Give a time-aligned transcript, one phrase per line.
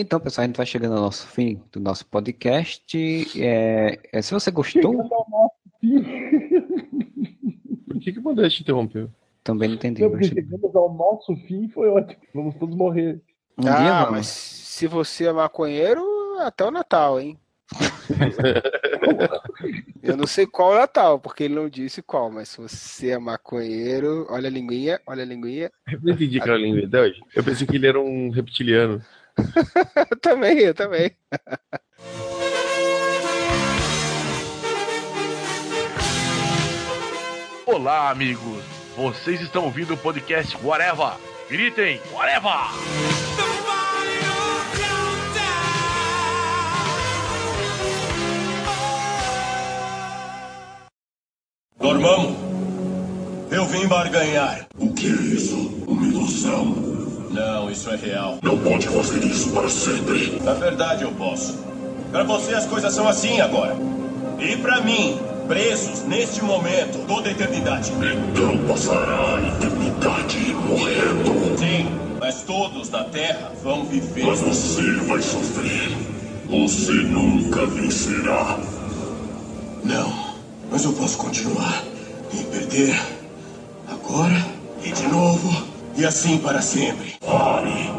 [0.00, 2.96] Então, pessoal, a gente vai chegando ao nosso fim do nosso podcast.
[3.36, 4.94] É, é, se você gostou.
[7.84, 9.10] Por que, que o Modeste interrompeu?
[9.42, 10.00] Também não entendi.
[10.00, 12.20] Não, porque chegamos ao nosso fim foi ótimo.
[12.32, 13.20] Vamos todos morrer.
[13.58, 16.00] Um ah, dia mas se você é maconheiro,
[16.38, 17.36] até o Natal, hein?
[20.00, 23.10] Eu não sei qual é o Natal, porque ele não disse qual, mas se você
[23.10, 25.72] é maconheiro, olha a linguinha, olha a linguinha.
[25.90, 27.20] Eu não entendi que era língua até hoje.
[27.34, 29.02] Eu pensei que ele era um reptiliano.
[30.20, 31.10] Também, eu também.
[37.66, 38.64] Olá, amigos.
[38.96, 41.12] Vocês estão ouvindo o podcast Whatever.
[41.48, 42.68] Gritem, Whatever!
[51.78, 52.36] Dormamos.
[53.50, 54.66] Eu vim barganhar.
[54.78, 55.56] O que é isso?
[55.86, 57.07] Uma ilusão?
[57.38, 58.38] Não, isso é real.
[58.42, 60.40] Não pode fazer isso para sempre.
[60.42, 61.56] Na verdade, eu posso.
[62.10, 63.76] Para você, as coisas são assim agora.
[64.40, 67.92] E para mim, presos neste momento, toda a eternidade.
[67.92, 71.56] Então passará a eternidade morrendo.
[71.56, 71.86] Sim,
[72.18, 74.24] mas todos na Terra vão viver.
[74.24, 75.96] Mas você vai sofrer.
[76.48, 78.58] Você nunca vencerá.
[79.84, 80.34] Não,
[80.72, 81.84] mas eu posso continuar.
[82.32, 83.00] E perder.
[83.88, 84.44] Agora.
[84.82, 85.77] E de novo.
[85.98, 87.16] E assim para sempre.
[87.26, 87.90] Pare.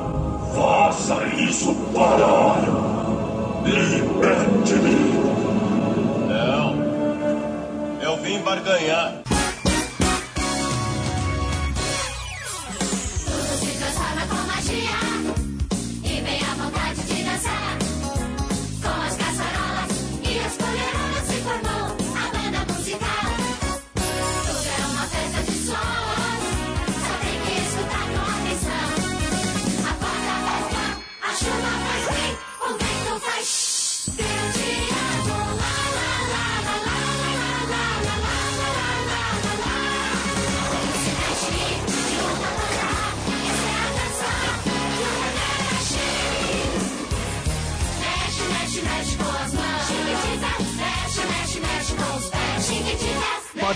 [0.56, 2.62] Faça isso parar.
[3.66, 4.96] Liberte-me.
[6.30, 6.76] Não.
[8.02, 9.29] Eu vim barganhar.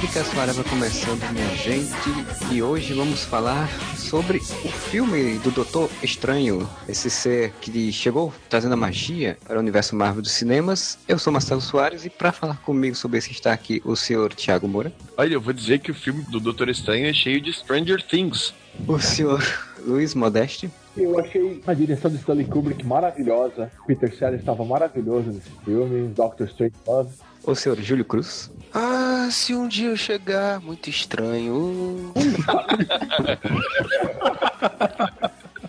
[0.04, 2.54] Podcast Whatever começando, minha gente.
[2.54, 8.74] E hoje vamos falar sobre o filme do Doutor Estranho, esse ser que chegou trazendo
[8.74, 11.00] a magia para o universo Marvel dos cinemas.
[11.08, 14.68] Eu sou Marcelo Soares e para falar comigo sobre isso está aqui o senhor Thiago
[14.68, 18.06] Moura, Olha, eu vou dizer que o filme do Doutor Estranho é cheio de Stranger
[18.06, 18.54] Things.
[18.86, 19.42] o senhor
[19.88, 23.72] Luiz Modeste, Eu achei a direção de Stanley Kubrick maravilhosa.
[23.88, 26.10] Peter Sellers estava maravilhoso nesse filme.
[26.10, 27.10] Doctor Strange Love.
[27.44, 32.12] O senhor Júlio Cruz, Ah, se um dia eu chegar, muito estranho.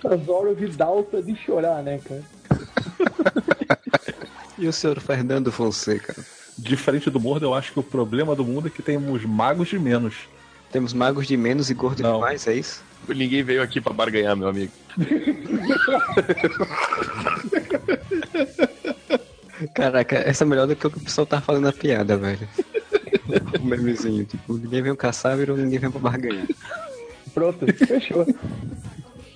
[0.04, 2.22] Azoro Vidalta de chorar, né, cara?
[4.58, 6.14] e o senhor Fernando Fonseca.
[6.56, 9.78] Diferente do Mordo, eu acho que o problema do mundo é que temos magos de
[9.78, 10.14] menos.
[10.70, 12.14] Temos magos de menos e gordos Não.
[12.14, 12.82] de mais, é isso?
[13.08, 14.72] Ninguém veio aqui pra barganhar, meu amigo.
[19.72, 22.48] Caraca, essa é melhor do que o que o pessoal tá falando na piada, velho.
[23.60, 26.47] o memezinho, tipo, ninguém veio caçar, virou ninguém veio pra barganhar.
[27.32, 28.26] Pronto, fechou.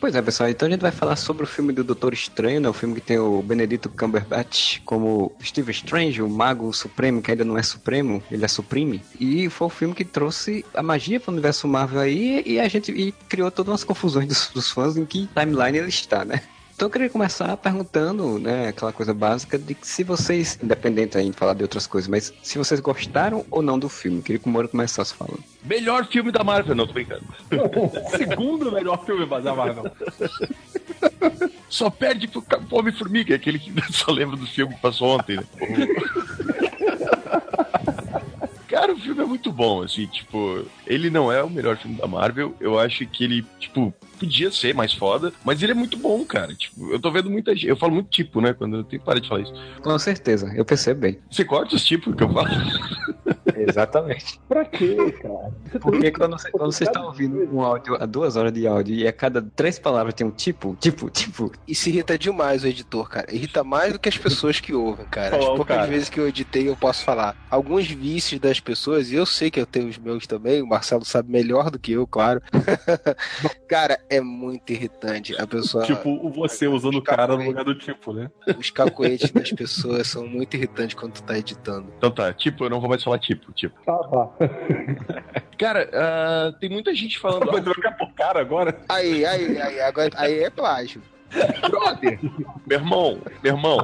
[0.01, 2.69] Pois é, pessoal, então a gente vai falar sobre o filme do Doutor Estranho, né?
[2.69, 7.45] O filme que tem o Benedito Cumberbatch como Steve Strange, o mago supremo, que ainda
[7.45, 9.03] não é supremo, ele é supreme.
[9.19, 12.93] E foi o filme que trouxe a magia pro universo Marvel aí e a gente
[12.93, 16.43] e criou todas umas confusões dos, dos fãs em que timeline ele está, né?
[16.79, 21.29] Então eu queria começar perguntando, né, aquela coisa básica de que se vocês, independente aí
[21.29, 24.23] de falar de outras coisas, mas se vocês gostaram ou não do filme.
[24.23, 25.43] Queria que o Moro começasse falando.
[25.65, 27.25] Melhor filme da Marvel, não, tô brincando.
[28.17, 29.91] Segundo melhor filme da Marvel.
[31.69, 35.45] Só perde pro Homem-Formiga, aquele que só lembra do filme que passou ontem, né?
[38.69, 42.07] Cara, o filme é muito bom, assim, tipo, ele não é o melhor filme da
[42.07, 46.25] Marvel, eu acho que ele, tipo, podia ser mais foda, mas ele é muito bom,
[46.25, 49.01] cara, tipo, eu tô vendo muita gente, eu falo muito tipo, né, quando eu tenho
[49.01, 49.55] que parar de falar isso.
[49.83, 51.19] Com certeza, eu percebo bem.
[51.31, 52.49] Você corta os tipos que eu falo?
[53.57, 54.39] Exatamente.
[54.49, 55.53] Pra quê, cara?
[55.81, 59.07] Porque quando você, quando você está ouvindo um áudio, a duas horas de áudio, e
[59.07, 63.35] a cada três palavras tem um tipo, tipo, tipo, Isso irrita demais o editor, cara.
[63.35, 65.37] Irrita mais do que as pessoas que ouvem, cara.
[65.37, 65.89] As Oh, poucas cara.
[65.89, 67.35] vezes que eu editei, eu posso falar.
[67.51, 71.05] Alguns vícios das pessoas, e eu sei que eu tenho os meus também, o Marcelo
[71.05, 72.41] sabe melhor do que eu, claro.
[73.69, 75.35] cara, é muito irritante.
[75.41, 75.85] A pessoa.
[75.85, 78.31] Tipo, o você usando o cara no lugar do tipo, né?
[78.59, 81.93] Os cacoetes das pessoas são muito irritantes quando tu tá editando.
[81.97, 83.79] Então tá, tipo, eu não vou mais falar tipo, tipo.
[83.85, 84.29] Tá, tá.
[85.59, 87.51] Cara, ah, tem muita gente falando.
[87.51, 88.81] Vai trocar por cara agora?
[88.89, 91.03] Aí, aí, aí, agora, aí é plágio.
[91.71, 92.19] Brother!
[92.67, 93.79] Meu irmão, meu irmão,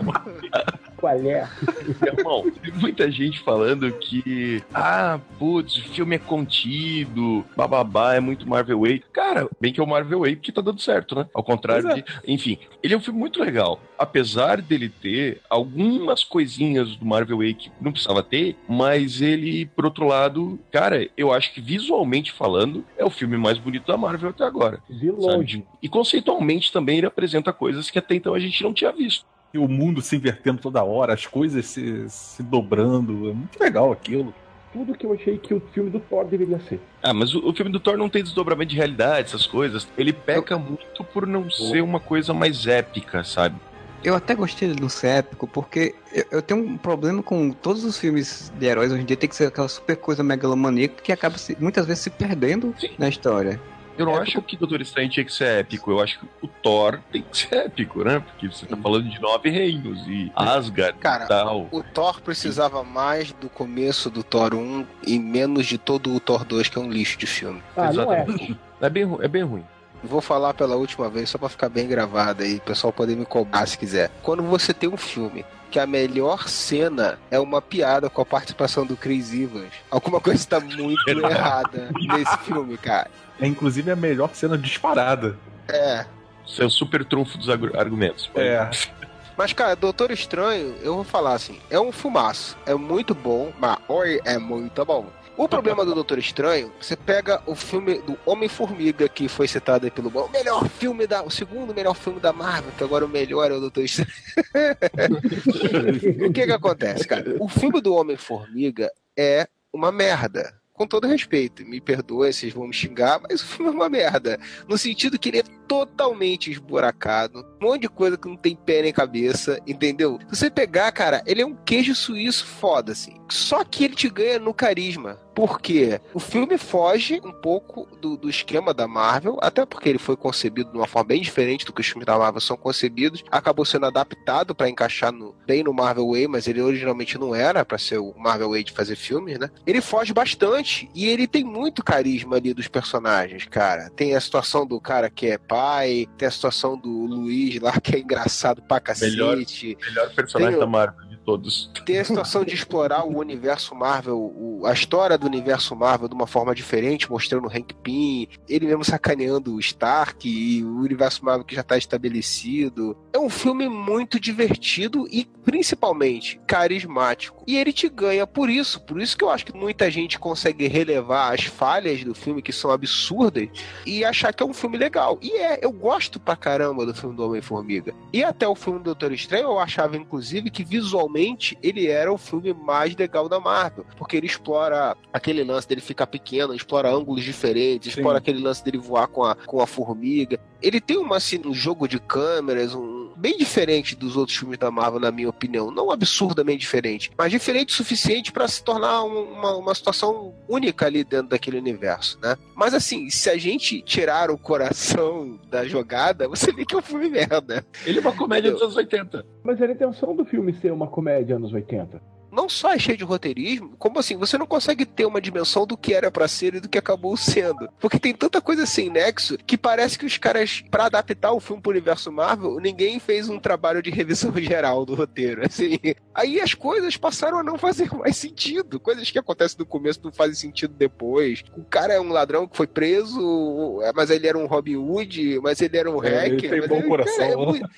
[1.04, 1.46] Qual é?
[2.18, 8.48] irmão, tem muita gente falando que, ah, putz, o filme é contido, bababá, é muito
[8.48, 9.04] Marvel Way.
[9.12, 11.26] Cara, bem que é o Marvel Way porque tá dando certo, né?
[11.34, 11.94] Ao contrário é.
[11.96, 12.04] de.
[12.26, 13.78] Enfim, ele é um filme muito legal.
[13.98, 19.84] Apesar dele ter algumas coisinhas do Marvel Way que não precisava ter, mas ele, por
[19.84, 24.30] outro lado, cara, eu acho que visualmente falando, é o filme mais bonito da Marvel
[24.30, 24.78] até agora.
[24.88, 25.66] De longe.
[25.82, 29.26] E conceitualmente também ele apresenta coisas que até então a gente não tinha visto.
[29.54, 33.30] E o mundo se invertendo toda hora, as coisas se, se dobrando.
[33.30, 34.34] É muito legal aquilo.
[34.72, 36.80] Tudo que eu achei que o filme do Thor deveria ser.
[37.00, 39.86] Ah, mas o, o filme do Thor não tem desdobramento de realidade, essas coisas.
[39.96, 43.54] Ele peca muito por não ser uma coisa mais épica, sabe?
[44.02, 47.84] Eu até gostei de não ser épico, porque eu, eu tenho um problema com todos
[47.84, 51.12] os filmes de heróis hoje em dia, tem que ser aquela super coisa megalomaníaca que
[51.12, 52.90] acaba se- muitas vezes se perdendo Sim.
[52.98, 53.60] na história.
[53.96, 55.90] Eu não É, acho que Doutor Estranho tinha que ser épico.
[55.90, 58.20] Eu acho que o Thor tem que ser épico, né?
[58.20, 61.68] Porque você tá falando de nove reinos e Asgard Cara, e tal.
[61.70, 66.44] O Thor precisava mais do começo do Thor 1 e menos de todo o Thor
[66.44, 67.62] 2, que é um lixo de filme.
[67.76, 68.22] Ah, não é.
[68.22, 68.58] Exatamente.
[68.80, 69.64] É bem, ru- é bem ruim.
[70.02, 73.24] Vou falar pela última vez, só pra ficar bem gravado aí, o pessoal poder me
[73.24, 74.10] cobrar se quiser.
[74.22, 78.84] Quando você tem um filme que a melhor cena é uma piada com a participação
[78.84, 83.10] do Chris Evans, alguma coisa tá muito errada nesse filme, cara.
[83.40, 85.36] É inclusive a melhor cena disparada.
[85.68, 86.06] É.
[86.46, 88.30] Isso é o super trunfo dos argumentos.
[88.34, 88.68] É.
[89.36, 92.56] Mas, cara, Doutor Estranho, eu vou falar assim, é um fumaço.
[92.64, 95.10] É muito bom, mas oi, é muito bom.
[95.36, 99.90] O problema do Doutor Estranho, você pega o filme do Homem-Formiga, que foi citado aí
[99.90, 101.24] pelo o melhor filme da.
[101.24, 104.12] O segundo melhor filme da Marvel, que agora o melhor é o Doutor Estranho.
[106.28, 107.34] o que que acontece, cara?
[107.40, 110.54] O filme do Homem-Formiga é uma merda.
[110.74, 114.40] Com todo respeito, me perdoem, vocês vão me xingar, mas o filme é uma merda.
[114.68, 118.82] No sentido que ele é totalmente esburacado, um monte de coisa que não tem pé
[118.82, 120.18] nem cabeça, entendeu?
[120.28, 123.14] Se você pegar, cara, ele é um queijo suíço foda, assim.
[123.30, 125.18] Só que ele te ganha no carisma.
[125.34, 126.00] Por quê?
[126.12, 130.70] O filme foge um pouco do, do esquema da Marvel, até porque ele foi concebido
[130.70, 133.24] de uma forma bem diferente do que os filmes da Marvel são concebidos.
[133.30, 137.64] Acabou sendo adaptado para encaixar no, bem no Marvel Way, mas ele originalmente não era
[137.64, 139.50] para ser o Marvel Way de fazer filmes, né?
[139.66, 143.90] Ele foge bastante e ele tem muito carisma ali dos personagens, cara.
[143.90, 147.94] Tem a situação do cara que é pai, tem a situação do Luiz lá que
[147.94, 149.36] é engraçado pra Melhor.
[149.36, 149.78] cacete.
[149.86, 151.70] Melhor personagem Tem o- da Marvel de todos.
[151.86, 156.14] Tem a situação de explorar o universo Marvel, o- a história do universo Marvel de
[156.14, 161.24] uma forma diferente, mostrando o Hank Pym, ele mesmo sacaneando o Stark e o universo
[161.24, 162.96] Marvel que já está estabelecido.
[163.12, 167.44] É um filme muito divertido e principalmente carismático.
[167.46, 170.66] E ele te ganha por isso, por isso que eu acho que muita gente consegue
[170.66, 173.48] relevar as falhas do filme que são absurdas
[173.86, 175.18] e achar que é um filme legal.
[175.22, 177.94] E é, eu gosto pra caramba do filme do Homem-Formiga.
[178.12, 181.13] E até o filme do Doutor Estranho eu achava, inclusive, que visualmente
[181.62, 183.84] ele era o filme mais legal da Marvel.
[183.96, 188.00] Porque ele explora aquele lance dele ficar pequeno, explora ângulos diferentes, Sim.
[188.00, 190.38] explora aquele lance dele voar com a, com a formiga.
[190.60, 192.93] Ele tem uma, assim, um jogo de câmeras, um
[193.24, 195.70] bem diferente dos outros filmes da Marvel, na minha opinião.
[195.70, 200.84] Não absurdamente diferente, mas diferente o suficiente para se tornar um- uma, uma situação única
[200.84, 202.36] ali dentro daquele universo, né?
[202.54, 206.82] Mas assim, se a gente tirar o coração da jogada, você vê que é um
[206.82, 207.64] filme merda.
[207.86, 209.24] Ele é uma comédia dos anos 80.
[209.42, 212.02] Mas era a intenção do filme ser uma comédia anos 80.
[212.34, 215.76] Não só é cheio de roteirismo, como assim, você não consegue ter uma dimensão do
[215.76, 217.68] que era pra ser e do que acabou sendo.
[217.78, 221.62] Porque tem tanta coisa sem nexo que parece que os caras, pra adaptar o filme
[221.62, 225.44] pro universo Marvel, ninguém fez um trabalho de revisão geral do roteiro.
[225.46, 225.78] Assim,
[226.14, 228.80] aí as coisas passaram a não fazer mais sentido.
[228.80, 231.42] Coisas que acontecem no começo não fazem sentido depois.
[231.56, 235.40] O cara é um ladrão que foi preso, é, mas ele era um Robin Hood,
[235.42, 236.50] mas ele era um É, ele hacker.
[236.50, 237.16] tem mas bom ele- coração.
[237.18, 237.68] cara, é muito-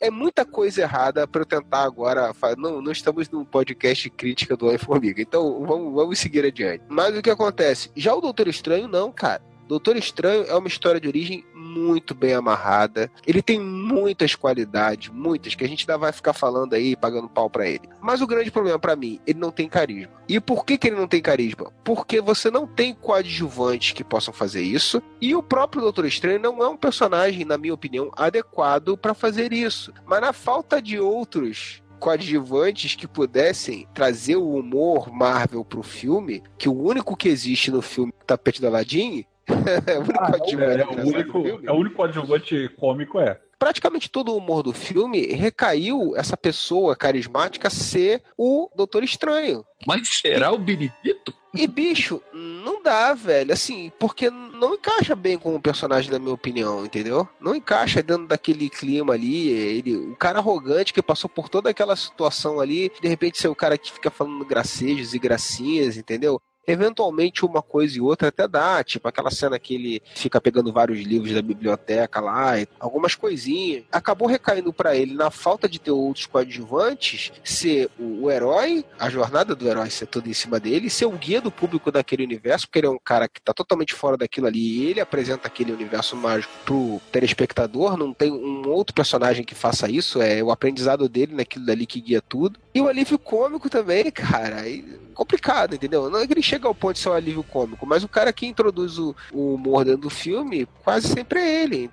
[0.00, 2.32] é muita coisa errada pra eu tentar agora.
[2.56, 6.84] Não, não estamos num podcast de crítica do Homem-Formiga, então vamos, vamos seguir adiante.
[6.88, 7.90] Mas o que acontece?
[7.94, 9.42] Já o Doutor Estranho, não, cara.
[9.70, 13.08] Doutor Estranho é uma história de origem muito bem amarrada.
[13.24, 17.48] Ele tem muitas qualidades, muitas, que a gente ainda vai ficar falando aí, pagando pau
[17.48, 17.88] pra ele.
[18.00, 20.10] Mas o grande problema pra mim, ele não tem carisma.
[20.28, 21.70] E por que, que ele não tem carisma?
[21.84, 25.00] Porque você não tem coadjuvantes que possam fazer isso.
[25.20, 29.52] E o próprio Doutor Estranho não é um personagem, na minha opinião, adequado pra fazer
[29.52, 29.94] isso.
[30.04, 36.68] Mas na falta de outros coadjuvantes que pudessem trazer o humor Marvel pro filme, que
[36.68, 39.26] o único que existe no filme Tapete do Aladdin
[39.86, 43.40] é o único Ah, É, é, o único, é o único coadjuvante cômico é.
[43.58, 49.64] Praticamente todo o humor do filme recaiu essa pessoa carismática ser o Doutor Estranho.
[49.86, 51.34] Mas será o Benedito?
[51.52, 53.52] E, bicho, não dá, velho.
[53.52, 57.28] Assim, porque não encaixa bem com o personagem, na minha opinião, entendeu?
[57.40, 59.48] Não encaixa dentro daquele clima ali.
[59.48, 63.54] Ele, o cara arrogante que passou por toda aquela situação ali, de repente ser o
[63.54, 66.40] cara que fica falando gracejos e gracinhas, entendeu?
[66.66, 71.00] Eventualmente uma coisa e outra até dá, tipo aquela cena que ele fica pegando vários
[71.00, 73.84] livros da biblioteca lá, algumas coisinhas.
[73.90, 79.54] Acabou recaindo pra ele na falta de ter outros coadjuvantes, ser o, herói, a jornada
[79.54, 82.78] do herói ser toda em cima dele, ser o guia do público daquele universo, porque
[82.78, 86.16] ele é um cara que tá totalmente fora daquilo ali e ele apresenta aquele universo
[86.16, 91.34] mágico pro telespectador, não tem um outro personagem que faça isso, é o aprendizado dele
[91.34, 92.58] naquilo dali que guia tudo.
[92.74, 94.84] E o alívio cômico também, cara, aí
[95.20, 96.08] complicado, entendeu?
[96.08, 98.98] Não é chega ao ponto de ser um alívio cômico, mas o cara que introduz
[98.98, 101.90] o, o humor dentro do filme, quase sempre é ele.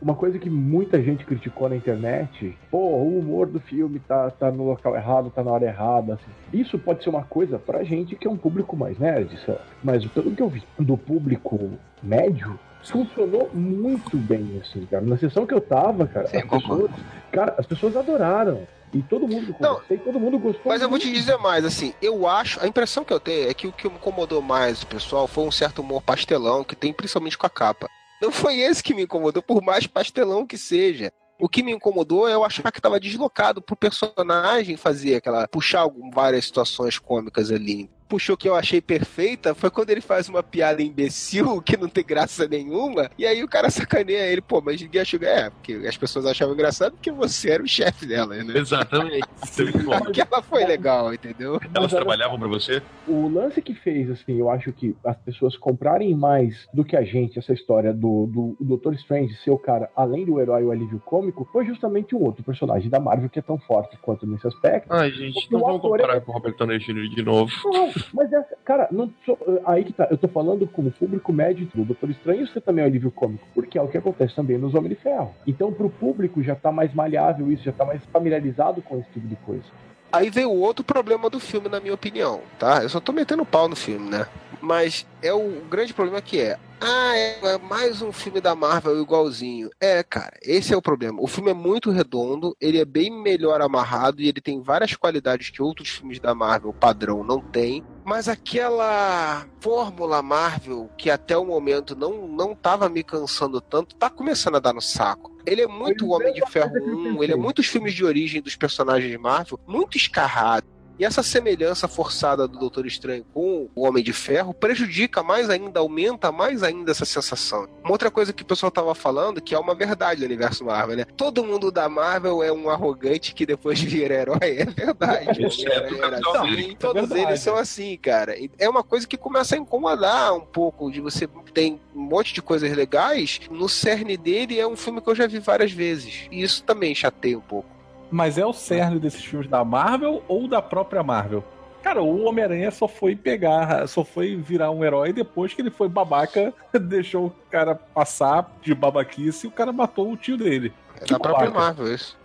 [0.00, 4.50] Uma coisa que muita gente criticou na internet, pô, o humor do filme tá, tá
[4.50, 6.14] no local errado, tá na hora errada.
[6.14, 6.60] assim.
[6.60, 9.38] Isso pode ser uma coisa pra gente que é um público mais nerd,
[9.84, 11.70] mas pelo que eu vi do público
[12.02, 12.58] médio,
[12.90, 15.04] funcionou muito bem, assim, cara.
[15.04, 16.90] Na sessão que eu tava, cara, Sim, as pessoas,
[17.30, 18.66] cara, as pessoas adoraram.
[18.92, 20.70] E todo mundo Não, conversei, todo mundo gostou.
[20.70, 23.54] Mas eu vou te dizer mais, assim, eu acho, a impressão que eu tenho é
[23.54, 26.92] que o que me incomodou mais o pessoal foi um certo humor pastelão que tem
[26.92, 27.88] principalmente com a capa.
[28.20, 31.10] Não foi esse que me incomodou, por mais pastelão que seja.
[31.40, 35.48] O que me incomodou é eu achar que estava deslocado pro personagem fazer aquela.
[35.48, 37.90] puxar várias situações cômicas ali.
[38.12, 42.04] Puxou que eu achei perfeita foi quando ele faz uma piada imbecil que não tem
[42.04, 45.18] graça nenhuma, e aí o cara sacaneia ele, pô, mas ninguém achou.
[45.22, 48.58] É, porque as pessoas achavam engraçado porque você era o chefe dela, né?
[48.58, 49.26] Exatamente.
[50.30, 51.58] Ela foi legal, entendeu?
[51.74, 52.82] Elas trabalhavam pra você?
[53.08, 57.02] O lance que fez, assim, eu acho que as pessoas comprarem mais do que a
[57.02, 60.70] gente essa história do, do, do Doutor Strange ser o cara, além do herói, o
[60.70, 64.46] alívio cômico, foi justamente um outro personagem da Marvel que é tão forte quanto nesse
[64.46, 64.92] aspecto.
[64.92, 67.08] Ai, gente, não vamos comparar é- com o Robert Downey Jr.
[67.08, 67.52] de novo.
[67.64, 70.06] Não, mas é, cara, não sou- aí que tá.
[70.10, 73.46] Eu tô falando como público médio do Doutor Estranho, você também é um alívio cômico,
[73.54, 75.34] porque é o que acontece também nos Homem de Ferro.
[75.46, 79.26] Então, pro público já tá mais maleável isso, já tá mais familiarizado com esse tipo
[79.26, 79.64] de coisa.
[80.12, 82.82] Aí veio o outro problema do filme, na minha opinião, tá?
[82.82, 84.26] Eu só tô metendo pau no filme, né?
[84.62, 86.58] Mas é o grande problema que é.
[86.80, 89.70] Ah, é mais um filme da Marvel igualzinho.
[89.80, 91.20] É, cara, esse é o problema.
[91.20, 95.50] O filme é muito redondo, ele é bem melhor amarrado e ele tem várias qualidades
[95.50, 97.84] que outros filmes da Marvel padrão não tem.
[98.04, 104.10] Mas aquela fórmula Marvel que até o momento não, não tava me cansando tanto, tá
[104.10, 105.32] começando a dar no saco.
[105.46, 107.24] Ele é muito Homem de mesma Ferro coisa que eu 1, pensei.
[107.24, 110.66] ele é muitos filmes de origem dos personagens de Marvel, muito escarrado.
[111.02, 115.80] E essa semelhança forçada do Doutor Estranho com o Homem de Ferro prejudica mais ainda,
[115.80, 117.66] aumenta mais ainda essa sensação.
[117.82, 120.98] Uma outra coisa que o pessoal tava falando, que é uma verdade do universo Marvel,
[120.98, 121.04] né?
[121.16, 124.38] Todo mundo da Marvel é um arrogante que depois vira herói.
[124.42, 125.44] É verdade.
[125.44, 126.76] O Era Capitão assim, América.
[126.78, 127.30] todos É verdade.
[127.30, 128.36] eles são assim, cara.
[128.56, 132.40] É uma coisa que começa a incomodar um pouco, de você tem um monte de
[132.40, 136.28] coisas legais, no cerne dele é um filme que eu já vi várias vezes.
[136.30, 137.71] E isso também chateia um pouco.
[138.12, 141.42] Mas é o cerne desses filmes da Marvel ou da própria Marvel?
[141.82, 145.88] Cara, o Homem-Aranha só foi pegar, só foi virar um herói depois que ele foi
[145.88, 150.72] babaca, deixou o cara passar de babaquice e o cara matou o tio dele.
[151.00, 151.64] É Que da própria babaca.
[151.64, 152.16] Marvel isso.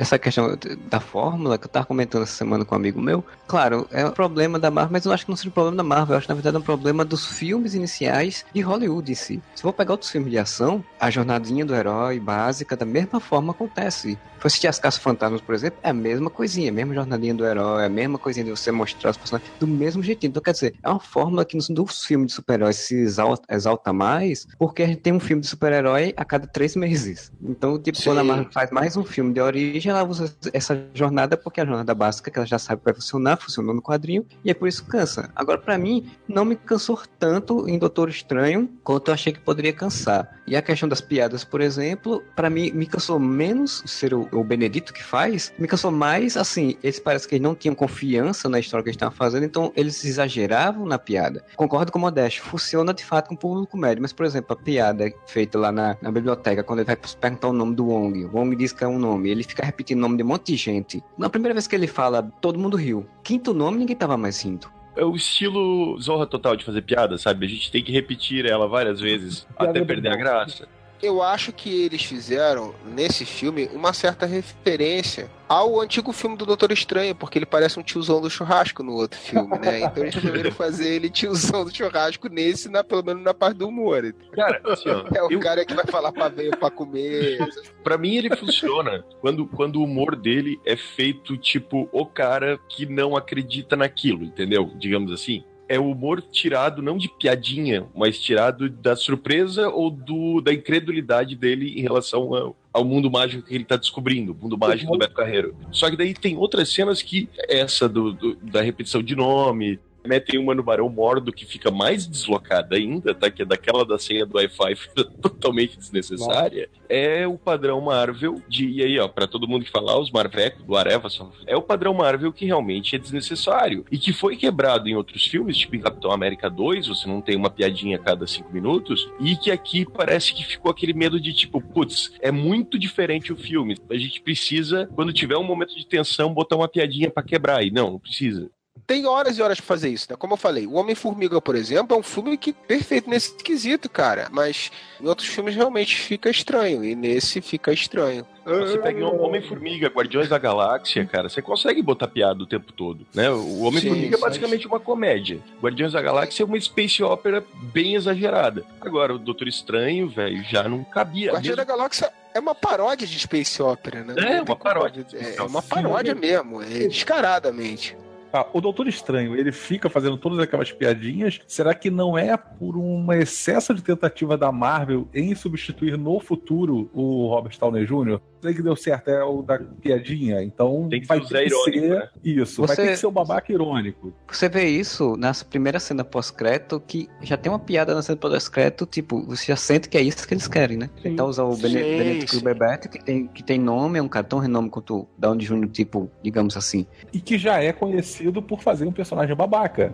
[0.00, 0.56] Essa questão
[0.88, 4.10] da fórmula que eu tava comentando essa semana com um amigo meu, claro, é um
[4.10, 6.26] problema da Marvel, mas eu acho que não seja um problema da Marvel, eu acho
[6.26, 9.42] que na verdade é um problema dos filmes iniciais de Hollywood em si.
[9.54, 13.52] Se for pegar outros filmes de ação, a jornadinha do herói básica da mesma forma
[13.52, 14.18] acontece.
[14.40, 17.44] Se assistir As Caças Fantasmas, por exemplo, é a mesma coisinha, a mesma jornadinha do
[17.44, 20.30] herói, a mesma coisinha de você mostrar os personagens do mesmo jeitinho.
[20.30, 23.92] Então, quer dizer, é uma fórmula que nos, nos filmes de super-heróis se exalta, exalta
[23.92, 27.30] mais, porque a gente tem um filme de super-herói a cada três meses.
[27.42, 28.04] Então, tipo, Sim.
[28.04, 31.62] quando a Marvel faz mais um filme de origem, ela usa essa jornada porque é
[31.62, 34.68] a jornada básica que ela já sabe vai funcionar, funcionou no quadrinho, e é por
[34.68, 35.30] isso que cansa.
[35.34, 39.72] Agora, pra mim, não me cansou tanto em Doutor Estranho quanto eu achei que poderia
[39.72, 40.40] cansar.
[40.46, 44.42] E a questão das piadas, por exemplo, pra mim me cansou menos ser o, o
[44.42, 48.58] Benedito que faz, me cansou mais, assim, eles parece que eles não tinham confiança na
[48.58, 51.44] história que eles estavam fazendo, então eles exageravam na piada.
[51.56, 54.56] Concordo com o Modesto, funciona de fato com o público médio, mas, por exemplo, a
[54.56, 58.36] piada feita lá na, na biblioteca, quando ele vai perguntar o nome do Wong, o
[58.36, 60.56] Wong diz que é um nome, ele fica repetindo o nome de um monte de
[60.56, 61.02] gente.
[61.16, 63.06] Na primeira vez que ele fala, todo mundo riu.
[63.22, 64.68] Quinto nome, ninguém tava mais rindo.
[64.96, 67.46] É o estilo Zorra Total de fazer piada, sabe?
[67.46, 70.68] A gente tem que repetir ela várias vezes até perder a graça.
[71.02, 76.70] Eu acho que eles fizeram nesse filme uma certa referência ao antigo filme do Doutor
[76.70, 79.80] Estranho, porque ele parece um tiozão do churrasco no outro filme, né?
[79.80, 83.66] Então eles resolveram fazer ele tiozão do churrasco nesse, na, pelo menos na parte do
[83.66, 84.14] humor.
[84.32, 87.38] Cara, assim, ó, É o eu, cara que vai falar pra veio pra comer.
[87.82, 92.86] pra mim ele funciona quando, quando o humor dele é feito tipo o cara que
[92.86, 94.70] não acredita naquilo, entendeu?
[94.78, 95.44] Digamos assim.
[95.70, 101.36] É o humor tirado não de piadinha, mas tirado da surpresa ou do, da incredulidade
[101.36, 104.98] dele em relação ao, ao mundo mágico que ele tá descobrindo, o mundo mágico do
[104.98, 105.54] Beto Carreiro.
[105.70, 110.18] Só que daí tem outras cenas que, essa do, do- da repetição de nome, né,
[110.20, 113.30] tem uma no Barão Mordo que fica mais deslocada ainda, tá?
[113.30, 114.74] Que é daquela da senha do Wi-Fi
[115.20, 116.68] totalmente desnecessária.
[116.88, 118.68] É o padrão Marvel de.
[118.68, 121.62] E aí, ó, pra todo mundo que falar, os Marvecos, do Areva, só- é o
[121.62, 123.84] padrão Marvel que realmente é desnecessário.
[123.90, 127.36] E que foi quebrado em outros filmes, tipo em Capitão América 2, você não tem
[127.36, 129.08] uma piadinha a cada cinco minutos.
[129.20, 133.36] E que aqui parece que ficou aquele medo de tipo, putz, é muito diferente o
[133.36, 133.76] filme.
[133.90, 137.64] A gente precisa, quando tiver um momento de tensão, botar uma piadinha pra quebrar.
[137.64, 138.50] E não, não precisa.
[138.90, 140.16] Tem horas e horas pra fazer isso, né?
[140.18, 144.26] Como eu falei, o Homem-Formiga, por exemplo, é um filme que perfeito nesse quesito, cara.
[144.32, 146.84] Mas em outros filmes realmente fica estranho.
[146.84, 148.26] E nesse fica estranho.
[148.44, 153.06] Você pega um Homem-Formiga, Guardiões da Galáxia, cara, você consegue botar piada o tempo todo,
[153.14, 153.30] né?
[153.30, 155.38] O Homem-Formiga é basicamente uma comédia.
[155.62, 158.64] Guardiões da Galáxia é uma space opera bem exagerada.
[158.80, 161.30] Agora, o Doutor Estranho, velho, já não cabia.
[161.30, 164.14] Guardião da Galáxia é uma paródia de Space Opera, né?
[164.18, 165.04] É, uma paródia.
[165.04, 167.96] como- É uma paródia mesmo, é descaradamente.
[168.32, 171.40] Ah, o Doutor Estranho, ele fica fazendo todas aquelas piadinhas.
[171.46, 176.88] Será que não é por um excesso de tentativa da Marvel em substituir no futuro
[176.92, 178.20] o Robert Downey Jr.?
[178.42, 180.42] Sei que deu certo, é o da piadinha.
[180.42, 182.08] Então Tem que vai ter que irônico, ser né?
[182.24, 182.62] isso.
[182.66, 184.12] Vai Você- ter que ser o babaca irônico.
[184.30, 188.86] Você vê isso nessa primeira cena pós-crédito, que já tem uma piada na cena pós-crédito,
[188.86, 190.88] tipo, você já sente que é isso que eles querem, né?
[191.02, 191.10] Sim.
[191.10, 192.38] Então usar o Sim, Bene- Benedict sim.
[192.38, 195.68] Cumberbatch, que tem, que tem nome, é um cara tão renome quanto o Downey Jr.,
[195.68, 196.86] tipo, digamos assim.
[197.12, 199.92] E que já é conhecido por fazer um personagem babaca.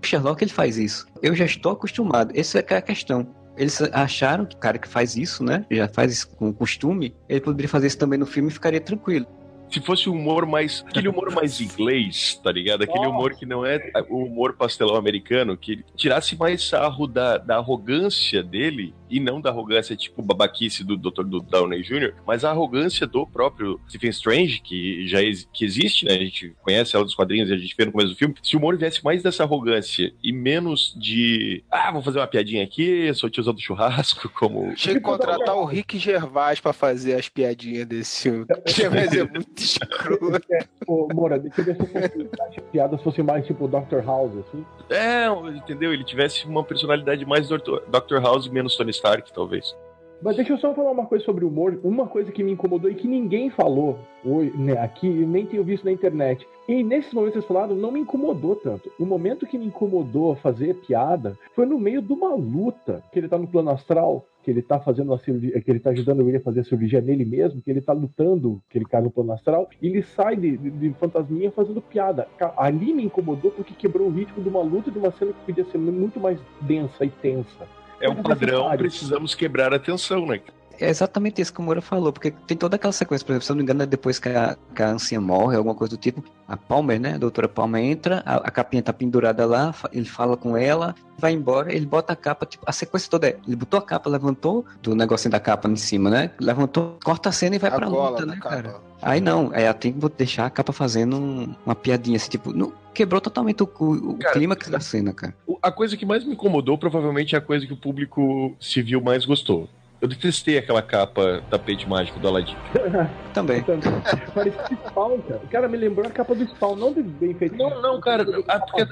[0.00, 1.06] O Sherlock, ele faz isso.
[1.22, 2.32] Eu já estou acostumado.
[2.34, 3.26] Essa é que é a questão.
[3.62, 5.64] Eles acharam que o cara que faz isso, né?
[5.70, 9.24] Já faz isso com costume, ele poderia fazer isso também no filme e ficaria tranquilo.
[9.70, 10.84] Se fosse um humor mais.
[10.86, 12.82] Aquele humor mais inglês, tá ligado?
[12.82, 17.56] Aquele humor que não é o humor pastelão americano, que tirasse mais sarro da, da
[17.56, 21.24] arrogância dele, e não da arrogância tipo babaquice do Dr.
[21.24, 26.04] do Downey Jr., mas a arrogância do próprio Stephen Strange, que já ex- que existe,
[26.06, 26.14] né?
[26.14, 28.34] A gente conhece ela dos quadrinhos e a gente vê no começo do filme.
[28.42, 31.62] Se o humor viesse mais dessa arrogância e menos de.
[31.70, 34.74] Ah, vou fazer uma piadinha aqui, sou tiozão do churrasco, como.
[34.74, 38.46] Tinha que contratar o Rick Gervais pra fazer as piadinhas desse filme.
[38.66, 40.40] Gervais é muito escroto.
[40.86, 44.04] Ô, Moura, deixa eu as piadas fossem mais tipo Dr.
[44.04, 44.64] House, assim.
[44.90, 45.92] É, entendeu?
[45.92, 48.20] Ele tivesse uma personalidade mais Dr.
[48.22, 49.76] House e menos Tony Stark, talvez.
[50.22, 51.80] Mas deixa eu só falar uma coisa sobre o humor.
[51.82, 55.84] Uma coisa que me incomodou e que ninguém falou hoje, né, aqui, nem tenho visto
[55.84, 56.46] na internet.
[56.68, 58.88] E nesses momentos que vocês falaram, não me incomodou tanto.
[59.00, 63.28] O momento que me incomodou fazer piada foi no meio de uma luta, que ele
[63.28, 66.36] tá no plano astral, que ele tá fazendo a cirurgia, que ele tá ajudando o
[66.36, 69.32] a fazer a cirurgia nele mesmo, que ele tá lutando, que ele cai no plano
[69.32, 72.28] astral, e ele sai de, de, de fantasminha fazendo piada.
[72.56, 75.64] Ali me incomodou porque quebrou o ritmo de uma luta de uma cena que podia
[75.64, 77.66] ser muito mais densa e tensa.
[78.02, 80.40] É um Mas padrão, precisamos quebrar a tensão, né?
[80.82, 83.52] É exatamente isso que o Moura falou, porque tem toda aquela sequência, por exemplo, se
[83.52, 86.00] eu não me engano, é depois que a, que a anciã morre, alguma coisa do
[86.00, 90.06] tipo, a Palmer, né, a doutora Palmer entra, a, a capinha tá pendurada lá, ele
[90.06, 93.54] fala com ela, vai embora, ele bota a capa, tipo, a sequência toda é, ele
[93.54, 97.54] botou a capa, levantou, do negocinho da capa em cima, né, levantou, corta a cena
[97.54, 98.48] e vai A pra luta, né, capa.
[98.56, 98.76] cara.
[99.00, 102.52] Aí não, aí ela tem que deixar a capa fazendo um- uma piadinha, assim, tipo,
[102.52, 105.34] não- quebrou totalmente o, o, o Cara, clímax da cena, cara.
[105.62, 109.24] A coisa que mais me incomodou provavelmente é a coisa que o público civil mais
[109.24, 109.68] gostou.
[110.02, 112.56] Eu detestei aquela capa tapete mágico do Aladdin.
[113.32, 113.62] Também.
[114.34, 115.40] Parecia Spawn, cara.
[115.44, 117.56] O cara me lembrou a capa do Spawn, não de bem feito.
[117.56, 118.84] Não, não, cara, a, porque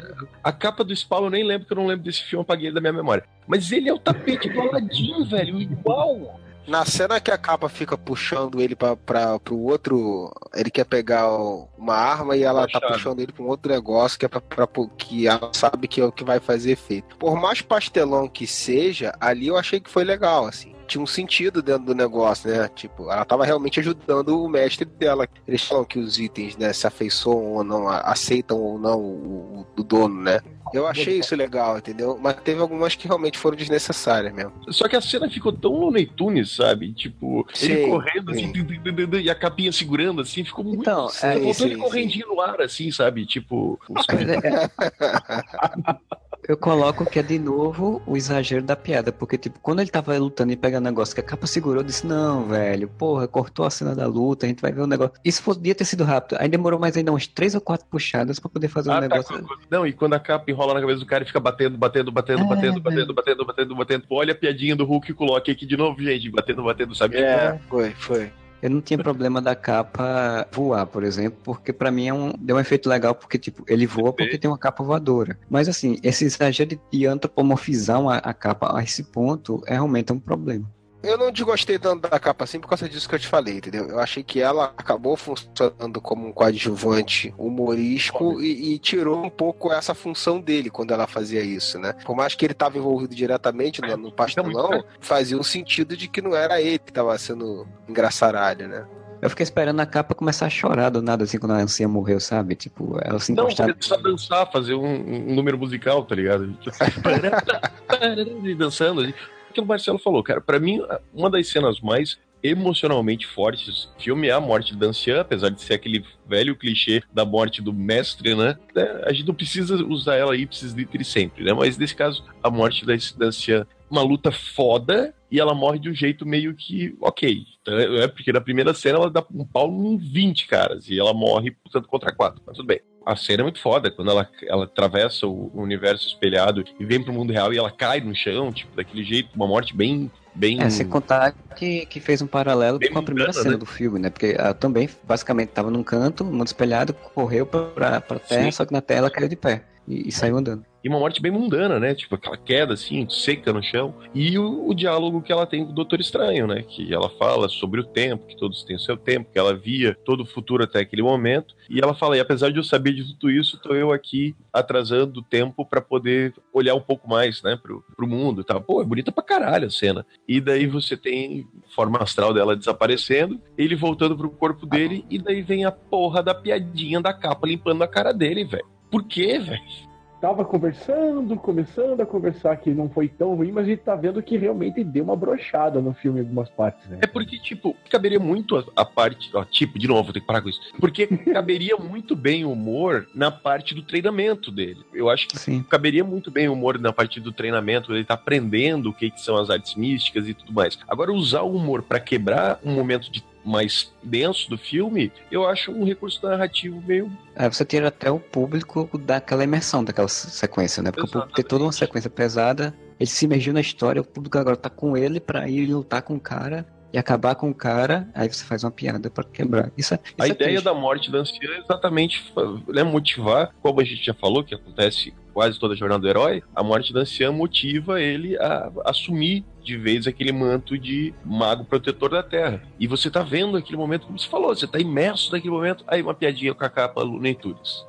[0.44, 2.72] a capa do Spawn eu nem lembro, que eu não lembro desse filme, eu apaguei
[2.72, 3.24] da minha memória.
[3.46, 6.38] Mas ele é o tapete do Aladdin, velho, igual.
[6.68, 10.30] Na cena que a capa fica puxando ele pra, pra, pro outro.
[10.54, 12.92] Ele quer pegar o- uma arma e ela tá Machado.
[12.92, 16.04] puxando ele pra um outro negócio que é pra, pra- que ela sabe que é
[16.04, 17.16] o que vai fazer efeito.
[17.16, 20.72] Por mais pastelão que seja, ali eu achei que foi legal, assim.
[20.90, 22.68] Tinha um sentido dentro do negócio, né?
[22.74, 25.28] Tipo, ela tava realmente ajudando o mestre dela.
[25.46, 29.66] Eles falam que os itens, né, se afeiçoam ou não, aceitam ou não o, o-
[29.78, 30.40] o dono, né?
[30.74, 32.18] Eu achei isso legal, entendeu?
[32.20, 34.52] Mas teve algumas que realmente foram desnecessárias mesmo.
[34.68, 36.92] Só que a cena ficou tão Looney Tunes, sabe?
[36.92, 38.64] Tipo, ele Sim, correndo assim, sim.
[38.64, 40.80] du- e a capinha segurando assim, ficou muito.
[40.80, 41.80] Então, é, Faltou sim, ele sim.
[41.80, 43.24] correndinho no ar, assim, sabe?
[43.26, 44.06] Tipo, os
[46.48, 50.16] Eu coloco que é de novo o exagero da piada, porque, tipo, quando ele tava
[50.18, 53.70] lutando e pegando negócio que a capa segurou, eu disse: Não, velho, porra, cortou a
[53.70, 55.12] cena da luta, a gente vai ver o negócio.
[55.24, 56.36] Isso podia ter sido rápido.
[56.40, 59.08] Aí demorou mais ainda umas três ou quatro puxadas pra poder fazer um Ah, tá,
[59.08, 59.46] negócio.
[59.70, 62.42] Não, e quando a capa enrola na cabeça do cara e fica batendo, batendo, batendo,
[62.42, 64.04] É, batendo, batendo, batendo, batendo, batendo.
[64.10, 66.30] Olha a piadinha do Hulk o Loki aqui de novo, gente.
[66.30, 67.16] Batendo, batendo, sabe?
[67.18, 68.32] É, foi, foi.
[68.62, 72.56] Eu não tinha problema da capa voar, por exemplo, porque pra mim é um, deu
[72.56, 75.38] um efeito legal, porque, tipo, ele voa porque tem uma capa voadora.
[75.48, 80.12] Mas, assim, esse exagero de, de antropomorfizar uma- a capa a esse ponto é realmente
[80.12, 80.70] um problema.
[81.02, 83.86] Eu não desgostei tanto da capa assim por causa disso que eu te falei, entendeu?
[83.88, 89.72] Eu achei que ela acabou funcionando como um coadjuvante humorístico e, e tirou um pouco
[89.72, 91.94] essa função dele quando ela fazia isso, né?
[92.04, 96.20] Por mais que ele estava envolvido diretamente no, no pastelão, fazia um sentido de que
[96.20, 98.86] não era ele que estava sendo engraçaralho, né?
[99.22, 102.18] Eu fiquei esperando a capa começar a chorar do nada, assim, quando a Anciã morreu,
[102.18, 102.54] sabe?
[102.54, 103.68] Tipo, ela se Não, encostar.
[103.68, 106.56] começar a dançar, fazer um, um número musical, tá ligado?
[108.44, 109.02] e dançando.
[109.02, 109.12] assim.
[109.52, 110.80] Que o Marcelo falou, cara, pra mim,
[111.12, 115.60] uma das cenas mais emocionalmente fortes do filme é a morte da anciã, apesar de
[115.60, 118.56] ser aquele velho clichê da morte do mestre, né?
[118.74, 121.52] É, A gente não precisa usar ela ipsis literis sempre, né?
[121.52, 125.90] Mas nesse caso, a morte da, da anciã, uma luta foda, e ela morre de
[125.90, 127.44] um jeito meio que ok.
[127.60, 131.12] Então, É porque na primeira cena ela dá um pau em 20 caras, e ela
[131.12, 132.80] morre lutando contra quatro, mas tudo bem.
[133.04, 137.12] A cena é muito foda, quando ela, ela atravessa o universo espelhado e vem pro
[137.12, 140.10] mundo real e ela cai no chão, tipo, daquele jeito, uma morte bem.
[140.34, 140.60] bem...
[140.62, 143.56] É, sem contar que, que fez um paralelo Bem com a primeira cena né?
[143.56, 144.10] do filme, né?
[144.10, 148.52] Porque ela também, basicamente, tava num canto, mundo espelhado, correu pra, pra terra, Sim.
[148.52, 150.64] só que na terra ela caiu de pé e, e saiu andando.
[150.82, 151.94] E uma morte bem mundana, né?
[151.94, 153.94] Tipo, aquela queda assim, seca no chão.
[154.14, 156.62] E o, o diálogo que ela tem com o Doutor Estranho, né?
[156.62, 159.96] Que ela fala sobre o tempo, que todos têm o seu tempo, que ela via
[160.04, 161.54] todo o futuro até aquele momento.
[161.68, 165.20] E ela fala: e apesar de eu saber de tudo isso, tô eu aqui atrasando
[165.20, 167.58] o tempo pra poder olhar um pouco mais, né?
[167.60, 168.60] Pro, pro mundo tal.
[168.60, 170.06] Pô, é bonita pra caralho a cena.
[170.26, 175.42] E daí você tem forma astral dela desaparecendo, ele voltando pro corpo dele, e daí
[175.42, 178.66] vem a porra da piadinha da capa limpando a cara dele, velho.
[178.90, 179.89] Por quê, velho?
[180.20, 184.22] Tava conversando, começando a conversar que não foi tão ruim, mas a gente tá vendo
[184.22, 186.98] que realmente deu uma brochada no filme em algumas partes, né?
[187.00, 189.30] É porque, tipo, caberia muito a, a parte.
[189.34, 190.60] Ó, tipo, de novo, vou ter que parar com isso.
[190.78, 194.84] Porque caberia muito bem o humor na parte do treinamento dele.
[194.92, 195.62] Eu acho que Sim.
[195.62, 199.22] caberia muito bem o humor na parte do treinamento, ele tá aprendendo o que, que
[199.22, 200.78] são as artes místicas e tudo mais.
[200.86, 205.70] Agora, usar o humor pra quebrar um momento de mais denso do filme, eu acho
[205.72, 207.10] um recurso narrativo meio.
[207.34, 210.90] Aí você tira até o público daquela imersão, daquela se- sequência, né?
[210.90, 214.36] Porque o público tem toda uma sequência pesada, ele se imergiu na história, o público
[214.38, 218.08] agora tá com ele pra ir lutar com o cara e acabar com o cara,
[218.14, 219.70] aí você faz uma piada pra quebrar.
[219.78, 220.64] Isso, é- isso A é ideia triste.
[220.64, 222.32] da morte da anciã é exatamente
[222.68, 226.42] né, motivar, como a gente já falou, que acontece quase toda a jornada do herói,
[226.54, 232.10] a morte da anciã motiva ele a assumir de vez aquele manto de mago protetor
[232.10, 232.62] da Terra.
[232.78, 236.02] E você tá vendo aquele momento, como você falou, você tá imerso naquele momento, aí
[236.02, 237.84] uma piadinha com a capa Looney Tunes.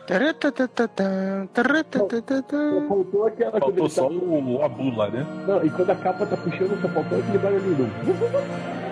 [2.82, 5.26] Só faltou aquela Faltou ele só tá- o, o Abu lá, né?
[5.48, 7.76] Não, e quando a capa tá puxando, só faltou aquele barulhinho.
[7.76, 8.91] do-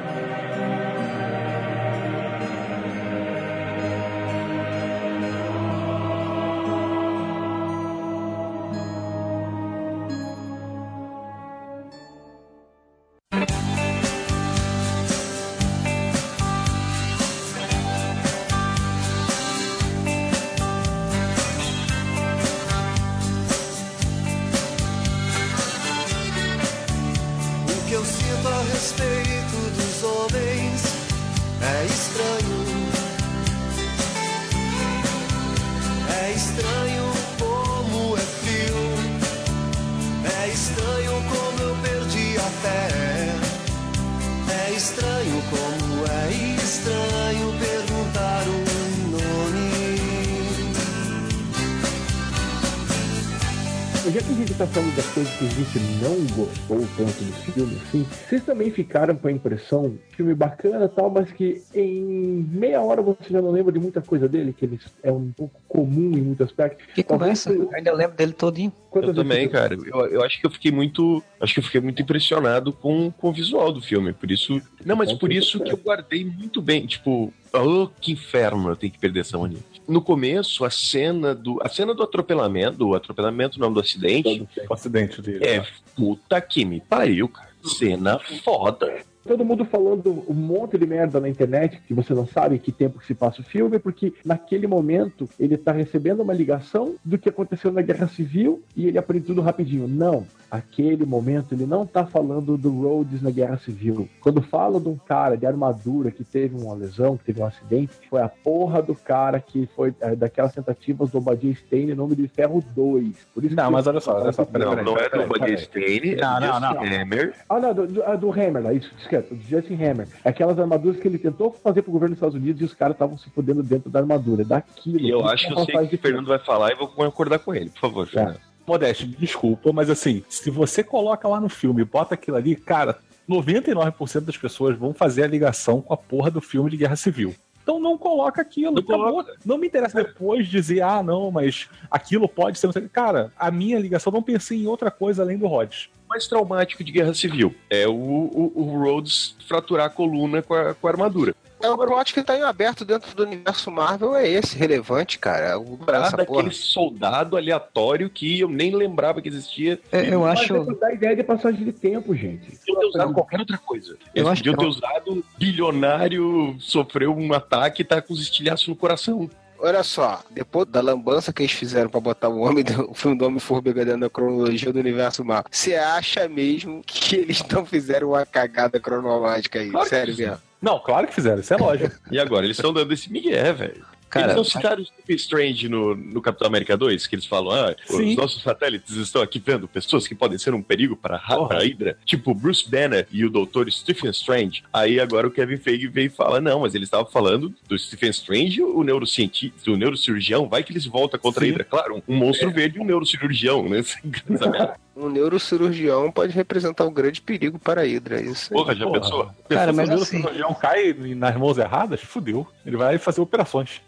[54.59, 57.31] Já que a gente tá falando das coisas que a gente não gostou tanto do
[57.53, 62.45] filme, assim, vocês também ficaram com a impressão, filme bacana e tal, mas que em
[62.51, 65.61] meia hora você já não lembra de muita coisa dele, que ele é um pouco
[65.65, 66.85] comum em muitos aspectos.
[66.93, 68.73] Que conversa, eu ainda lembro dele todinho.
[68.89, 69.75] Quantas Eu também, vezes- cara.
[69.75, 71.23] Eu, eu acho que eu fiquei muito.
[71.39, 74.11] Acho que eu fiquei muito impressionado com, com o visual do filme.
[74.13, 74.59] Por isso.
[74.83, 76.87] Não, mas por isso que eu guardei muito bem.
[76.87, 79.59] Tipo, oh, que inferno eu tenho que perder essa mania.
[79.89, 81.60] No começo, a cena do.
[81.63, 84.47] A cena do atropelamento, o atropelamento, o nome do acidente.
[84.69, 85.43] O acidente dele.
[85.43, 87.49] É puta que me pariu, cara.
[87.63, 89.02] Cena foda.
[89.25, 92.99] Todo mundo falando um monte de merda na internet que você não sabe que tempo
[92.99, 97.29] que se passa o filme, porque naquele momento ele tá recebendo uma ligação do que
[97.29, 99.88] aconteceu na Guerra Civil e ele aprende tudo rapidinho.
[99.88, 104.10] Não, aquele momento ele não tá falando do Rhodes na Guerra Civil.
[104.21, 107.93] Quando fala de um cara de armadura que teve uma lesão, que teve um acidente,
[108.10, 112.15] foi a porra do cara que foi é, daquelas tentativas do Obadiah Stane em nome
[112.15, 113.27] de Ferro 2.
[113.34, 115.36] Por isso Não, mas olha só, olha só, peraí, Não, peraí, não é peraí, do.
[115.36, 116.84] Obadiah Stane, é Não, do não, não.
[116.84, 117.34] Hammer.
[117.49, 120.07] Ah, não, do, do, ah, do Hammer lá, isso, é, do Justin Hammer.
[120.23, 123.17] Aquelas armaduras que ele tentou fazer pro governo dos Estados Unidos e os caras estavam
[123.17, 124.43] se fudendo dentro da armadura.
[124.43, 124.99] Daquilo.
[124.99, 126.87] E eu acho é que eu uma sei que o Fernando vai falar e vou
[126.87, 128.39] concordar com ele, por favor, Fernando.
[128.67, 132.99] Modeste, desculpa, mas assim, se você coloca lá no filme e bota aquilo ali, cara,
[133.27, 137.33] 99% das pessoas vão fazer a ligação com a porra do filme de Guerra Civil.
[137.61, 139.35] Então não coloca aquilo, Não coloca.
[139.45, 142.65] Não me interessa depois dizer, ah, não, mas aquilo pode ser.
[142.65, 142.91] não sei o quê.
[142.91, 145.89] Cara, a minha ligação não pensei em outra coisa além do Rhodes.
[146.09, 150.73] Mais traumático de Guerra Civil é o, o, o Rhodes fraturar a coluna com a,
[150.73, 151.35] com a armadura.
[151.61, 155.59] É o plot que tá em aberto dentro do universo Marvel é esse, relevante, cara.
[155.59, 156.51] O Ah, essa daquele porra.
[156.53, 159.77] soldado aleatório que eu nem lembrava que existia.
[159.91, 160.55] É, eu Mas acho.
[160.55, 162.49] é pra dar ideia de passagem de tempo, gente.
[162.65, 163.91] Podiam ter usado qualquer outra coisa.
[163.91, 168.21] Eu Eles acho podiam que- ter usado bilionário, sofreu um ataque e tá com os
[168.21, 169.29] estilhaços no coração.
[169.61, 173.17] Olha só, depois da lambança que eles fizeram pra botar o, homem do, o filme
[173.17, 178.09] do Homem-Formiga dentro da cronologia do universo Marvel, você acha mesmo que eles não fizeram
[178.09, 179.69] uma cagada cronológica aí?
[179.69, 180.37] Claro Sério mesmo.
[180.61, 181.95] Não, claro que fizeram, isso é lógico.
[182.11, 183.85] E agora, eles estão dando esse migué, velho.
[184.09, 187.51] Cara, eles não citaram o Stephen Strange no, no Capitão América 2, que eles falam,
[187.51, 188.09] ah, Sim.
[188.09, 191.59] os nossos satélites estão aqui vendo pessoas que podem ser um perigo para a, a
[191.59, 194.63] Hydra, tipo Bruce Banner e o Doutor Stephen Strange.
[194.73, 198.09] Aí agora o Kevin Feige veio e fala, não, mas eles estavam falando do Stephen
[198.09, 201.51] Strange, o neurocientista, o neurocirurgião, vai que eles voltam contra a Sim.
[201.51, 201.63] Hydra.
[201.63, 203.83] Claro, um, um monstro verde e um neurocirurgião, né?
[204.99, 208.21] Um neurocirurgião pode representar um grande perigo para a Hydra.
[208.21, 208.59] Isso aí.
[208.59, 208.99] Porra, já Porra.
[208.99, 209.29] pensou?
[209.47, 212.45] Cara, mas Se o assim- cirurgião cai nas mãos erradas, fudeu.
[212.65, 213.81] Ele vai fazer operações.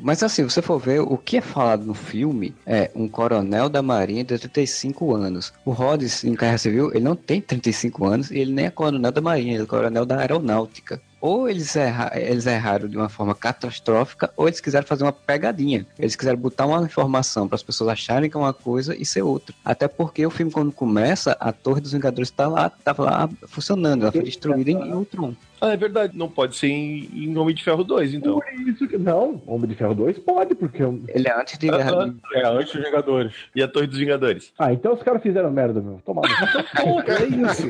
[0.00, 3.82] Mas assim, você for ver, o que é falado no filme é um coronel da
[3.82, 5.52] marinha de 35 anos.
[5.64, 9.10] O Rhodes, em Guerra Civil, ele não tem 35 anos e ele nem é coronel
[9.10, 11.00] da marinha, ele é coronel da aeronáutica.
[11.20, 15.86] Ou eles, erra- eles erraram de uma forma catastrófica, ou eles quiseram fazer uma pegadinha.
[15.98, 19.22] Eles quiseram botar uma informação para as pessoas acharem que é uma coisa e ser
[19.22, 19.54] outra.
[19.64, 24.02] Até porque o filme, quando começa, a Torre dos Vingadores está lá, tava lá funcionando,
[24.02, 25.34] ela foi destruída em Ultron.
[25.60, 28.40] Ah, é verdade, não pode ser em, em Homem de Ferro 2, então.
[28.40, 28.98] Por isso que.
[28.98, 30.82] Não, Homem de Ferro 2 pode, porque.
[30.82, 33.32] eu- Ele é antes de Ah, É, antes dos Vingadores.
[33.54, 34.52] E a Torre dos Vingadores.
[34.58, 36.00] Ah, então os caras fizeram merda, meu.
[36.04, 36.22] Toma.
[37.08, 37.68] é isso.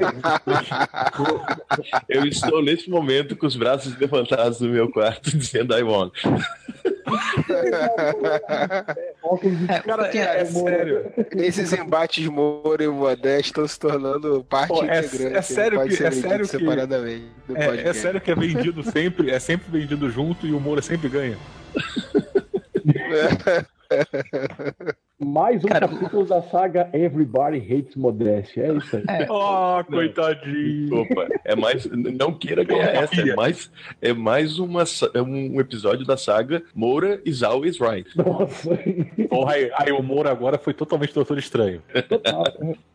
[2.08, 6.10] Eu estou nesse momento com os braços levantados no meu quarto dizendo I won.
[9.22, 11.12] Óculos de É, Cara, é, é sério.
[11.36, 15.36] Esses embates Moro e Modesto estão se tornando parte Pô, é- integrante.
[15.36, 19.30] é sério que- é sério que- separadamente do É, é sério que é vendido sempre,
[19.30, 21.38] é sempre vendido junto e o Moura sempre ganha.
[25.18, 28.60] Mais um Cara, capítulo da saga Everybody Hates Modesty.
[28.60, 29.04] É isso aí.
[29.08, 29.26] É.
[29.30, 31.00] Oh, coitadinho.
[31.00, 31.86] Opa, é mais.
[31.86, 33.70] Não queira ganhar essa, é mais,
[34.02, 38.06] é mais uma, é um episódio da saga Moura is always right.
[38.14, 38.78] Nossa.
[39.30, 41.82] Porra, aí, aí o Moura agora foi totalmente Doutor Estranho.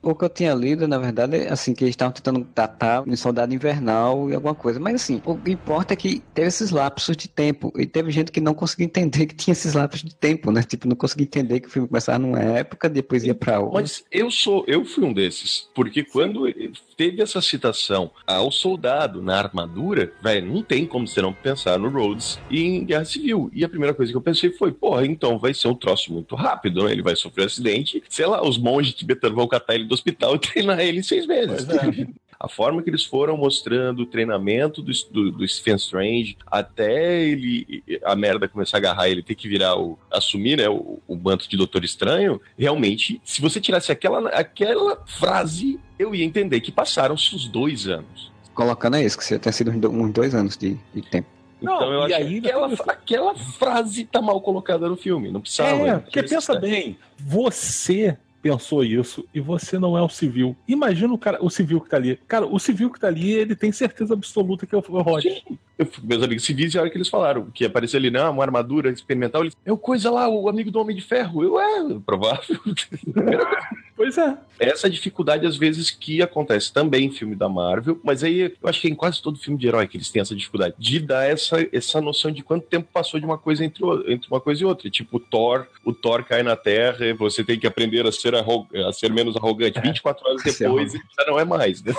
[0.03, 3.15] O que eu tinha lido, na verdade, é assim, que eles estavam tentando datar um
[3.15, 4.79] soldado invernal e alguma coisa.
[4.79, 7.73] Mas assim, o que importa é que teve esses lapsos de tempo.
[7.75, 10.61] E teve gente que não conseguia entender que tinha esses lapsos de tempo, né?
[10.61, 13.81] Tipo, não conseguia entender que o filme começava numa época, depois ia pra outra.
[13.81, 16.51] Mas eu sou, eu fui um desses, porque quando
[16.97, 21.89] teve essa citação ao soldado na armadura, velho, não tem como você não pensar no
[21.89, 23.49] Rhodes e em Guerra Civil.
[23.53, 26.35] E a primeira coisa que eu pensei foi, porra, então vai ser um troço muito
[26.35, 26.91] rápido, né?
[26.91, 30.35] Ele vai sofrer um acidente, sei lá, os monges tibetanos vão catar ele do hospital
[30.35, 31.65] e treinar ele em seis meses.
[32.43, 37.83] A forma que eles foram mostrando o treinamento do, do, do Stephen Strange até ele
[38.03, 41.47] a merda começar a agarrar ele ter que virar o assumir né, o, o manto
[41.47, 47.35] de Doutor Estranho, realmente, se você tirasse aquela, aquela frase, eu ia entender que passaram-se
[47.35, 48.31] os dois anos.
[48.55, 51.27] Colocando é isso, que você tem sido uns do- uns dois anos de, de tempo.
[51.61, 55.29] Não, Então eu e acho aí que aquela, aquela frase tá mal colocada no filme,
[55.31, 55.87] não precisava.
[55.87, 56.61] É, porque pensa necessidade.
[56.71, 60.55] bem, você pensou isso e você não é o civil.
[60.67, 62.19] Imagina o cara, o civil que tá ali.
[62.27, 65.23] Cara, o civil que tá ali, ele tem certeza absoluta que é o Rod.
[65.23, 65.57] Sim.
[65.77, 68.91] Eu, meus amigos civis, a hora que eles falaram que apareceu ali, não, uma armadura
[68.91, 71.43] experimental, eles, é o coisa lá, o amigo do Homem de Ferro.
[71.43, 72.59] Eu, é, provável.
[74.01, 74.35] Pois é.
[74.59, 78.81] Essa dificuldade, às vezes, que acontece também em filme da Marvel, mas aí eu acho
[78.81, 81.57] que em quase todo filme de herói que eles têm essa dificuldade de dar essa,
[81.71, 84.89] essa noção de quanto tempo passou de uma coisa entre, entre uma coisa e outra.
[84.89, 88.33] Tipo, o Thor, o Thor cai na Terra e você tem que aprender a ser,
[88.33, 89.79] arro- a ser menos arrogante.
[89.79, 91.93] 24 horas Ser depois, ele já não é mais, né?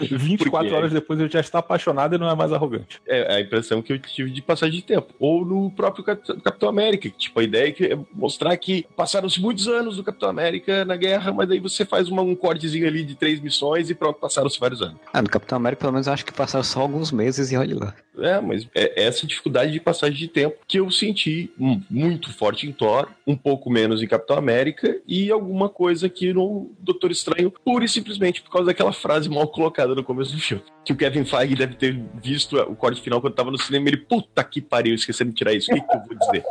[0.00, 0.74] 24 Por quê?
[0.74, 3.00] horas depois ele já está apaixonado e não é mais arrogante.
[3.06, 5.14] É a impressão que eu tive de passagem de tempo.
[5.18, 8.86] Ou no próprio Cap- Capitão América, que, tipo, a ideia é, que é mostrar que
[8.96, 12.86] passaram-se muitos anos do Capitão América na guerra, mas aí você faz uma- um cortezinho
[12.86, 14.96] ali de três missões e pronto, passaram-se vários anos.
[15.12, 17.94] Ah, no Capitão América, pelo menos, acho que passaram só alguns meses e olha lá.
[18.18, 21.50] É, mas é essa dificuldade de passagem de tempo que eu senti
[21.90, 26.70] muito forte em Thor, um pouco menos em Capitão América e alguma coisa aqui no
[26.78, 30.62] Doutor Estranho, pura e simplesmente por causa daquela frase mal colocada no começo do filme.
[30.84, 33.88] Que o Kevin Feige deve ter visto o corte final quando tava no cinema e
[33.90, 35.72] ele, puta que pariu, esqueci de tirar isso.
[35.72, 36.44] O que, que eu vou dizer?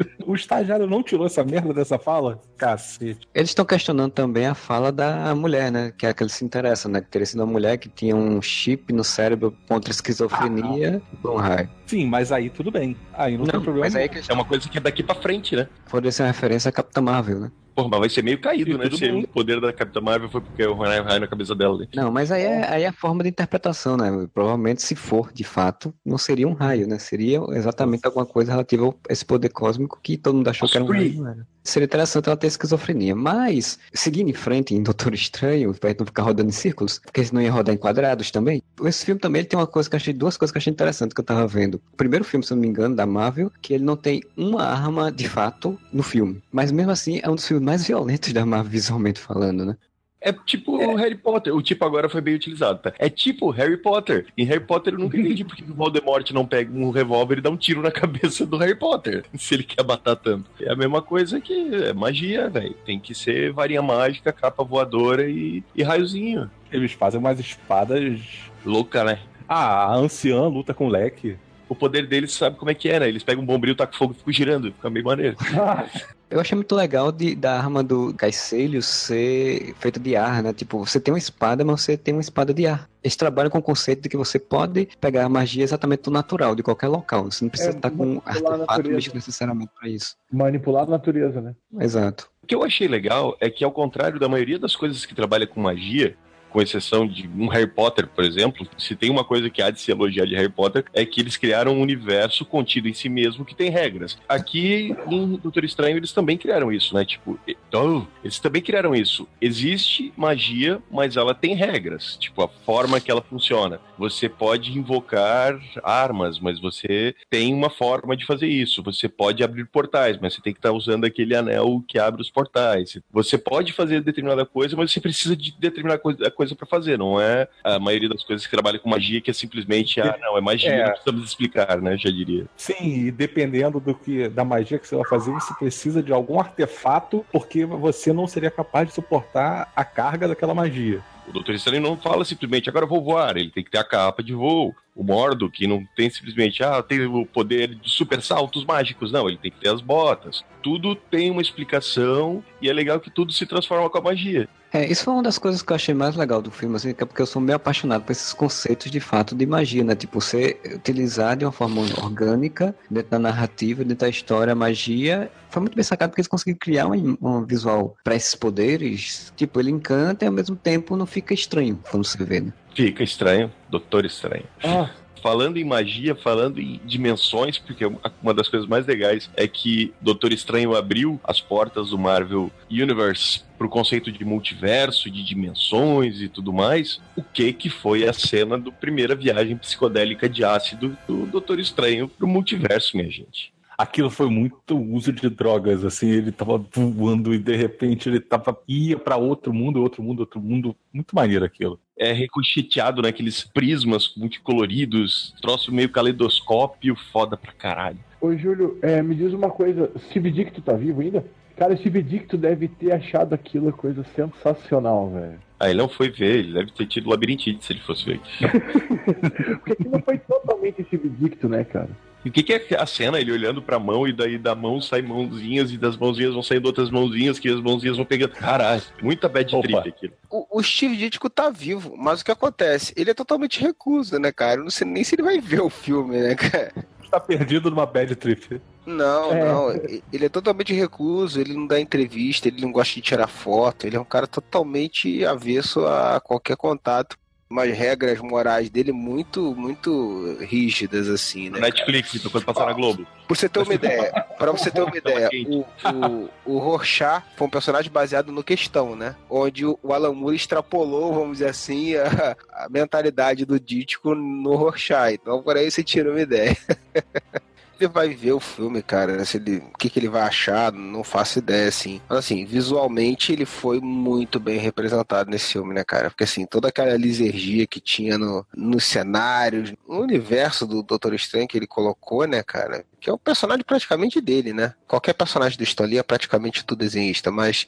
[0.30, 2.40] O estagiário não tirou essa merda dessa fala?
[2.56, 3.26] Cacete.
[3.34, 5.92] Eles estão questionando também a fala da mulher, né?
[5.98, 7.00] Que é a que ele se interessa, né?
[7.00, 11.36] Que teria sido uma mulher que tinha um chip no cérebro contra esquizofrenia e um
[11.36, 11.68] raio.
[11.86, 12.96] Sim, mas aí tudo bem.
[13.14, 13.86] Aí não, tem Não, problema.
[13.86, 15.68] mas aí que É uma coisa que é daqui pra frente, né?
[15.88, 17.52] poderia ser uma referência a Capitã Marvel, né?
[17.80, 18.90] Porra, mas vai ser meio caído, né?
[18.90, 21.78] Se o poder da Capitã Marvel foi porque o raio raio na cabeça dela.
[21.78, 21.86] né?
[21.94, 24.28] Não, mas aí é, aí é a forma de interpretação, né?
[24.34, 26.98] Provavelmente, se for de fato, não seria um raio, né?
[26.98, 30.84] Seria exatamente alguma coisa relativa a esse poder cósmico que todo mundo achou que era
[30.84, 31.26] um raio.
[31.26, 31.46] era.
[31.62, 33.14] Seria interessante ela ter esquizofrenia.
[33.14, 37.22] Mas, seguindo em frente em Doutor Estranho, pra gente não ficar rodando em círculos, porque
[37.22, 38.62] senão ia rodar em quadrados também.
[38.82, 40.72] Esse filme também ele tem uma coisa que eu achei, duas coisas que eu achei
[40.72, 41.74] interessante que eu tava vendo.
[41.92, 44.62] O primeiro filme, se eu não me engano, da Marvel, que ele não tem uma
[44.64, 46.42] arma de fato no filme.
[46.50, 49.76] Mas mesmo assim, é um dos filmes mais violentos da Marvel, visualmente falando, né?
[50.20, 51.54] É tipo o Harry Potter.
[51.54, 52.92] O tipo agora foi bem utilizado, tá?
[52.98, 54.26] É tipo Harry Potter.
[54.36, 57.40] Em Harry Potter eu nunca entendi por que o Voldemort não pega um revólver e
[57.40, 59.24] dá um tiro na cabeça do Harry Potter.
[59.38, 60.50] Se ele quer matar tanto.
[60.60, 62.74] É a mesma coisa que é magia, velho.
[62.84, 66.50] Tem que ser varinha mágica, capa voadora e, e raiozinho.
[66.72, 68.20] Eles fazem umas espadas.
[68.66, 69.20] Louca, né?
[69.48, 71.38] Ah, a anciã luta com leque.
[71.70, 73.08] O poder deles sabe como é que é, né?
[73.08, 74.72] Eles pegam um bombril, tacam fogo e ficam girando.
[74.72, 75.36] Fica meio maneiro.
[76.28, 80.52] Eu achei muito legal de, da arma do Gaicelio ser feita de ar, né?
[80.52, 82.88] Tipo, você tem uma espada, mas você tem uma espada de ar.
[83.02, 86.54] Eles trabalham com o conceito de que você pode pegar a magia exatamente do natural,
[86.56, 87.24] de qualquer local.
[87.30, 90.16] Você não precisa É, estar com um artefato místico necessariamente para isso.
[90.32, 91.54] Manipular a natureza, né?
[91.80, 92.28] Exato.
[92.42, 95.46] O que eu achei legal é que, ao contrário da maioria das coisas que trabalha
[95.46, 96.16] com magia,
[96.50, 99.80] com exceção de um Harry Potter, por exemplo, se tem uma coisa que há de
[99.80, 103.44] se elogiar de Harry Potter, é que eles criaram um universo contido em si mesmo
[103.44, 104.18] que tem regras.
[104.28, 107.04] Aqui em Doutor Estranho eles também criaram isso, né?
[107.04, 109.26] Tipo, então, eles também criaram isso.
[109.40, 112.16] Existe magia, mas ela tem regras.
[112.16, 113.80] Tipo, a forma que ela funciona.
[113.98, 118.82] Você pode invocar armas, mas você tem uma forma de fazer isso.
[118.82, 122.30] Você pode abrir portais, mas você tem que estar usando aquele anel que abre os
[122.30, 122.98] portais.
[123.12, 126.98] Você pode fazer determinada coisa, mas você precisa de determinada coisa, coisa para fazer.
[126.98, 130.38] Não é a maioria das coisas que trabalham com magia que é simplesmente, ah, não,
[130.38, 130.84] é magia, É.
[130.84, 131.98] não precisamos explicar, né?
[131.98, 132.46] Já diria.
[132.56, 136.40] Sim, e dependendo do que da magia que você vai fazer, você precisa de algum
[136.40, 141.02] artefato, porque você não seria capaz de suportar a carga daquela magia.
[141.28, 143.36] O Doutor Estranho não fala simplesmente, agora eu vou voar.
[143.36, 144.74] Ele tem que ter a capa de voo.
[144.96, 149.12] O Mordo, que não tem simplesmente, ah, tem o poder de super saltos mágicos.
[149.12, 150.44] Não, ele tem que ter as botas.
[150.62, 154.48] Tudo tem uma explicação e é legal que tudo se transforma com a magia.
[154.72, 157.02] É, isso foi uma das coisas que eu achei mais legal do filme, assim, que
[157.02, 159.96] é porque eu sou meio apaixonado por esses conceitos de fato de magia, né?
[159.96, 165.30] Tipo, você utilizar de uma forma orgânica, dentro da narrativa, dentro da história, a magia.
[165.48, 169.32] Foi muito bem sacado porque eles conseguiram criar um, um visual para esses poderes.
[169.36, 172.52] Tipo, ele encanta e ao mesmo tempo não fica estranho quando você vê, né?
[172.74, 174.44] Fica estranho, Doutor Estranho.
[174.62, 174.90] Ah,
[175.22, 177.84] Falando em magia, falando em dimensões, porque
[178.22, 183.42] uma das coisas mais legais é que Doutor Estranho abriu as portas do Marvel Universe
[183.58, 187.00] pro conceito de multiverso, de dimensões e tudo mais.
[187.14, 192.08] O que que foi a cena do primeira viagem psicodélica de ácido do Doutor Estranho
[192.08, 193.52] pro multiverso, minha gente?
[193.80, 198.54] Aquilo foi muito uso de drogas, assim, ele tava voando e de repente ele tava
[198.68, 201.80] ia pra outro mundo, outro mundo, outro mundo, muito maneiro aquilo.
[201.98, 207.96] É ricocheteado naqueles prismas multicoloridos, troço meio caleidoscópio, foda pra caralho.
[208.20, 209.90] Ô, Júlio, é, me diz uma coisa.
[210.10, 211.24] Steve Dicto tá vivo ainda?
[211.56, 215.40] Cara, Steve Dicto deve ter achado aquilo coisa sensacional, velho.
[215.58, 218.20] Ah, ele não foi ver, ele deve ter tido labirintite se ele fosse ver.
[219.56, 221.88] Porque aquilo foi totalmente Steve Dicto, né, cara?
[222.24, 223.18] E o que, que é a cena?
[223.18, 226.66] Ele olhando pra mão e daí da mão saem mãozinhas e das mãozinhas vão saindo
[226.66, 228.32] outras mãozinhas que as mãozinhas vão pegando.
[228.32, 229.66] Caralho, muita bad Opa.
[229.66, 230.12] trip aquilo.
[230.28, 232.92] O, o Steve Ditko tá vivo, mas o que acontece?
[232.94, 234.60] Ele é totalmente recluso, né, cara?
[234.60, 236.72] Eu não sei nem se ele vai ver o filme, né, cara?
[237.10, 238.60] Tá perdido numa bad trip.
[238.86, 239.44] Não, É.
[239.44, 239.70] não.
[240.12, 243.96] Ele é totalmente recluso, ele não dá entrevista, ele não gosta de tirar foto, ele
[243.96, 247.16] é um cara totalmente avesso a qualquer contato.
[247.50, 251.58] Umas regras morais dele muito, muito rígidas, assim, né?
[251.58, 253.04] Netflix, então quando passar na Globo.
[253.26, 257.46] Pra você ter uma ideia, pra você ter uma ideia, o, o, o Rorschach foi
[257.48, 259.16] um personagem baseado no Questão, né?
[259.28, 264.54] Onde o o Alan Moore extrapolou, vamos dizer assim, a, a mentalidade do Dítico no
[264.54, 265.14] Rorschach.
[265.14, 266.56] Então, por aí você tira uma ideia.
[267.80, 271.02] Ele vai ver o filme, cara, se ele, o que, que ele vai achar, não
[271.02, 271.98] faço ideia, assim.
[272.06, 276.10] Mas assim, visualmente ele foi muito bem representado nesse filme, né, cara?
[276.10, 281.48] Porque assim, toda aquela lisergia que tinha no, nos cenários, no universo do Doutor Estranho
[281.48, 282.84] que ele colocou, né, cara?
[283.00, 284.74] Que é o personagem praticamente dele, né?
[284.86, 287.66] Qualquer personagem do Stan Lee é praticamente tudo desenhista, mas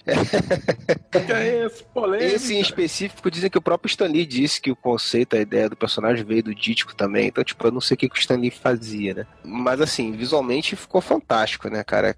[1.11, 1.85] Que é esse?
[1.85, 2.24] Polêmica.
[2.35, 5.68] esse em específico dizem que o próprio Stan Lee disse que o conceito, a ideia
[5.68, 7.28] do personagem veio do Dítico também.
[7.28, 9.26] Então, tipo, eu não sei o que, que o Stan Lee fazia, né?
[9.45, 12.14] Mas assim, visualmente ficou fantástico, né, cara?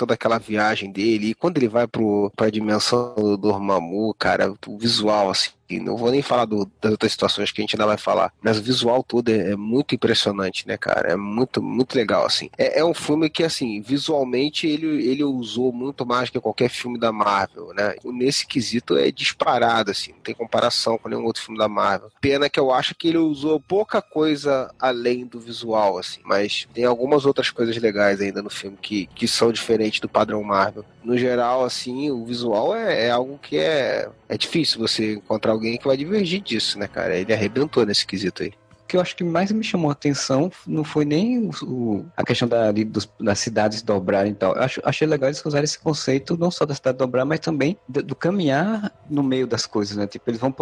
[0.00, 1.28] Toda aquela viagem dele.
[1.28, 6.10] E quando ele vai pro, pra dimensão do Dormammu, cara, o visual, assim, não vou
[6.10, 9.04] nem falar do- das outras situações que a gente ainda vai falar, mas o visual
[9.04, 11.12] todo é, é muito impressionante, né, cara?
[11.12, 12.48] É muito, muito legal, assim.
[12.58, 16.98] É, é um filme que, assim, visualmente ele, ele usou muito mais que qualquer filme
[16.98, 17.94] da Marvel, né?
[18.04, 22.10] Nesse quesito é disparado, assim, não tem comparação com nenhum outro filme da Marvel.
[22.20, 26.84] Pena que eu acho que ele usou pouca coisa além do visual, assim, mas tem
[26.84, 30.84] algumas outras coisas legais ainda no filme que, que são diferentes do padrão Marvel.
[31.02, 35.78] No geral, assim, o visual é, é algo que é, é difícil você encontrar alguém
[35.78, 37.16] que vai divergir disso, né, cara?
[37.16, 38.52] Ele arrebentou nesse quesito aí.
[38.82, 42.06] O que eu acho que mais me chamou a atenção não foi nem o, o-
[42.16, 44.56] a questão da, de- dos- das cidades dobrarem e tal.
[44.56, 47.76] Eu acho, achei legal eles usarem esse conceito não só da cidade dobrar, mas também
[47.88, 50.08] do, do caminhar no meio das coisas, né?
[50.08, 50.52] Tipo, eles vão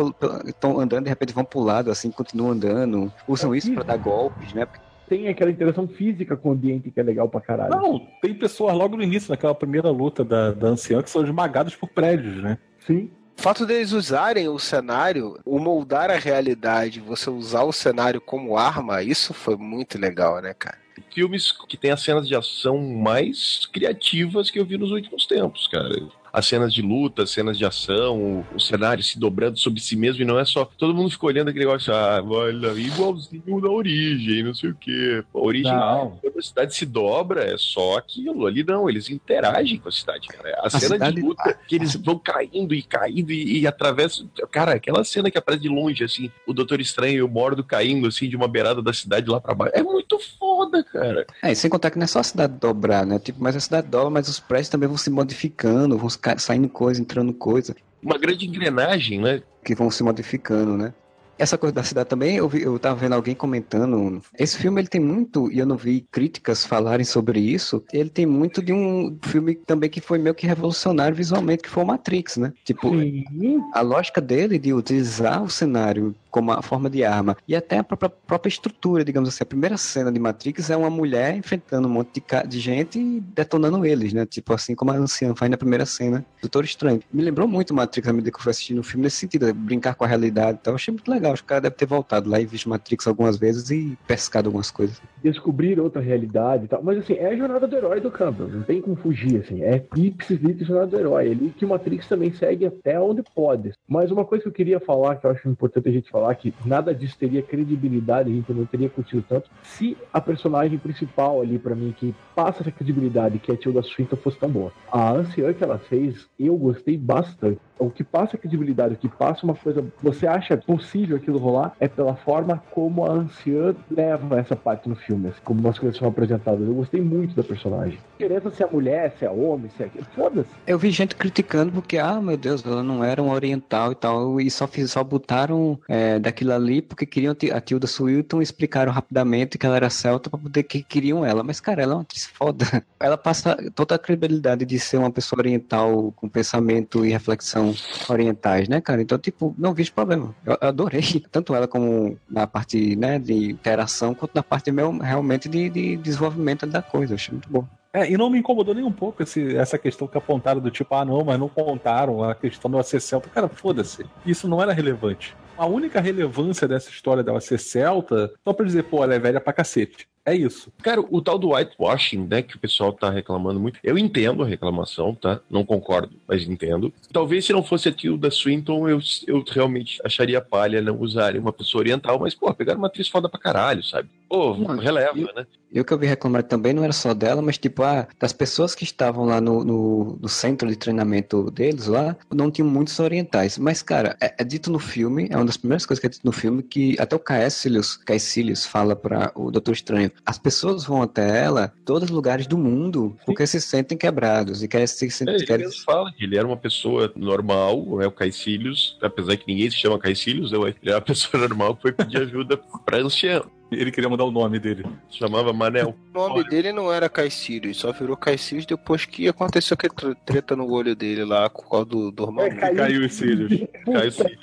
[0.47, 4.53] estão andando, de repente vão pro lado, assim, continuam andando, usam isso pra dar golpes,
[4.53, 4.67] né?
[4.67, 7.71] Porque Tem aquela interação física com o ambiente que é legal pra caralho.
[7.71, 11.75] Não, tem pessoas logo no início, naquela primeira luta da, da anciã, que são esmagadas
[11.75, 12.59] por prédios, né?
[12.87, 13.11] Sim.
[13.39, 18.57] O fato deles usarem o cenário, o moldar a realidade, você usar o cenário como
[18.59, 20.77] arma, isso foi muito legal, né, cara?
[21.15, 25.69] Filmes que tem as cenas de ação mais criativas que eu vi nos últimos tempos,
[25.69, 25.89] cara.
[26.33, 29.97] As cenas de luta, as cenas de ação, o, o cenário se dobrando sobre si
[29.97, 30.65] mesmo, e não é só.
[30.65, 35.25] Todo mundo ficou olhando aquele negócio, ah, olha, igualzinho da origem, não sei o quê.
[35.35, 36.19] A origem, Não.
[36.21, 38.47] quando a cidade se dobra, é só aquilo.
[38.47, 40.59] Ali não, eles interagem com a cidade, cara.
[40.63, 44.29] A, cena cidade- de luta, que eles vão caindo e caindo e, e atravessam.
[44.51, 48.07] Cara, aquela cena que aparece de longe, assim, o Doutor Estranho e o Mordo caindo,
[48.09, 49.73] assim, de uma beirada da cidade lá pra baixo.
[49.77, 51.27] É muito foda, cara.
[51.43, 53.19] É, e sem contar que não é só a cidade dobrar, né?
[53.19, 56.69] Tipo, mas a cidade dobra, mas os prédios também vão se modificando, vão ca- saindo
[56.69, 59.43] coisa, entrando coisa, Uma grande engrenagem, né?
[59.65, 60.95] que vão se modificando, né?
[61.39, 64.21] Essa coisa da cidade também, eu, vi, eu tava vendo alguém comentando.
[64.39, 67.83] Esse filme ele tem muito, e eu não vi críticas falarem sobre isso.
[67.93, 71.83] Ele tem muito de um filme também que foi meio que revolucionário visualmente, que foi
[71.83, 72.53] o Matrix, né?
[72.65, 73.63] Tipo, Sim.
[73.73, 77.85] a lógica dele de utilizar o cenário como a forma de arma e até a
[77.85, 79.43] própria, própria estrutura, digamos assim.
[79.43, 83.21] A primeira cena de Matrix é uma mulher enfrentando um monte de, de gente e
[83.21, 84.27] detonando eles, né?
[84.27, 86.25] Tipo assim como a anciã faz na primeira cena.
[86.41, 87.01] Doutor Estranho.
[87.13, 89.95] Me lembrou muito Matrix à medida que eu fui assistindo o filme nesse sentido, brincar
[89.95, 90.73] com a realidade e tal.
[90.73, 91.28] Eu achei muito legal.
[91.33, 94.49] Acho que o cara deve ter voltado lá e visto Matrix algumas vezes e pescado
[94.49, 95.01] algumas coisas.
[95.23, 96.83] Descobrir outra realidade e tal.
[96.83, 98.49] Mas assim, é a jornada do herói do Campbell.
[98.49, 99.63] Não tem como fugir, assim.
[99.63, 101.27] É ipsis litteris jornada do herói.
[101.29, 103.73] Ele que o Matrix também segue até onde pode.
[103.89, 106.55] Mas uma coisa que eu queria falar, que eu acho importante a gente falar, que
[106.65, 111.59] nada disso teria credibilidade, a gente não teria curtido tanto, se a personagem principal ali,
[111.59, 114.73] pra mim, que passa essa credibilidade, que é a Tilda Swinton, fosse tão boa.
[114.91, 117.59] A anciã que ela fez, eu gostei bastante.
[117.79, 121.87] O que passa credibilidade, o que passa uma coisa, você acha possível aquilo rolar, é
[121.87, 126.09] pela forma como a anciã leva essa parte no filme, assim, como as coisas são
[126.09, 126.67] apresentadas.
[126.67, 127.99] Eu gostei muito da personagem.
[128.17, 129.91] Interessa se é mulher, se é homem, se é.
[130.15, 130.51] Foda-se.
[130.67, 134.41] Eu vi gente criticando porque, ah, meu Deus, ela não era uma oriental e tal,
[134.41, 139.59] e só, fiz, só botaram é, daquilo ali porque queriam a Tilda Swinton explicaram rapidamente
[139.59, 141.43] que ela era celta pra poder que queriam ela.
[141.43, 142.65] Mas, cara, ela é uma atriz foda.
[143.01, 147.73] Ela passa toda a credibilidade de ser uma pessoa oriental com pensamento e reflexão
[148.09, 149.01] orientais, né, cara?
[149.01, 150.35] Então, tipo, não vejo problema.
[150.45, 155.49] Eu adorei, tanto ela como na parte, né, de interação, quanto na parte meu, realmente
[155.49, 157.13] de, de desenvolvimento da coisa.
[157.13, 157.65] Eu achei muito bom.
[157.93, 160.95] É, e não me incomodou nem um pouco esse- essa questão que apontaram do tipo,
[160.95, 163.29] ah, não, mas não contaram a questão ser celta.
[163.31, 164.05] Cara, foda-se.
[164.27, 165.35] Isso não era relevante.
[165.57, 169.41] A única relevância dessa história dela ser celta, só pra dizer, pô, ela é velha
[169.41, 170.07] pra cacete.
[170.29, 170.71] É isso.
[170.83, 174.47] Cara, o tal do whitewashing, né, que o pessoal tá reclamando muito, eu entendo a
[174.47, 175.41] reclamação, tá?
[175.51, 176.93] Não concordo, mas entendo.
[177.13, 181.53] Talvez se não fosse a Tilda Swinton, eu, eu realmente acharia palha não usarem uma
[181.53, 184.09] pessoa oriental, mas, pô, pegaram uma atriz foda pra caralho, sabe?
[184.29, 185.47] Pô, Não, releva, eu- né?
[185.71, 188.33] E o que eu vi reclamar também não era só dela, mas tipo, ah, das
[188.33, 192.99] pessoas que estavam lá no, no, no centro de treinamento deles lá, não tinham muitos
[193.01, 193.59] orientais.
[193.59, 196.25] Mas, cara, é, é dito no filme, é uma das primeiras coisas que é dito
[196.25, 201.03] no filme, que até o Caecilius, Caecilius fala para o Doutor Estranho, as pessoas vão
[201.03, 205.11] até ela, todos os lugares do mundo, porque se sentem quebrados e querem se É,
[205.11, 205.35] sentem...
[205.37, 205.67] ele querem...
[205.67, 209.77] mesmo fala que ele era uma pessoa normal, né, o Caecilius, apesar que ninguém se
[209.77, 213.43] chama Caecilius, né, ele era uma pessoa normal que foi pedir ajuda pra anciã.
[213.71, 214.83] Ele queria mudar o nome dele.
[215.11, 215.95] Chamava Manel.
[216.15, 220.57] O nome dele não era Caecilius, só virou Caecilius depois que aconteceu aquele tre- treta
[220.57, 222.57] no olho dele lá, com o do, do hormônio.
[222.59, 223.69] Caiu os cílios.
[223.85, 224.41] Caiu os cílios.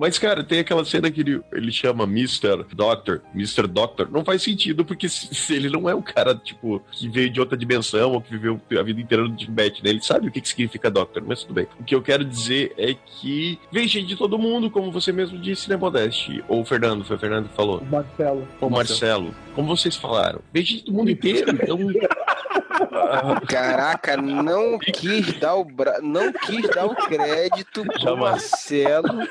[0.00, 2.64] Mas, cara, tem aquela cena que ele, ele chama Mr.
[2.74, 3.66] Doctor, Mr.
[3.66, 4.10] Doctor.
[4.10, 7.38] Não faz sentido, porque se, se ele não é um cara, tipo, que veio de
[7.38, 9.90] outra dimensão ou que viveu a vida inteira no Tibete, né?
[9.90, 11.66] Ele sabe o que, que significa Doctor, mas tudo bem.
[11.78, 15.38] O que eu quero dizer é que vem gente de todo mundo, como você mesmo
[15.38, 16.42] disse, né, Modeste?
[16.48, 17.84] Ou o Fernando, foi o Fernando que falou.
[17.84, 18.48] Marcelo.
[18.58, 19.34] Ou Marcelo.
[19.54, 20.40] Como vocês falaram.
[20.50, 21.76] Vem gente do mundo inteiro, então...
[23.46, 26.00] Caraca, não quis dar o bra...
[26.00, 28.16] não quis dar o crédito pro.
[28.16, 29.28] Marcelo.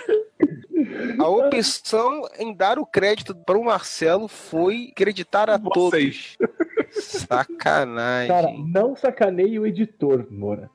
[1.19, 6.35] A opção em dar o crédito pro Marcelo foi acreditar a Vocês.
[6.37, 7.23] todos.
[7.27, 8.27] Sacanagem.
[8.27, 10.69] Cara, não sacaneie o editor, Moura.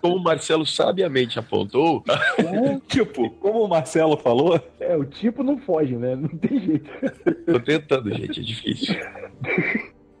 [0.00, 2.02] Como o Marcelo sabiamente apontou,
[2.88, 6.16] tipo, como o Marcelo falou, É, o tipo não foge, né?
[6.16, 6.90] Não tem jeito.
[7.44, 8.96] tô tentando, gente, é difícil.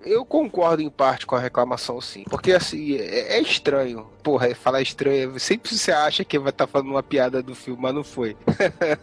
[0.04, 2.24] Eu concordo em parte com a reclamação, sim.
[2.28, 4.06] Porque, assim, é, é estranho.
[4.22, 5.38] Porra, falar estranho.
[5.38, 8.36] Sempre você acha que vai estar falando uma piada do filme, mas não foi.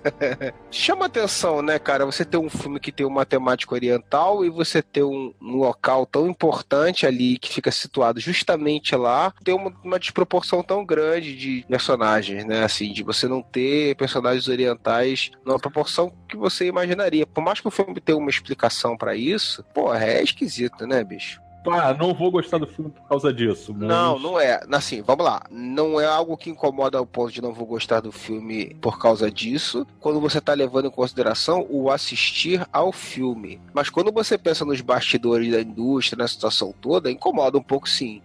[0.72, 2.06] Chama atenção, né, cara?
[2.06, 6.06] Você ter um filme que tem uma temática oriental e você ter um, um local
[6.06, 11.66] tão importante ali que fica situado justamente lá, tem uma, uma desproporção tão grande de
[11.68, 12.64] personagens, né?
[12.64, 17.26] Assim, de você não ter personagens orientais numa proporção que você imaginaria.
[17.26, 21.47] Por mais que o filme tenha uma explicação pra isso, porra, é esquisito, né, bicho?
[21.72, 23.74] Ah, não vou gostar do filme por causa disso.
[23.78, 24.60] mas- Não, não é.
[24.72, 25.44] Assim, vamos lá.
[25.50, 29.30] Não é algo que incomoda ao ponto de não vou gostar do filme por causa
[29.32, 29.86] disso.
[30.00, 33.60] Quando você tá levando em consideração o assistir ao filme.
[33.74, 38.22] Mas quando você pensa nos bastidores da indústria, na situação toda, incomoda um pouco sim.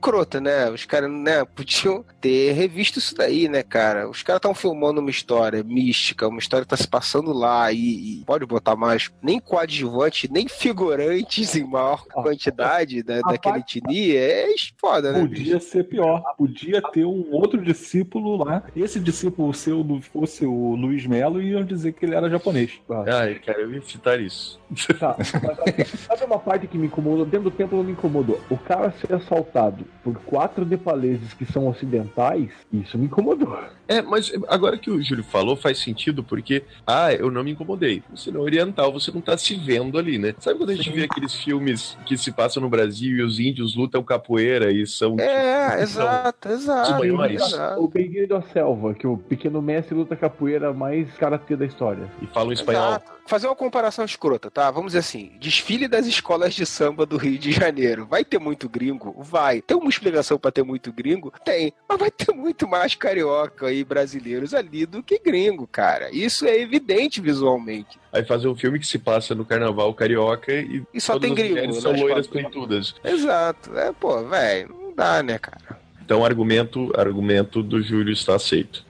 [0.00, 0.70] Escrota, né?
[0.70, 4.08] Os caras, né, podiam ter revisto isso daí, né, cara?
[4.08, 8.20] Os caras estão filmando uma história mística, uma história que tá se passando lá e,
[8.20, 14.18] e pode botar mais nem coadjuvante, nem figurantes em maior quantidade né, a daquela etnia.
[14.20, 15.26] É foda, né?
[15.26, 15.42] bicho?
[15.42, 16.22] Podia ser pior.
[16.38, 18.62] Podia ter um outro discípulo lá.
[18.74, 22.80] Esse discípulo seu fosse o Luiz Melo e iam dizer que ele era japonês.
[23.06, 24.58] Ai, cara, eu ia citar isso.
[24.98, 27.26] Tá, mas sabe uma parte que me incomodou?
[27.26, 28.40] Dentro do tempo não me incomodou.
[28.48, 33.58] O cara ser assaltado por quatro nepaleses que são ocidentais, isso me incomodou.
[33.90, 38.04] É, mas agora que o Júlio falou faz sentido porque, ah, eu não me incomodei.
[38.14, 40.32] Você não é oriental, você não tá se vendo ali, né?
[40.38, 43.74] Sabe quando a gente vê aqueles filmes que se passam no Brasil e os índios
[43.74, 45.16] lutam capoeira e são.
[45.18, 46.92] É, tipo, exato, exato.
[46.92, 47.42] maiores.
[47.42, 47.82] exato.
[47.82, 52.08] O Bem-vindo da Selva, que o pequeno mestre luta capoeira mais karatê da história.
[52.22, 52.90] E falam espanhol.
[52.90, 53.10] Exato.
[53.26, 54.70] Fazer uma comparação escrota, tá?
[54.70, 58.06] Vamos dizer assim: desfile das escolas de samba do Rio de Janeiro.
[58.06, 59.16] Vai ter muito gringo?
[59.18, 59.60] Vai.
[59.62, 61.32] Tem uma explicação pra ter muito gringo?
[61.44, 61.72] Tem.
[61.88, 66.08] Mas vai ter muito mais carioca brasileiros ali do que gringo, cara.
[66.12, 67.98] Isso é evidente visualmente.
[68.12, 71.32] Aí fazer um filme que se passa no carnaval carioca e, E só todas tem
[71.46, 71.74] as gringo.
[71.74, 71.80] né?
[71.80, 72.94] são loiras Tipo, peitudas.
[73.04, 73.76] Exato.
[73.78, 75.78] É, pô, velho, não dá, né, cara?
[76.04, 78.84] Então, argumento, argumento do Júlio está aceito.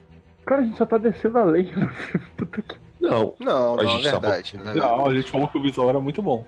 [0.45, 1.71] Cara, a gente só tá descendo a lei.
[2.35, 2.80] Puta que...
[3.01, 4.57] Não, Não, não, tá verdade.
[4.57, 4.73] né?
[4.75, 6.45] Não, a gente falou que o visual era muito bom.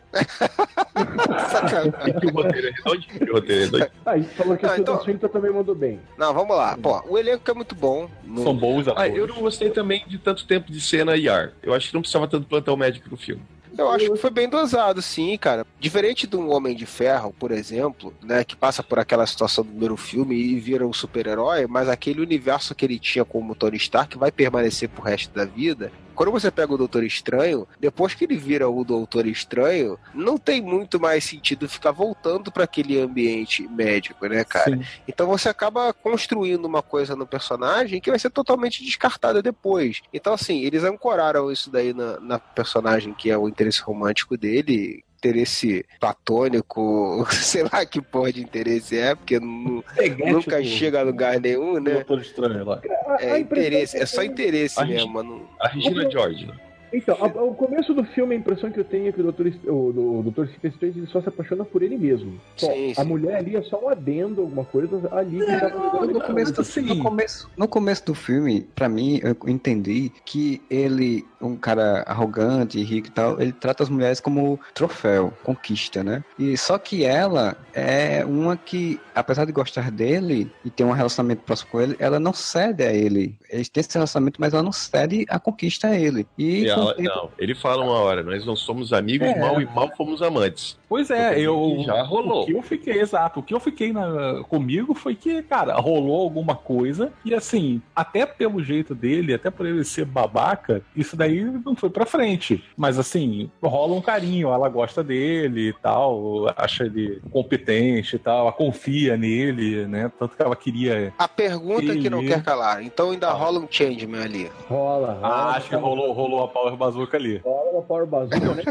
[1.49, 1.93] Sacanagem.
[2.29, 3.31] o roteiro é redondinho.
[3.31, 3.91] o roteiro é redondinho.
[4.05, 5.99] Ah, a gente falou que Ah, a então- Swinton também mandou bem.
[6.17, 6.77] Não, vamos lá.
[6.77, 8.07] Pô, o elenco é muito bom.
[8.23, 9.15] No- São bons Ah, atores.
[9.15, 11.51] eu não gostei também de tanto tempo de cena e ar.
[11.61, 13.41] Eu acho que não precisava tanto plantão médico no filme.
[13.75, 15.65] Eu acho que foi bem dosado, sim, cara.
[15.79, 19.71] Diferente de um Homem de Ferro, por exemplo, né, que passa por aquela situação do
[19.71, 24.15] primeiro filme e vira um super-herói, mas aquele universo que ele tinha como Tony Stark
[24.15, 25.91] vai permanecer pro resto da vida.
[26.13, 30.61] Quando você pega o Doutor Estranho, depois que ele vira o Doutor Estranho, não tem
[30.61, 34.75] muito mais sentido ficar voltando para aquele ambiente médico, né, cara?
[34.75, 34.83] Sim.
[35.07, 40.01] Então você acaba construindo uma coisa no personagem que vai ser totalmente descartada depois.
[40.13, 45.03] Então, assim, eles ancoraram isso daí na, na personagem que é o interesse romântico dele.
[45.27, 49.81] Interesse platônico, sei lá que porra de interesse é, porque nu-
[50.25, 51.93] nunca do- chega a lugar nenhum, né?
[51.93, 52.81] Doutor Estranho lá.
[53.21, 55.47] É interesse, é só interesse A mesmo, mano.
[55.61, 56.53] A Regina George, né?
[56.93, 59.47] Então, a- o começo do filme, a impressão que eu tenho é que o Dr.
[59.67, 60.47] O, o, Dr.
[60.49, 62.39] Stephen Strange ele só se apaixona por ele mesmo.
[62.55, 62.71] Só.
[62.71, 66.53] Sim, A mulher ali é só um adendo, alguma coisa ali que tá No começo,
[66.53, 66.81] do, assim.
[66.81, 72.81] no, começo, no começo do filme, pra mim, eu entendi que ele, um cara arrogante,
[72.83, 76.23] rico e tal, ele trata as mulheres como troféu, conquista, né?
[76.37, 81.41] E só que ela é uma que, apesar de gostar dele e ter um relacionamento
[81.43, 83.35] próximo com ele, ela não cede a ele.
[83.49, 86.27] Eles têm esse relacionamento, mas ela não cede a conquista a ele.
[86.37, 89.39] E, E ela- tempo- não, ele fala uma hora, nós não somos amigos, É.
[89.39, 90.77] mal e mal fomos amantes.
[90.87, 91.81] Pois é, eu.
[91.85, 92.43] Já rolou.
[92.43, 93.39] O que eu fiquei, exato.
[93.39, 97.11] O que eu fiquei na- comigo foi que, cara, rolou alguma coisa.
[97.25, 101.89] E assim, até pelo jeito dele, até por ele ser babaca, isso daí não foi
[101.89, 102.63] pra frente.
[102.77, 108.41] Mas assim, rola um carinho, ela gosta dele e tal, acha ele competente e tal,
[108.41, 110.11] ela confia nele, né?
[110.19, 111.11] Tanto que ela queria.
[111.17, 112.83] A pergunta que não Ele- quer calar.
[112.83, 114.51] Então ainda rola um changeman ali.
[114.69, 115.19] Rola, rola.
[115.23, 116.47] Ah, acho que rolou, rolou a
[116.77, 117.41] Power Bazooka ali.
[117.43, 118.63] Uma Power Bazooka, né?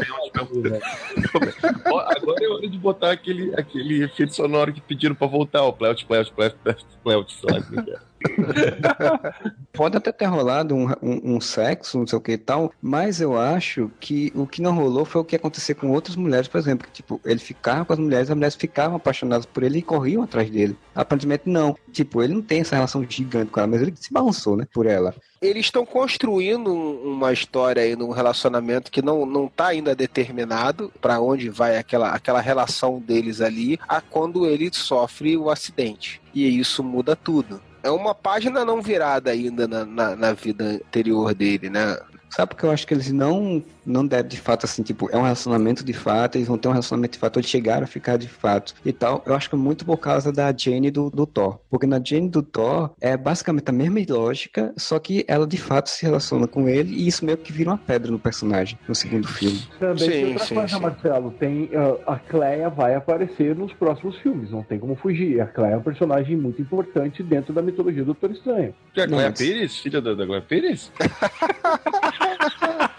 [1.91, 5.73] Ó, Agora é hora de botar aquele, aquele efeito sonoro que pediram pra voltar, o
[7.33, 7.99] sei lá como é que é.
[9.73, 13.19] Pode até ter rolado um, um- um sexo, não sei o que e tal, mas
[13.21, 16.57] eu acho que o que não rolou foi o que aconteceu com outras mulheres, por
[16.59, 19.81] exemplo, que tipo, ele ficava com as mulheres, as mulheres ficavam apaixonadas por ele e
[19.81, 20.77] corriam atrás dele.
[20.93, 21.75] Aparentemente não.
[21.91, 24.85] Tipo, ele não tem essa relação gigante com ela, mas ele se balançou, né, por
[24.85, 25.13] ela.
[25.41, 30.91] Eles estão construindo um- uma história aí num relacionamento que não, não tá ainda determinado
[31.01, 36.21] pra onde vai aquela, aquela relação deles ali, a quando ele sofre o acidente.
[36.33, 37.59] E isso muda tudo.
[37.83, 41.97] É uma página não virada ainda na, na, na vida anterior dele, né?
[42.29, 45.23] Sabe porque eu acho que eles não não devem de fato assim, tipo, é um
[45.23, 48.27] relacionamento de fato, eles vão ter um relacionamento de fato, eles chegaram a ficar de
[48.27, 49.23] fato e tal.
[49.25, 51.59] Eu acho que é muito por causa da Jane do, do Thor.
[51.69, 55.89] Porque na Jane do Thor é basicamente a mesma lógica, só que ela de fato
[55.89, 59.27] se relaciona com ele e isso meio que vira uma pedra no personagem no segundo
[59.27, 59.61] filme.
[59.79, 60.81] Também Sim, tem outra sim, coisa, sim.
[60.81, 61.31] Marcelo.
[61.31, 65.41] Tem, ah, a Cleia vai aparecer nos próximos filmes, não tem como fugir.
[65.41, 68.73] A Cleia é um personagem muito importante dentro da mitologia do Doutor Estranho.
[68.93, 69.31] Que é a Nossa.
[69.31, 69.77] Pires?
[69.77, 70.91] Filha da, da Glória Pires?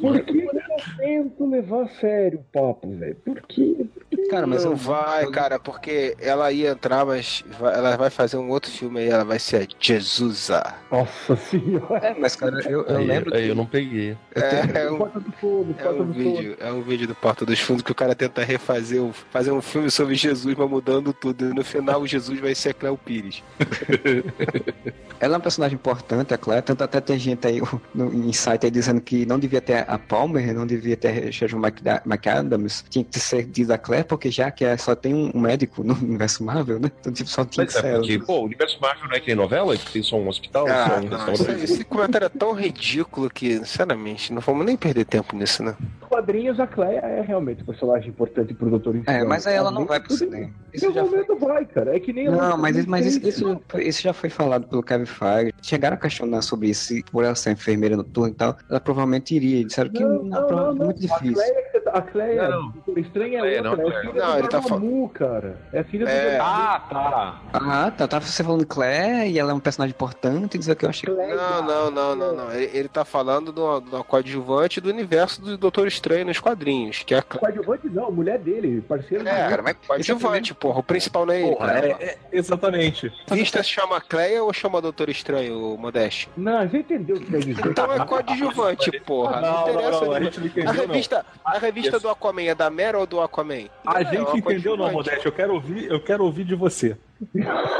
[0.00, 3.16] Por que eu não tento levar a sério o papo, velho?
[3.16, 3.86] Por quê?
[4.10, 4.11] Por?
[4.30, 8.36] Cara, mas não eu- vai, cara, porque ela ia entrar, mas vai- ela vai fazer
[8.38, 10.62] um outro filme aí, ela vai ser a Jesusa.
[10.90, 11.98] Nossa senhora.
[12.06, 14.16] É, mas cara, eu, eu aí, lembro aí eu não peguei.
[14.34, 17.14] É, é um, Porta do Fogo, é Porta um do vídeo, é um vídeo do
[17.14, 20.70] Porta dos Fundos que o cara tenta refazer, um- fazer um filme sobre Jesus, mas
[20.70, 21.50] mudando tudo.
[21.50, 23.42] E no final o Jesus vai ser a Cleo Pires.
[25.20, 27.60] Ela é um personagem importante, a Claire, tanto até tem gente aí
[27.94, 32.02] no em site aí dizendo que não devia ter a Palmer, não devia ter McDa-
[32.04, 35.82] McAdams, tinha que ser diz a Claire, porque já que é, só tem um médico
[35.82, 36.90] no universo Marvel, né?
[37.00, 37.98] Então tipo, só tinha Mas que ser é ela.
[38.00, 40.66] porque, pô, o universo Marvel não é que nem novela, que tem só um hospital,
[40.68, 41.62] Ah, só um não, restaurante.
[41.64, 45.74] esse, esse comentário é tão ridículo que, sinceramente, não vamos nem perder tempo nisso, né?
[46.08, 49.86] Quadrinhos, a Cleia é realmente um personagem importante pro Doutor É, mas aí ela não
[49.86, 50.18] vai pro bem.
[50.18, 50.44] cinema.
[50.46, 51.10] Em Isso algum já foi...
[51.22, 51.96] momento vai, cara.
[51.96, 54.68] É que nem a Não, mas, Livre mas isso, tem- isso, isso já foi falado
[54.68, 55.52] pelo Kevin Feige.
[55.62, 59.34] Chegaram a questionar sobre isso, se por ela ser enfermeira noturna e tal, ela provavelmente
[59.34, 59.64] iria.
[59.64, 60.84] Disseram que Não, não, não, prova- não, não.
[60.86, 61.34] muito A difícil.
[61.34, 62.74] Cleia, a Cleia Não, não.
[62.96, 65.56] É Cleia, não, Não, do ele tá Dormammu, cara.
[65.72, 66.36] É filha do É.
[66.38, 66.42] Dormammu.
[66.42, 67.40] Ah, tá.
[67.52, 70.88] Ah, tá, tá você falando Claire e ela é um personagem importante, dizer que eu
[70.90, 71.34] achei Cleia.
[71.34, 72.52] Não, não, não, não, não.
[72.52, 77.14] Ele, ele tá falando do, do coadjuvante do universo do Doutor Estranho nos quadrinhos, que
[77.14, 77.22] é a.
[77.22, 80.80] Coadjuvante não, mulher dele, parceiro É, cara, mas coadjuvante, porra.
[80.80, 81.54] O principal não é ele.
[81.56, 81.86] Porra, cara.
[81.88, 83.12] é, é- exatamente.
[83.30, 86.28] Vista se chama Cleia ou chama Doutor Estranho, o Modeste?
[86.36, 87.66] Não, você entendeu o que quer dizer.
[87.66, 89.40] Então é coadjuvante, porra.
[89.40, 90.04] Não, Não, não, interessa.
[90.04, 90.86] não, a gente não A entendeu, não.
[90.86, 93.66] revista, a revista do Aquaman é da Mera ou do Aquaman?
[93.94, 94.90] A é gente entendeu, não.
[94.92, 95.26] Modeste.
[95.26, 96.96] Eu quero ouvir, eu quero ouvir de você.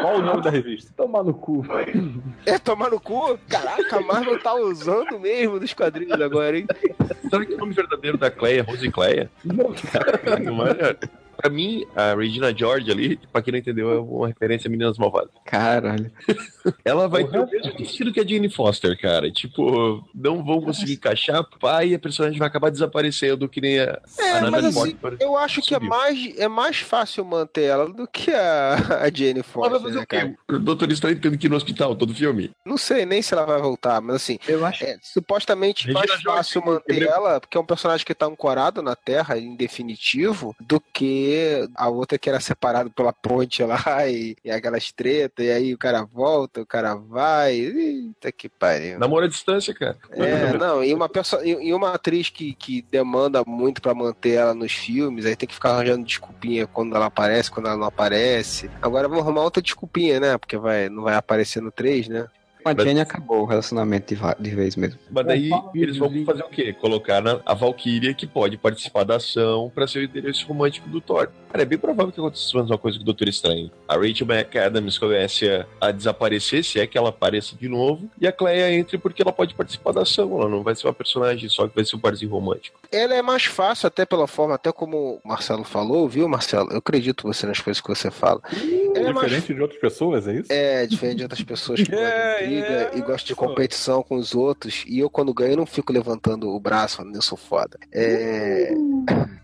[0.01, 0.93] Qual o nome da revista?
[0.97, 1.65] Tomar no cu.
[2.47, 3.39] É tomar no cu?
[3.49, 6.67] Caraca, a Marvel tá usando mesmo dos quadrinhos agora, hein?
[7.31, 9.31] Sabe que o nome verdadeiro da Cleia é Rose Cleia?
[9.45, 10.97] Não, é?
[11.43, 14.97] Pra mim, a Regina George ali, pra quem não entendeu, é uma referência a Meninas
[14.97, 15.31] Malvadas.
[15.45, 16.11] Caralho.
[16.85, 19.29] Ela vai ter o mesmo estilo que a Jane Foster, cara.
[19.31, 24.01] Tipo, não vão conseguir encaixar, pai, e a personagem vai acabar desaparecendo, que nem a,
[24.19, 28.07] É, a mas assim, eu acho que é mais, é mais fácil manter ela do
[28.07, 30.17] que a, a Jane Mas vai Foster, fazer né, o quê?
[30.17, 30.37] cara?
[30.49, 32.53] O Doutor Estranho tendo que ir no hospital todo filme?
[32.65, 36.11] Não sei nem se ela vai voltar, mas assim, Eu acho é supostamente Regina mais
[36.11, 40.55] George, fácil manter ela, porque é um personagem que tá ancorado na Terra, em definitivo,
[40.61, 41.32] do que
[41.75, 43.79] a outra que era separada pela ponte lá
[44.09, 47.55] e, e aquelas tretas, e aí o cara volta, o cara vai.
[47.55, 48.99] Eita que pariu.
[48.99, 49.97] Namoro à distância, cara.
[50.11, 54.55] É, não, e uma, pessoa, e uma atriz que, que demanda muito pra manter ela
[54.55, 58.71] nos filmes, aí tem que ficar arranjando desculpinha quando ela aparece, quando ela não aparece.
[58.81, 60.39] Agora vamos arrumar outra desculpinha, né?
[60.39, 62.29] Porque vai, não vai aparecer no 3, né?
[62.63, 64.99] Com a Jenny acabou o relacionamento de, vez mesmo.
[65.11, 66.73] Mas daí Fala, eles vão fazer o quê?
[66.73, 71.01] Colocar na, a Valkyria que pode participar da ação pra ser o interesse romântico do
[71.01, 71.29] Thor.
[71.51, 73.71] Cara, é bem provável que aconteça a mesma coisa com o Doutor Estranho.
[73.87, 78.27] A Rachel McAdams comece a, a desaparecer, se é que ela apareça de novo, e
[78.27, 80.39] a Cleia entre porque ela pode participar da ação.
[80.39, 82.81] Ela não vai ser uma personagem só que vai ser um parzinho romântico.
[82.91, 86.71] Ela é mais fácil, até pela forma, até como o Marcelo falou, viu, Marcelo?
[86.71, 88.41] Eu acredito você nas coisas que você fala.
[88.95, 90.53] É mais Diferente de outras pessoas, é isso?
[90.53, 94.17] É, diferente de outras pessoas que É, de briga é, e gostam de competição com
[94.17, 94.85] os outros.
[94.87, 97.79] E eu, quando ganho, não fico levantando o braço falando, eu sou foda.
[97.93, 98.73] É,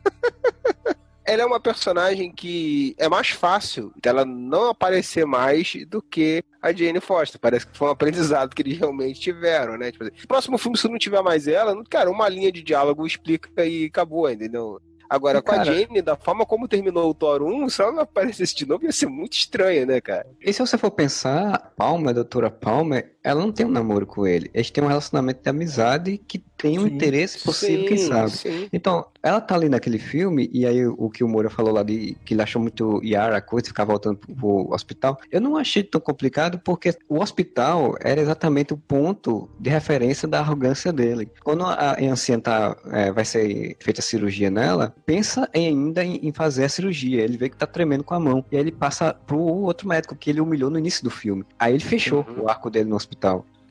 [1.29, 6.73] ela é uma personagem que é mais fácil dela não aparecer mais do que a
[6.73, 7.39] Jane Foster.
[7.39, 9.93] Parece que foi um aprendizado que eles realmente tiveram, né?
[9.93, 13.65] Tipo, assim, próximo filme, se não tiver mais ela, cara, uma linha de diálogo explica
[13.67, 14.81] e acabou, entendeu?
[15.09, 18.01] Agora, com a Cara- Jane, da forma como terminou o Thor 1, se ela não
[18.03, 20.27] aparecesse de novo, ia ser muito estranha, né, cara?
[20.41, 24.27] E se você for pensar, Palmer, a doutora Palmer, ela não tem um namoro com
[24.27, 24.51] ele.
[24.55, 26.95] Eles têm um relacionamento de amizade que tem um Sim.
[26.95, 28.31] interesse possível, quem sabe.
[28.31, 28.69] Sim.
[28.73, 32.17] Então, ela tá ali naquele filme, e aí o que o Moura falou lá de
[32.25, 35.19] que ele achou muito Yara a coisa, ficar voltando pro, pro hospital.
[35.31, 40.41] Eu não achei tão complicado, porque o hospital era exatamente o ponto de referência da
[40.41, 41.31] arrogância dele.
[41.45, 46.17] Quando a anciã tá, é, vai ser feita a cirurgia nela, pensa em- ainda em,
[46.27, 47.23] em fazer a cirurgia.
[47.23, 48.45] Ele vê que tá tremendo com a mão.
[48.51, 51.45] E aí ele passa pro outro médico que ele humilhou no início do filme.
[51.59, 52.45] Aí ele fechou Uhum.
[52.45, 53.18] o arco dele no hospital.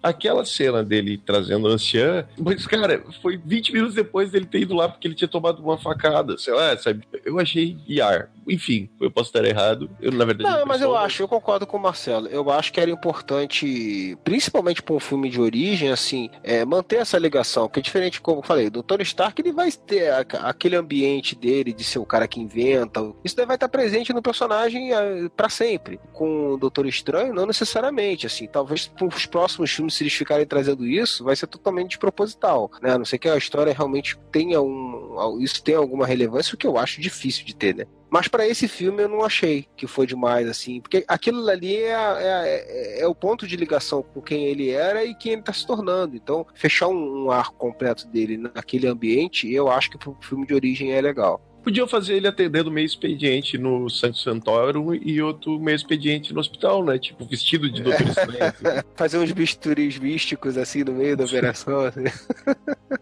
[0.01, 4.75] Aquela cena dele trazendo a anciã, mas, cara, foi 20 minutos depois dele ter ido
[4.75, 7.03] lá porque ele tinha tomado uma facada, sei lá, sabe?
[7.25, 8.29] Eu achei IAR.
[8.47, 9.89] Enfim, eu posso estar errado.
[10.01, 10.49] Eu, na verdade.
[10.49, 12.27] Não, mas eu acho, eu concordo com o Marcelo.
[12.27, 17.17] Eu acho que era importante, principalmente para um filme de origem, assim, é, manter essa
[17.17, 17.67] ligação.
[17.67, 21.73] Porque diferente, como eu falei, do Tony Stark, ele vai ter a- aquele ambiente dele
[21.73, 23.01] de ser o cara que inventa.
[23.23, 24.89] Isso daí vai estar presente no personagem
[25.35, 25.99] para sempre.
[26.13, 28.25] Com o Doutor Estranho, não necessariamente.
[28.25, 32.71] Assim, talvez para os próximos filmes, se eles ficarem trazendo isso, vai ser totalmente desproposital.
[32.81, 32.91] Né?
[32.91, 35.37] A não ser que a história realmente tenha um.
[35.41, 37.85] Isso tenha alguma relevância, o que eu acho difícil de ter, né?
[38.09, 40.79] Mas pra esse filme eu não achei que foi demais, assim.
[40.79, 45.03] Porque aquilo ali é, é, é- é o ponto de ligação com quem ele era
[45.03, 46.15] e quem ele tá se tornando.
[46.15, 50.53] Então, fechar um, um arco completo dele naquele ambiente, eu acho que pro filme de
[50.53, 51.41] origem é legal.
[51.63, 56.81] Podiam fazer ele atendendo meio expediente no Santo Santorum e outro meio expediente no hospital,
[56.85, 56.97] né?
[56.97, 58.43] Tipo, vestido de Doutor Estranho.
[58.45, 58.87] assim.
[58.95, 61.81] Fazer uns bisturis místicos, assim, no meio da operação.
[61.81, 62.05] assim.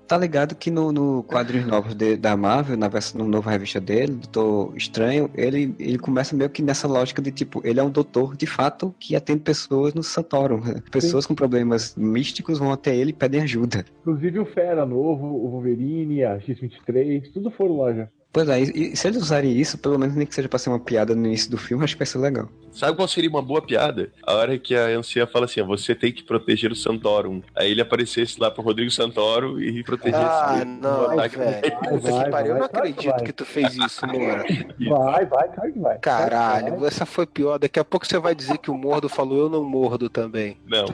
[0.08, 3.80] Tá ligado que no, no quadrinhos novos de- da Marvel, na versão no nova revista
[3.80, 7.90] dele, Doutor Estranho, ele, ele começa meio que nessa lógica de tipo, ele é um
[7.90, 10.62] doutor de fato que atende pessoas no Santorum.
[10.62, 10.82] né?
[10.92, 13.86] Pessoas com problemas místicos vão até ele e pedem ajuda.
[14.02, 18.08] Inclusive o Fera novo, o Wolverine, a X-23, tudo foram lá já.
[18.36, 20.78] Pois é, e, se eles usarem isso, pelo menos nem que seja pra ser uma
[20.78, 22.50] piada no início do filme, acho que vai ser legal.
[22.70, 24.12] Sabe qual seria uma boa piada?
[24.22, 27.42] A hora que a anciã fala assim: você tem que proteger o Santorum.
[27.56, 31.16] Aí ele aparecesse lá pro Rodrigo Santoro e protegesse Ah, ele não, velho.
[31.16, 33.24] Vai, Puta vai, que pariu, eu não vai, acredito vai.
[33.24, 34.44] que tu fez isso, Moura.
[34.90, 35.98] Vai, vai, que vai.
[36.00, 36.88] Caralho, Vai.
[36.90, 37.58] essa foi pior.
[37.58, 40.58] Daqui a pouco você vai dizer que o Mordo falou eu não mordo também.
[40.68, 40.88] Não,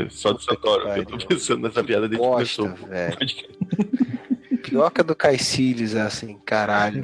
[0.00, 0.86] é só do Santoro.
[0.90, 2.68] Eu tô pensando nessa piada desde que começou.
[2.68, 3.18] velho.
[4.58, 4.70] Pode crer.
[4.70, 7.02] Pior que a do Caecilius, assim, caralho.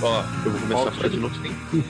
[0.00, 1.34] Ó, eu vou começar a falar de novo.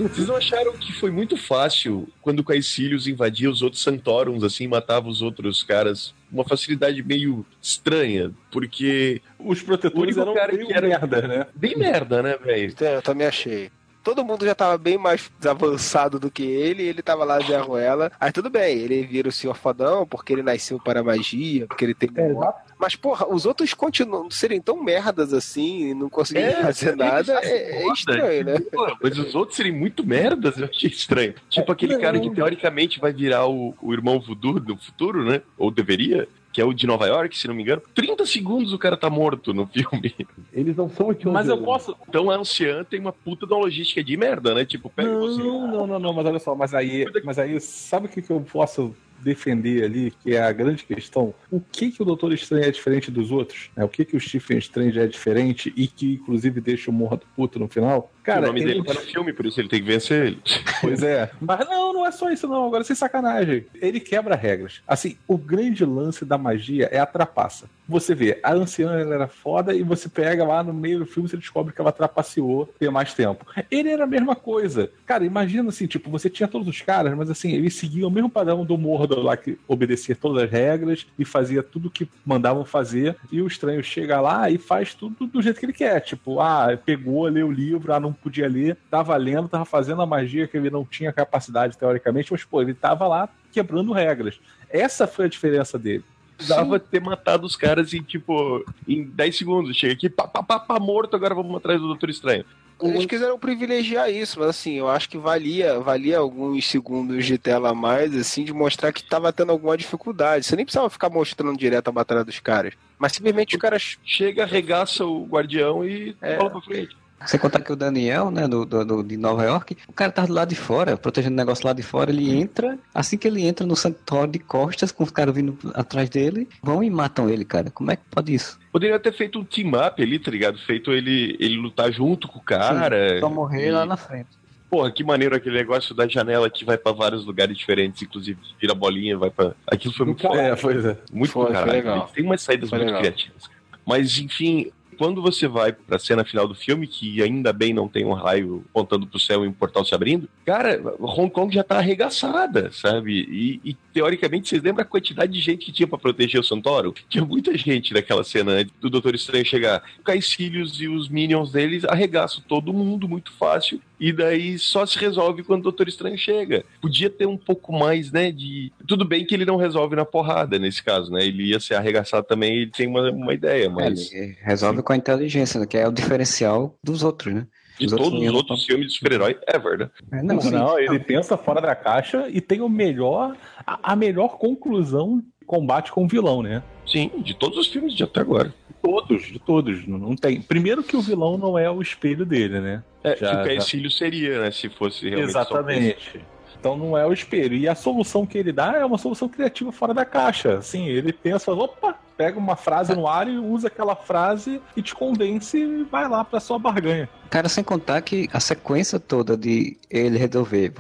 [0.09, 4.67] Vocês não acharam que foi muito fácil quando o Caecilius invadia os outros Santorums, assim,
[4.67, 6.15] matava os outros caras?
[6.33, 9.21] Uma facilidade meio estranha, porque.
[9.39, 11.47] Os protetores eram cara que era- merda, né?
[11.55, 12.75] Bem merda, né, velho?
[12.81, 13.71] É, Eu também achei.
[14.03, 18.11] Todo mundo já tava bem mais avançado do que ele, ele tava lá de arruela.
[18.19, 21.85] Aí tudo bem, ele vira o senhor fodão porque ele nasceu para a magia, porque
[21.85, 22.09] ele tem.
[22.17, 22.68] É, exato.
[22.79, 27.33] Mas, porra, os outros continuam serem tão merdas assim e não conseguirem É, fazer nada.
[27.33, 28.55] eles É, é estranho, né?
[29.03, 31.35] Mas os outros serem muito merdas, eu achei estranho.
[31.49, 35.43] Tipo aquele cara que teoricamente vai virar o, o irmão voodoo no futuro, né?
[35.57, 36.29] Ou deveria.
[36.51, 37.83] Que é o de Nova York, se não me engano.
[37.95, 40.15] 30 segundos o cara tá morto no filme.
[40.53, 41.31] Eles não são aquilo.
[41.33, 41.95] Mas eu posso.
[42.09, 44.65] Então a anciã tem uma puta de uma logística de merda, né?
[44.65, 45.43] Tipo, pega você.
[45.43, 48.31] Não, não, não, não, mas olha só, mas aí, mas aí sabe o que, que
[48.31, 51.35] eu posso defender ali, que é a grande questão?
[51.51, 53.71] O que que o Doutor Estranho é diferente dos outros?
[53.77, 53.85] né?
[53.85, 57.27] O que que o Stephen Strange é diferente e que inclusive deixa o morro do
[57.37, 58.13] puto no final?
[58.23, 60.43] Cara, o nome ele- dele tá no filme, por isso ele tem que vencer ele.
[60.81, 61.31] Pois é.
[61.41, 62.67] Mas não, não é só isso, não.
[62.67, 63.67] Agora, sem sacanagem.
[63.75, 64.81] Ele quebra regras.
[64.87, 67.69] Assim, o grande lance da magia é a trapaça.
[67.89, 71.27] Você vê, a anciã ela era foda e você pega lá no meio do filme
[71.27, 73.47] você descobre que ela trapaceou ter mais tempo.
[73.71, 74.91] Ele era a mesma coisa.
[75.07, 78.29] Cara, imagina assim, tipo, você tinha todos os caras, mas assim, ele seguia o mesmo
[78.29, 83.17] padrão do Mordo lá que obedecia todas as regras e fazia tudo que mandavam fazer.
[83.33, 86.01] E o estranho chega lá e faz tudo do jeito que ele quer.
[86.01, 90.07] Tipo, ah, pegou, leu o livro, ah, não podia ler, tava lendo, tava fazendo a
[90.07, 94.39] magia que ele não tinha capacidade, teoricamente, mas, pô, ele tava lá quebrando regras.
[94.69, 96.05] Essa foi a diferença dele.
[96.39, 99.77] Precisava ter matado os caras em, tipo, em 10 segundos.
[99.77, 102.45] Chega aqui, pá, pá, pá, pá, morto, agora vamos atrás do Doutor Estranho.
[102.81, 107.71] Eles quiseram privilegiar isso, mas assim, eu acho que valia, valia alguns segundos de tela
[107.71, 110.47] a mais, assim, de mostrar que tava tendo alguma dificuldade.
[110.47, 112.75] Você nem precisava ficar mostrando direto a batalha dos caras.
[112.97, 113.99] Mas simplesmente os caras.
[114.05, 116.37] Chega, arregaça o guardião e É.
[116.37, 116.97] bola pra frente.
[117.27, 120.25] Sem contar que o Daniel, né, do, do- do- de Nova York, o cara tá
[120.25, 123.43] do lado de fora, protegendo o negócio lá de fora, ele entra, assim que ele
[123.47, 127.45] entra no santuário de costas, com os caras vindo atrás dele, vão e matam ele,
[127.45, 127.71] cara.
[127.71, 128.59] Como é que pode isso?
[128.73, 130.59] Poderia ter feito um team-up ali, tá ligado?
[130.59, 133.19] Feito ele, ele lutar junto com o cara.
[133.21, 134.29] Só morrer E- lá na frente.
[134.71, 138.75] Porra, que maneiro aquele negócio da janela que vai pra vários lugares diferentes, inclusive vira
[138.75, 139.55] bolinha, vai pra.
[139.67, 140.97] Aquilo foi muito É, pois é.
[141.11, 141.73] Muito Foi, do foi caralho.
[141.73, 142.11] legal.
[142.15, 143.01] Tem umas saídas Foi muito legal.
[143.03, 143.45] criativas.
[143.87, 148.05] Mas, enfim, quando você vai pra cena final do filme, que ainda bem não tem
[148.05, 151.79] um raio apontando pro céu e um portal se abrindo, cara, Hong Kong já tá
[151.79, 153.13] arregaçada, sabe?
[153.31, 156.93] E, e, teoricamente, vocês lembram a quantidade de gente que tinha pra proteger o Santoro?
[157.09, 159.83] Tinha muita gente naquela cena do Doutor Estranho chegar.
[160.01, 163.81] O Caecilius e os minions deles arregaçam todo mundo muito fácil.
[164.01, 166.65] E daí só se resolve quando o Doutor Estranho chega.
[166.81, 168.73] Podia ter um pouco mais, né, de...
[168.87, 171.25] Tudo bem que ele não resolve na porrada, nesse caso, né?
[171.25, 174.13] Ele ia ser arregaçado também, ele tem uma, uma ideia, mas...
[174.13, 177.47] É, ele resolve com a inteligência, né, que é o diferencial dos outros, né?
[177.79, 179.91] De Os todos os outros filmes de super-herói ever, né?
[180.13, 183.97] É, Não, não, não, ele pensa fora da caixa e tem o melhor, a, a
[183.97, 186.63] melhor conclusão de combate com o vilão, né?
[186.91, 188.53] Sim, de todos os filmes de até agora.
[188.83, 189.87] Todos, de todos.
[189.87, 190.41] Não, tem.
[190.41, 192.83] Primeiro que o vilão não é o espelho dele, né?
[193.03, 194.51] É, Já- que o já- Caecílio seria, né?
[194.51, 196.21] Se fosse realmente só Exatamente.
[196.59, 197.57] Então não é o espelho.
[197.57, 200.55] E a solução que ele dá é uma solução criativa fora da caixa.
[200.59, 204.93] Assim, ele pensa, opa, pega uma frase no ar e usa aquela frase e te
[204.93, 207.09] convence e vai lá pra sua barganha.
[207.31, 210.73] Cara, sem contar que a sequência toda de ele resolver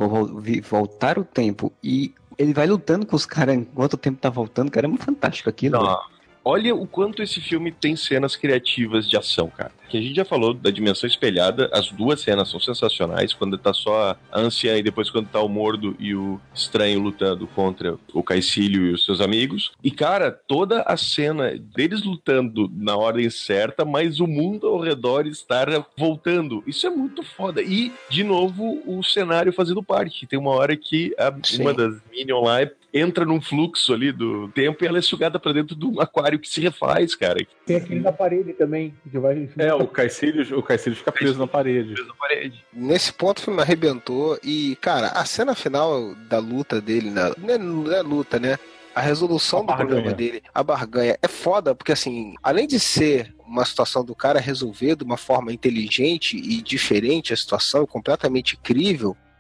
[0.63, 4.71] voltar o tempo e ele vai lutando com os caras enquanto o tempo tá voltando,
[4.71, 5.83] cara, é muito fantástico aquilo.
[5.83, 6.18] Não.
[6.45, 9.73] Olha o quanto esse filme tem cenas criativas de ação, cara.
[9.89, 13.73] Que a gente já falou da dimensão espelhada, as duas cenas são sensacionais, quando tá
[13.73, 18.23] só a anciã e depois quando tá o Mordo e o Estranho lutando contra o
[18.23, 19.73] Caecílio e os seus amigos.
[19.83, 25.27] E, cara, toda a cena deles lutando na ordem certa, mas o mundo ao redor
[25.27, 26.63] estar voltando.
[26.67, 27.63] Isso é muito foda.
[27.63, 30.27] E, de novo, o cenário fazendo parte.
[30.27, 32.63] Tem uma hora que a- uma das Minion lá
[32.93, 36.39] entra num fluxo ali do tempo e ela é sugada pra dentro de um aquário
[36.39, 37.45] que se refaz, cara.
[37.67, 39.49] Tem aquele na parede também, que vai.
[39.59, 41.95] É, o Caecilius, o Caecilius fica preso na parede.
[42.07, 42.65] Na parede.
[42.73, 47.33] Nesse ponto o filme arrebentou e, cara, a cena final da luta dele, né?
[47.37, 48.59] não, é, não é luta, né?
[48.95, 49.89] A resolução A do barganha.
[49.89, 54.41] problema dele, a barganha, é foda, porque assim, além de ser uma situação do cara
[54.41, 58.57] resolver de uma forma inteligente e diferente a situação, completamente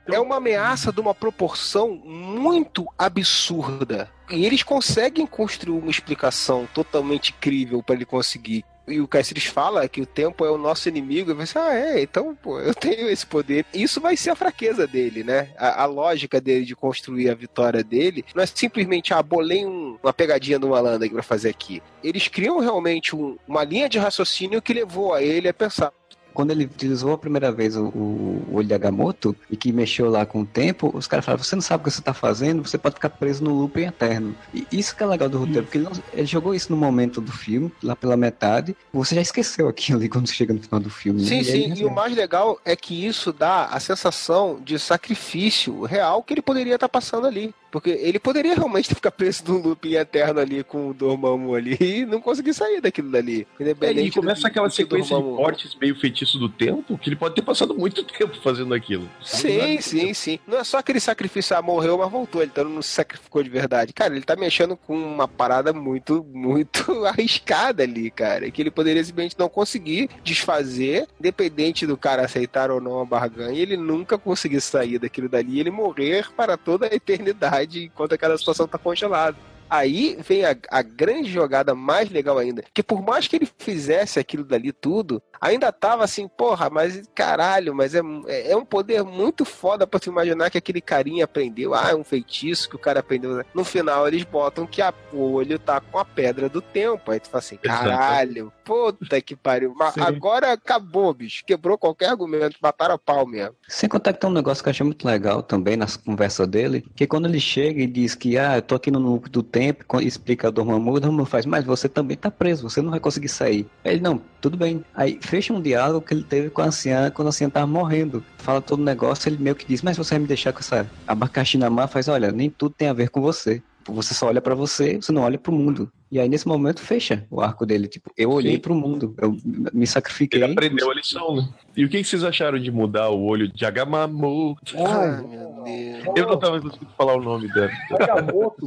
[0.08, 4.10] incrível, é uma ameaça de uma proporção muito absurda.
[4.30, 8.64] E eles conseguem construir uma explicação totalmente incrível para ele conseguir.
[8.86, 11.30] E o Cassiris fala que o tempo é o nosso inimigo.
[11.30, 13.66] E você, ah, é, então, pô, eu tenho esse poder.
[13.72, 15.50] Isso vai ser a fraqueza dele, né?
[15.58, 19.98] A, a lógica dele de construir a vitória dele não é simplesmente, ah, bolei um-
[20.02, 21.82] uma pegadinha do malandro aqui pra fazer aqui.
[22.02, 25.92] Eles criam realmente um- uma linha de raciocínio que levou a ele a pensar.
[26.38, 30.08] Quando ele utilizou a primeira vez o, o, o olho de Agamotto e que mexeu
[30.08, 32.64] lá com o tempo, os caras falaram: você não sabe o que você tá fazendo,
[32.64, 34.36] você pode ficar preso no looping eterno.
[34.54, 37.20] E isso que é legal do roteiro, porque ele, não- ele jogou isso no momento
[37.20, 40.90] do filme, lá pela metade, você já esqueceu aquilo ali quando chega no final do
[40.90, 41.20] filme.
[41.22, 41.26] né?
[41.26, 44.60] Sim, E aí sim, ele e o mais legal é que isso dá a sensação
[44.64, 47.52] de sacrifício real que ele poderia estar passando ali.
[47.70, 52.06] Porque ele poderia realmente ficar preso num looping eterno ali com o Dormammu ali e
[52.06, 53.46] não conseguir sair daquilo dali.
[53.60, 57.34] É, e começa do- aquela sequência de cortes meio feitiço do tempo, que ele pode
[57.34, 59.08] ter passado muito tempo fazendo aquilo.
[59.22, 60.38] Sim, sim, sim.
[60.46, 62.42] Não é só aquele sacrifício, ah, morreu, mas voltou.
[62.42, 63.92] Ele então não se sacrificou de verdade.
[63.92, 68.50] Cara, ele tá mexendo com uma parada muito, muito arriscada ali, cara.
[68.50, 73.60] Que ele poderia simplesmente não conseguir desfazer, independente do cara aceitar ou não a barganha,
[73.60, 78.36] ele nunca conseguir sair daquilo dali e ele morrer para toda a eternidade enquanto aquela
[78.36, 79.36] situação tá congelada.
[79.68, 82.62] Aí vem a, a grande jogada mais legal ainda.
[82.72, 87.74] Que por mais que ele fizesse aquilo dali tudo, ainda tava assim, porra, mas caralho,
[87.74, 91.74] mas é, é um poder muito foda pra tu imaginar que aquele carinha aprendeu.
[91.74, 93.44] Ah, é um feitiço que o cara aprendeu.
[93.54, 97.10] No final eles botam que a, o olho tá com a pedra do tempo.
[97.10, 97.84] Aí tu fala assim, Exato.
[97.84, 99.74] caralho, puta que pariu.
[99.76, 100.00] Mas Sim.
[100.00, 101.44] agora acabou, bicho.
[101.44, 103.54] Quebrou qualquer argumento, mataram a pau mesmo.
[103.66, 106.84] Sem contar que tem um negócio que eu achei muito legal também nas conversas dele,
[106.94, 109.57] que quando ele chega e diz que, ah, eu tô aqui no loop do tempo,
[109.86, 113.00] co- explica a Dormammu, o Dormammu faz, mas você também tá preso, você não vai
[113.00, 113.66] conseguir sair.
[113.84, 114.82] Ele, não, tudo bem.
[114.94, 118.24] Aí fecha um diálogo que ele teve com a anciã quando a anciã tava morrendo.
[118.40, 120.90] Fala todo o negócio, ele meio que diz, mas você vai me deixar com essa
[121.06, 121.86] abacaxi na mão?
[121.88, 123.62] Faz, olha, nem tudo tem a ver com você.
[123.88, 125.90] Tipo, você só olha pra você, você não olha pro mundo.
[126.10, 127.88] E aí, nesse momento, fecha o arco dele.
[127.88, 128.60] Tipo, eu olhei Sim.
[128.60, 129.36] pro mundo, eu
[129.72, 130.42] me sacrifiquei.
[130.42, 131.48] Ele aprendeu a lição, né?
[131.76, 134.76] E o que, vocês acharam de mudar o olho de Agamotto?
[134.76, 136.16] Ai, meu Deus.
[136.16, 137.70] Eu não tava conseguindo falar o nome dela.
[138.00, 138.66] Agamotto,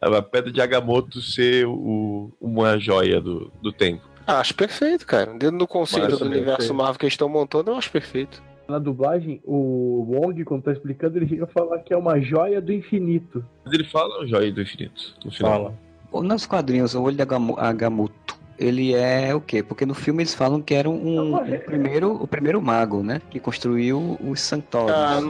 [0.00, 4.08] A pedra de Agamotto ser o, uma joia do, do tempo.
[4.26, 5.32] Ah, acho perfeito, cara.
[5.32, 6.76] Dentro do conceito Mas do também universo foi.
[6.76, 8.42] Marvel que eles estão montando, eu acho perfeito.
[8.70, 12.72] Na dublagem, o Wong, quando tá explicando, ele ia falar que é uma joia do
[12.72, 13.44] infinito.
[13.64, 15.74] Mas ele fala joia do infinito no final.
[16.12, 16.22] Fala.
[16.24, 19.62] Nos quadrinhos, o olho de Agamo- Agamotto, ele é o quê?
[19.62, 23.20] Porque no filme eles falam que era um, um primeiro, o primeiro mago, né?
[23.30, 24.96] Que construiu os Santórios.
[24.96, 25.20] Ah,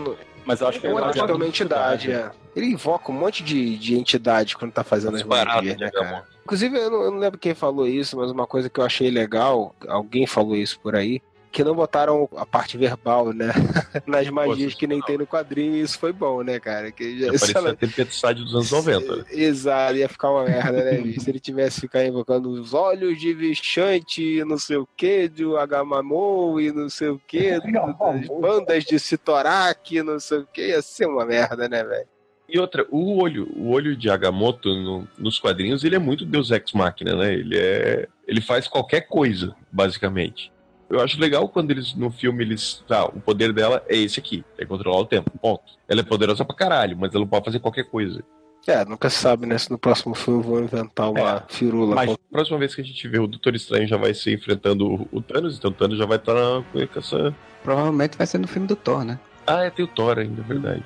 [0.45, 2.31] Mas eu acho que é uma, é entidade, é.
[2.57, 6.25] Ele invoca um monte de, de entidade quando tá fazendo as magias, né, cara?
[6.45, 9.09] Inclusive, eu não, eu não lembro quem falou isso, mas uma coisa que eu achei
[9.09, 11.23] legal, alguém falou isso por aí,
[11.53, 13.49] que não botaram a parte verbal, né?
[14.07, 16.93] Nas magias que nem tem no quadrinho, isso foi bom, né, cara?
[16.93, 19.17] Que já, parecia lá, a tempestade dos anos 90.
[19.17, 19.25] né?
[19.33, 21.13] Exato, ia ficar uma merda, né?
[21.19, 26.61] Se ele tivesse ficar invocando os olhos de Vixante, não sei o que, de Agamamon
[26.61, 31.07] e não sei o que, das bandas de Sitorak, não sei o que, ia ser
[31.07, 32.07] uma merda, né, velho?
[32.49, 36.51] E outra, o olho, o olho de Agamotto no- nos quadrinhos, ele é muito Deus
[36.51, 37.33] Ex Machina, né?
[37.33, 40.51] Ele é, ele faz qualquer coisa, basicamente.
[40.91, 44.45] Eu acho legal quando eles no filme eles, tá, o poder dela é esse aqui,
[44.59, 45.31] é controlar o tempo.
[45.41, 45.63] Ponto.
[45.89, 48.25] Ela é poderosa pra caralho, mas ela não pode fazer qualquer coisa.
[48.67, 49.57] É, nunca se sabe, né?
[49.57, 51.95] Se no próximo filme vão inventar uma firula.
[51.95, 54.87] Mas a próxima vez que a gente vê o Doutor Estranho já vai ser enfrentando
[54.87, 56.35] o, o Thanos, então o Thanos já vai estar
[56.73, 57.35] com essa.
[57.63, 59.19] Provavelmente vai ser no filme do Thor, né?
[59.47, 60.85] Ah, é, tem o Thor ainda, é verdade.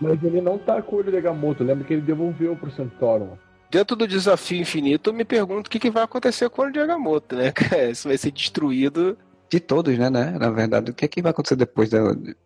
[0.00, 1.62] Mas ele não tá com o olho de Agamotto.
[1.62, 3.36] Lembra que ele devolveu pro Santorum.
[3.70, 6.74] Dentro do desafio infinito, eu me pergunto o que, que vai acontecer com o olho
[6.74, 7.52] de Agamotto, né?
[7.90, 9.16] Isso vai ser destruído.
[9.52, 10.30] De todos, né, né?
[10.38, 11.90] Na verdade, o que é que vai acontecer depois?
[11.90, 11.98] Da...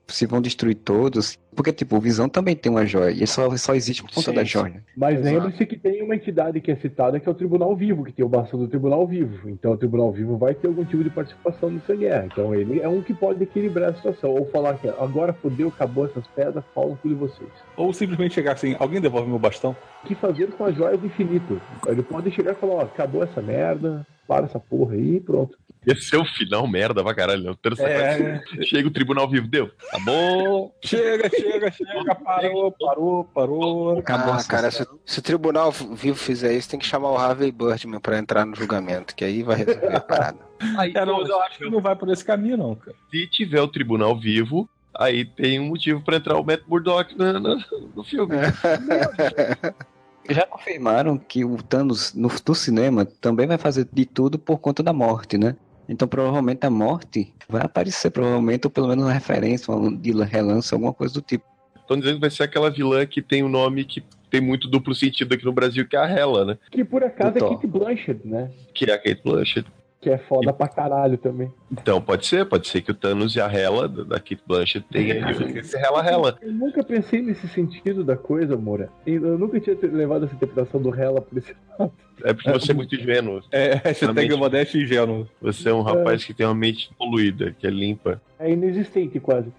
[0.08, 1.38] Se vão destruir todos?
[1.56, 3.10] Porque, tipo, o Visão também tem uma joia.
[3.10, 4.46] E só, só existe por conta Sim, da sim.
[4.46, 4.84] joia.
[4.96, 8.12] Mas lembre-se que tem uma entidade que é citada que é o Tribunal Vivo, que
[8.12, 9.48] tem o bastão do Tribunal Vivo.
[9.48, 12.26] Então o Tribunal Vivo vai ter algum tipo de participação nessa guerra.
[12.26, 14.30] Então ele é um que pode equilibrar a situação.
[14.30, 17.48] Ou falar que agora fodeu, acabou essas pedras, no cu de vocês.
[17.76, 19.74] Ou simplesmente chegar assim, alguém devolve meu bastão?
[20.04, 21.60] O que fazer com as joias do infinito?
[21.86, 25.56] Ele pode chegar e falar, ó, acabou essa merda, para essa porra aí e pronto.
[25.86, 27.54] Ia ser o final merda pra caralho, né?
[27.62, 28.42] Thanos É.
[28.66, 29.70] Chega o tribunal vivo, deu.
[29.90, 30.72] Tá bom.
[30.84, 33.98] Chega, chega, chega, parou, parou, parou.
[33.98, 37.50] Acabou ah, cara, se, se o tribunal vivo fizer isso, tem que chamar o Harvey
[37.50, 40.38] Birdman pra entrar no julgamento, que aí vai resolver a parada.
[40.78, 42.96] Aí, É, não, mas eu acho que não vai por esse caminho, não, cara.
[43.10, 47.38] se tiver o tribunal vivo, aí tem um motivo pra entrar o Matt Murdock no,
[47.38, 47.58] no,
[47.94, 48.36] no filme.
[50.28, 54.82] Já confirmaram que o Thanos no, no cinema também vai fazer de tudo por conta
[54.82, 55.56] da morte, né?
[55.88, 60.74] Então provavelmente a morte vai aparecer, provavelmente, ou pelo menos uma referência, um de relance,
[60.74, 61.44] alguma coisa do tipo.
[61.80, 64.94] Estão dizendo que vai ser aquela vilã que tem o nome que tem muito duplo
[64.94, 66.58] sentido aqui no Brasil, que é a Hela, né?
[66.70, 67.40] Que por acaso é.
[67.40, 68.50] Kate Blanchett, né?
[68.74, 69.68] Que é a Kate Blanchett.
[70.00, 71.50] Que é foda pra caralho também.
[71.72, 75.30] Então, pode ser, pode ser que o Thanos e a Hela, da Kate Blanchett, tenham
[75.56, 76.38] esse Hela-Hela.
[76.42, 78.90] Eu nunca pensei nesse sentido da coisa, Moura.
[79.06, 81.92] Eu nunca tinha levado essa interpretação do Hela por esse lado.
[82.24, 83.42] É porque você é muito ingênuo.
[83.50, 84.28] É, você Realmente.
[84.28, 85.28] tem modéstia e ingênuo.
[85.40, 88.20] Você é um rapaz que tem uma mente poluída, que é limpa.
[88.38, 89.50] É inexistente quase.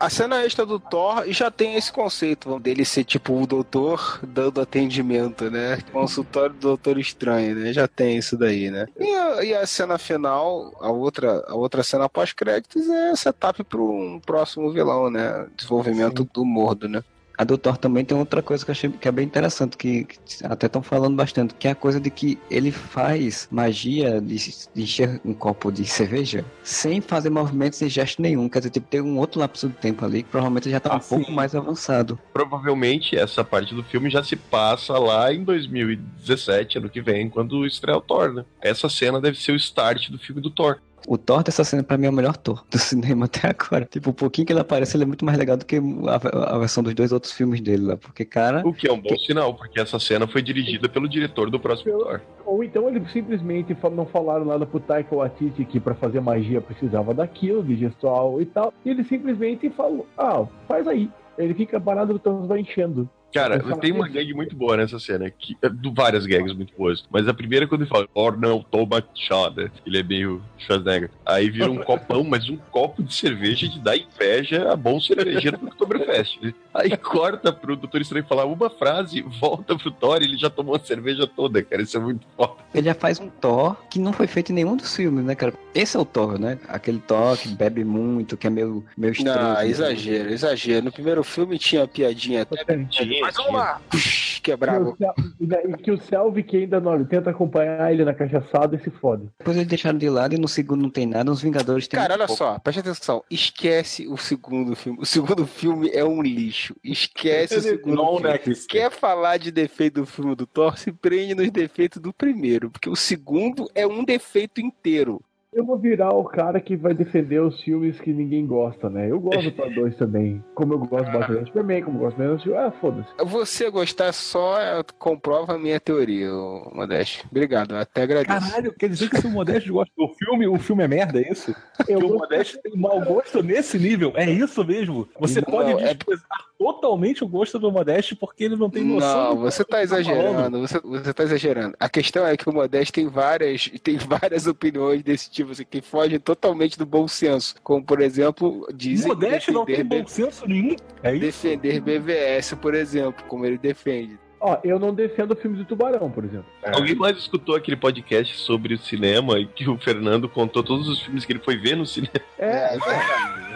[0.00, 4.60] A cena extra do Thor já tem esse conceito dele ser tipo o doutor dando
[4.60, 5.78] atendimento, né?
[5.92, 7.72] Consultório do Doutor Estranho, né?
[7.72, 8.86] Já tem isso daí, né?
[8.98, 13.80] E a, e a cena final, a outra, a outra cena pós-créditos é setup para
[13.80, 15.46] um próximo vilão, né?
[15.56, 17.02] Desenvolvimento do Mordo, né?
[17.38, 20.04] A do Thor também tem outra coisa que eu achei que é bem interessante, que,
[20.04, 24.34] que até estão falando bastante, que é a coisa de que ele faz magia de,
[24.74, 28.48] de encher um copo de cerveja sem fazer movimentos e gesto nenhum.
[28.48, 30.96] Quer dizer, tipo, tem um outro lapso do tempo ali que provavelmente já tá um
[30.96, 31.32] Ah, pouco sim.
[31.32, 32.18] mais avançado.
[32.32, 37.64] Provavelmente essa parte do filme já se passa lá em 2017, ano que vem, quando
[37.64, 38.44] estreia o Thor, né?
[38.60, 40.80] Essa cena deve ser o start do filme do Thor.
[41.06, 43.84] O Thor dessa cena pra mim é o melhor Thor do cinema até agora.
[43.84, 46.58] Tipo, o pouquinho que ele aparece, ele é muito mais legal do que a, a
[46.58, 47.96] versão dos dois outros filmes dele lá.
[47.96, 51.50] Porque, cara, O que é um bom sinal, porque essa cena foi dirigida pelo diretor
[51.50, 52.20] do próximo Thor.
[52.44, 57.12] Ou então eles simplesmente não falaram nada pro Taika Waititi que pra fazer magia precisava
[57.12, 58.72] daquilo, de gestual e tal.
[58.84, 61.10] E ele simplesmente falou, ah, faz aí.
[61.36, 63.08] Ele fica parado, o Thanos vai enchendo.
[63.32, 67.04] Cara, tem uma gag muito boa nessa cena, que, é, do- várias gags muito boas.
[67.10, 69.70] Mas a primeira é quando ele fala, or não, toma chada.
[69.86, 71.10] Ele é meio Schwarzenegger.
[71.26, 75.58] Aí vira um copão, mas um copo de cerveja de dar inveja a bom cervejeiro
[75.58, 76.40] do Oktoberfest.
[76.42, 76.54] né?
[76.74, 80.74] Aí corta pro Doutor Estranho falar uma frase, volta pro Thor e ele já tomou
[80.76, 81.82] a cerveja toda, cara.
[81.82, 82.54] Isso é muito foda.
[82.74, 85.52] ele já faz um Thor que não foi feito em nenhum dos filmes, né, cara?
[85.74, 86.58] Esse é o Thor, né?
[86.68, 89.38] Aquele Thor que bebe muito, que é meio, meio estranho.
[89.54, 90.84] Não, exagero, exagero.
[90.86, 93.80] No primeiro filme tinha a piadinha até Tinha, vamos lá.
[93.90, 98.14] Puxa, E, o Sel- e que o Selvi, que ainda não tenta acompanhar ele na
[98.14, 99.28] cachaçada e se fode.
[99.38, 102.14] Depois eles deixaram de lado e no segundo não tem nada, nos Vingadores tem Cara,
[102.14, 102.38] olha pouco.
[102.38, 103.22] só, preste atenção.
[103.30, 104.98] Esquece o segundo filme.
[105.00, 106.74] O segundo filme é um lixo.
[106.82, 108.22] Esquece o segundo Não, filme.
[108.32, 108.38] né?
[108.68, 110.78] Quer falar de defeito do filme do Thor?
[110.78, 112.70] Se prende nos defeitos do primeiro.
[112.70, 115.20] Porque o segundo é um defeito inteiro.
[115.58, 119.10] Eu vou virar o cara que vai defender os filmes que ninguém gosta, né?
[119.10, 120.40] Eu gosto do Thor 2 também.
[120.54, 123.08] Como eu gosto bastante do Superman, como eu gosto menos do Ah, foda-se.
[123.26, 126.30] Você gostar só é, comprova a minha teoria,
[126.72, 127.26] Modeste.
[127.28, 128.48] Obrigado, eu até agradeço.
[128.50, 131.32] Caralho, quer dizer que se o Modesto gosta do filme, o filme é merda, é
[131.32, 131.52] isso?
[131.84, 135.08] Que o Modesto tem mau gosto nesse nível, é isso mesmo?
[135.18, 139.28] Você Não, pode é- desprezar totalmente o gosto do Modesto porque ele não tem noção.
[139.28, 141.76] Não, do você que tá exagerando, você, você tá exagerando.
[141.78, 145.80] A questão é que o Modeste tem várias, tem várias opiniões desse tipo, assim, que
[145.80, 147.54] fogem totalmente do bom senso.
[147.62, 150.74] Como, por exemplo, O dizem Modesto não tem bom senso nenhum.
[151.02, 151.20] É isso?
[151.20, 154.18] defender BVS, por exemplo, como ele defende.
[154.40, 156.46] Ó, eu não defendo filmes de tubarão, por exemplo.
[156.64, 161.02] Alguém mais escutou aquele podcast sobre o cinema e que o Fernando contou todos os
[161.02, 162.12] filmes que ele foi ver no cinema?
[162.38, 162.76] É,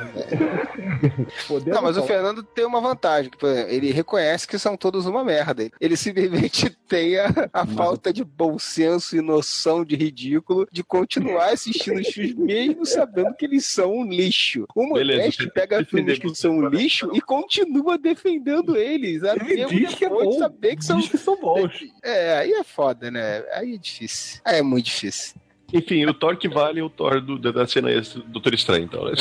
[1.49, 2.07] podemos Não, mas o falar.
[2.07, 5.71] Fernando tem uma vantagem, que, por exemplo, ele reconhece que são todos uma merda.
[5.81, 11.53] Ele simplesmente tem a, a falta de bom senso e noção de ridículo de continuar
[11.53, 14.67] assistindo os filmes mesmo sabendo que eles são um lixo.
[14.75, 19.25] O Beleza, Modeste pega filmes que são um lixo e continua defendendo eles.
[19.25, 21.01] Até Ele diz que é bom, saber que são...
[21.01, 21.73] que são bons.
[22.03, 23.45] É, aí é foda, né?
[23.53, 24.41] Aí é difícil.
[24.45, 25.35] Aí é muito difícil.
[25.73, 29.05] Enfim, o Thor que vale é o Thor do, da, cena do Doutor Estranho, então.
[29.05, 29.13] né?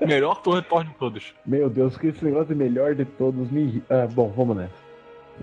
[0.06, 1.34] Melhor Thor de todos.
[1.44, 4.85] Meu Deus, que esse negócio é melhor de todos me ah, Bom, vamos nessa.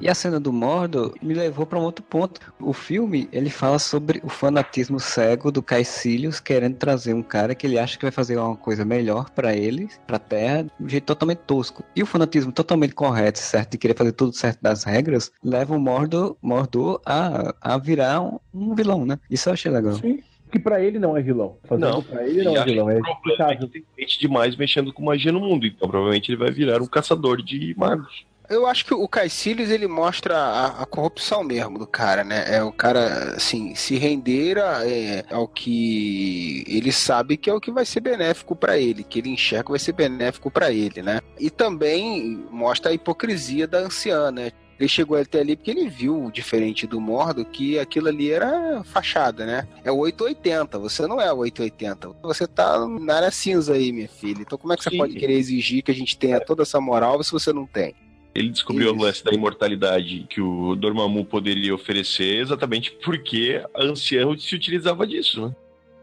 [0.01, 2.41] E a cena do Mordor me levou para um outro ponto.
[2.59, 7.65] O filme, ele fala sobre o fanatismo cego do Caecilius querendo trazer um cara que
[7.65, 11.05] ele acha que vai fazer uma coisa melhor para ele, pra Terra, de um jeito
[11.05, 11.83] totalmente tosco.
[11.95, 15.79] E o fanatismo totalmente correto, certo, de querer fazer tudo certo das regras, leva o
[15.79, 19.19] Mordor, Mordor a, a virar um, um vilão, né?
[19.29, 19.93] Isso eu achei legal.
[19.93, 20.21] Sim.
[20.51, 21.57] Que pra ele não é vilão.
[21.63, 22.03] Fazendo Não.
[22.03, 22.87] pra ele não é vilão.
[22.87, 26.37] É problema é que tem gente demais mexendo com magia no mundo, então provavelmente ele
[26.37, 28.23] vai virar um caçador de magos.
[28.49, 32.43] Eu acho que o Caecilius ele mostra a, a corrupção mesmo do cara, né?
[32.55, 37.59] É o cara, assim, se render a- é, ao que ele sabe que é o
[37.61, 41.01] que vai ser benéfico pra ele, que ele enxerga que vai ser benéfico pra ele,
[41.01, 41.19] né?
[41.39, 44.51] E também mostra a hipocrisia da anciã, né?
[44.77, 49.45] Ele chegou até ali porque ele viu, diferente do Mordo, que aquilo ali era fachada,
[49.45, 49.67] né?
[49.83, 52.09] É o 880, você não é o 880.
[52.23, 54.41] Você tá na área cinza aí, minha filha.
[54.41, 54.97] Então como é que você Sim.
[54.97, 57.95] pode querer exigir que a gente tenha toda essa moral se você não tem?
[58.35, 58.95] Ele descobriu Isso.
[58.95, 65.05] o lance da imortalidade que o Dormammu poderia oferecer exatamente porque a anciã se utilizava
[65.05, 65.55] disso, né?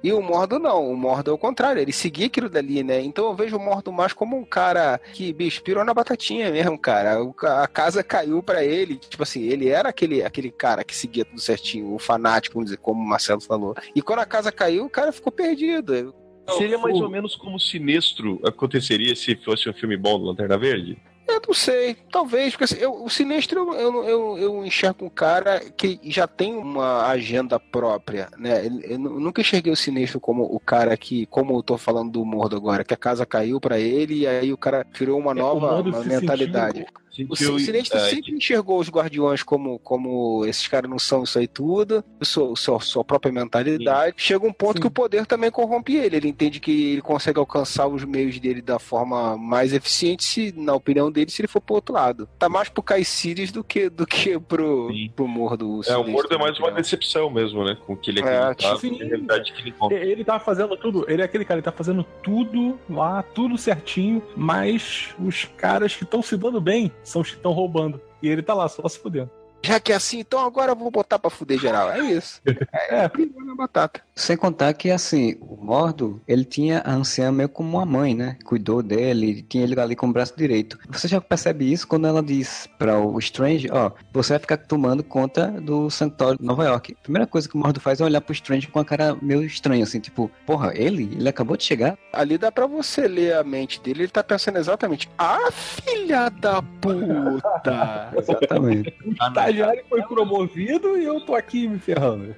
[0.02, 3.02] E o Mordo não, o Mordo é o contrário, ele seguia aquilo dali, né?
[3.02, 6.78] Então eu vejo o Mordo mais como um cara que, bicho, pirou na batatinha mesmo,
[6.78, 7.18] cara.
[7.62, 11.38] A casa caiu pra ele, tipo assim, ele era aquele, aquele cara que seguia tudo
[11.38, 13.74] certinho, o fanático, vamos dizer, como o Marcelo falou.
[13.94, 16.14] E quando a casa caiu, o cara ficou perdido.
[16.56, 20.56] Seria mais ou menos como o Sinestro aconteceria se fosse um filme bom do Lanterna
[20.56, 20.96] Verde?
[21.30, 25.60] Eu não sei, talvez, porque assim, eu- o Sinestro eu, eu, eu enxergo um cara
[25.60, 28.66] que já tem uma agenda própria, né?
[28.66, 32.10] Eu, eu nu- nunca enxerguei o Sinestro como o cara que, como eu tô falando
[32.12, 35.32] do Mordo agora, que a casa caiu pra ele e aí o cara criou uma
[35.32, 36.86] É, nova uma mentalidade.
[37.28, 41.48] O Sinestro é, sempre enxergou os Guardiões como, como esses caras não são isso aí
[41.48, 44.14] tudo, sua, sua, sua própria mentalidade.
[44.16, 44.80] Chega um ponto Sim.
[44.82, 46.16] que o poder também corrompe ele.
[46.16, 50.74] Ele entende que ele consegue alcançar os meios dele da forma mais eficiente, se, na
[50.74, 52.28] opinião dele, se ele for pro outro lado.
[52.38, 55.11] Tá mais pro Caiciris do que, do que pro, Sim.
[55.14, 55.80] pro Mordo.
[55.86, 57.76] É, o Mordo é mais uma decepção mesmo, né?
[57.86, 59.94] Com o que ele É, acreditava, tipo, e a realidade que ele conta.
[59.94, 64.22] Ele tá fazendo tudo, ele é aquele cara, ele tá fazendo tudo lá, tudo certinho,
[64.36, 68.01] mas os caras que estão se dando bem são estão roubando.
[68.22, 69.30] E ele tá lá só se fudendo.
[69.62, 71.90] Já que é assim, então agora eu vou botar pra fuder geral.
[71.90, 72.40] É isso.
[72.72, 74.00] É, pirou na batata.
[74.14, 78.36] Sem contar que, assim, o Mordo, ele tinha a anciã meio como uma mãe, né?
[78.44, 80.78] Cuidou dele, tinha ele ali como braço direito.
[80.88, 85.02] Você já percebe isso quando ela diz para o Strange, ó, você vai ficar tomando
[85.02, 86.96] conta do Santuário de Nova York.
[86.98, 89.42] A primeira coisa que o Mordo faz é olhar pro Strange com a cara meio
[89.42, 91.04] estranha, assim, tipo, porra, ele?
[91.14, 91.96] Ele acabou de chegar?
[92.12, 96.62] Ali dá pra você ler a mente dele, ele tá pensando exatamente, ah, filha da
[96.62, 98.11] puta!
[98.16, 98.95] Exatamente.
[99.04, 99.14] O
[99.50, 102.34] estagiário foi promovido e eu tô aqui me ferrando.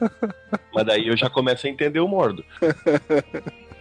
[0.74, 2.44] Mas daí eu já começo a entender o Mordo.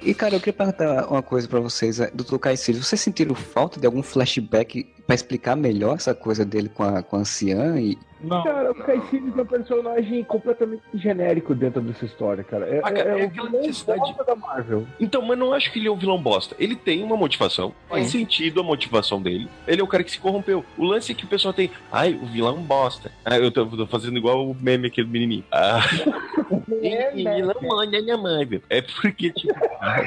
[0.01, 2.37] E, cara, eu queria perguntar uma coisa pra vocês, é, Dr.
[2.37, 7.01] Caecilius, vocês sentiram falta de algum flashback pra explicar melhor essa coisa dele com a,
[7.01, 7.97] com a anciã e.
[8.19, 8.43] Não.
[8.43, 12.65] Cara, o Caecilius é um personagem completamente genérico dentro dessa história, cara.
[12.67, 14.87] É, Ah, cara, é, é o aquela vilão necessidade- da Marvel.
[14.99, 16.55] Então, mas não acho que ele é um vilão bosta.
[16.57, 19.47] Ele tem uma motivação, faz sentido a motivação dele.
[19.67, 20.65] Ele é o cara que se corrompeu.
[20.75, 23.11] O lance é que o pessoal tem, ai, o vilão bosta.
[23.23, 25.43] Ah, eu tô, tô fazendo igual o meme aquele menininho.
[25.51, 25.79] Ah,
[26.81, 28.61] É, né, vilão manda minha mãe, velho.
[28.69, 30.01] É porque, tipo, ah,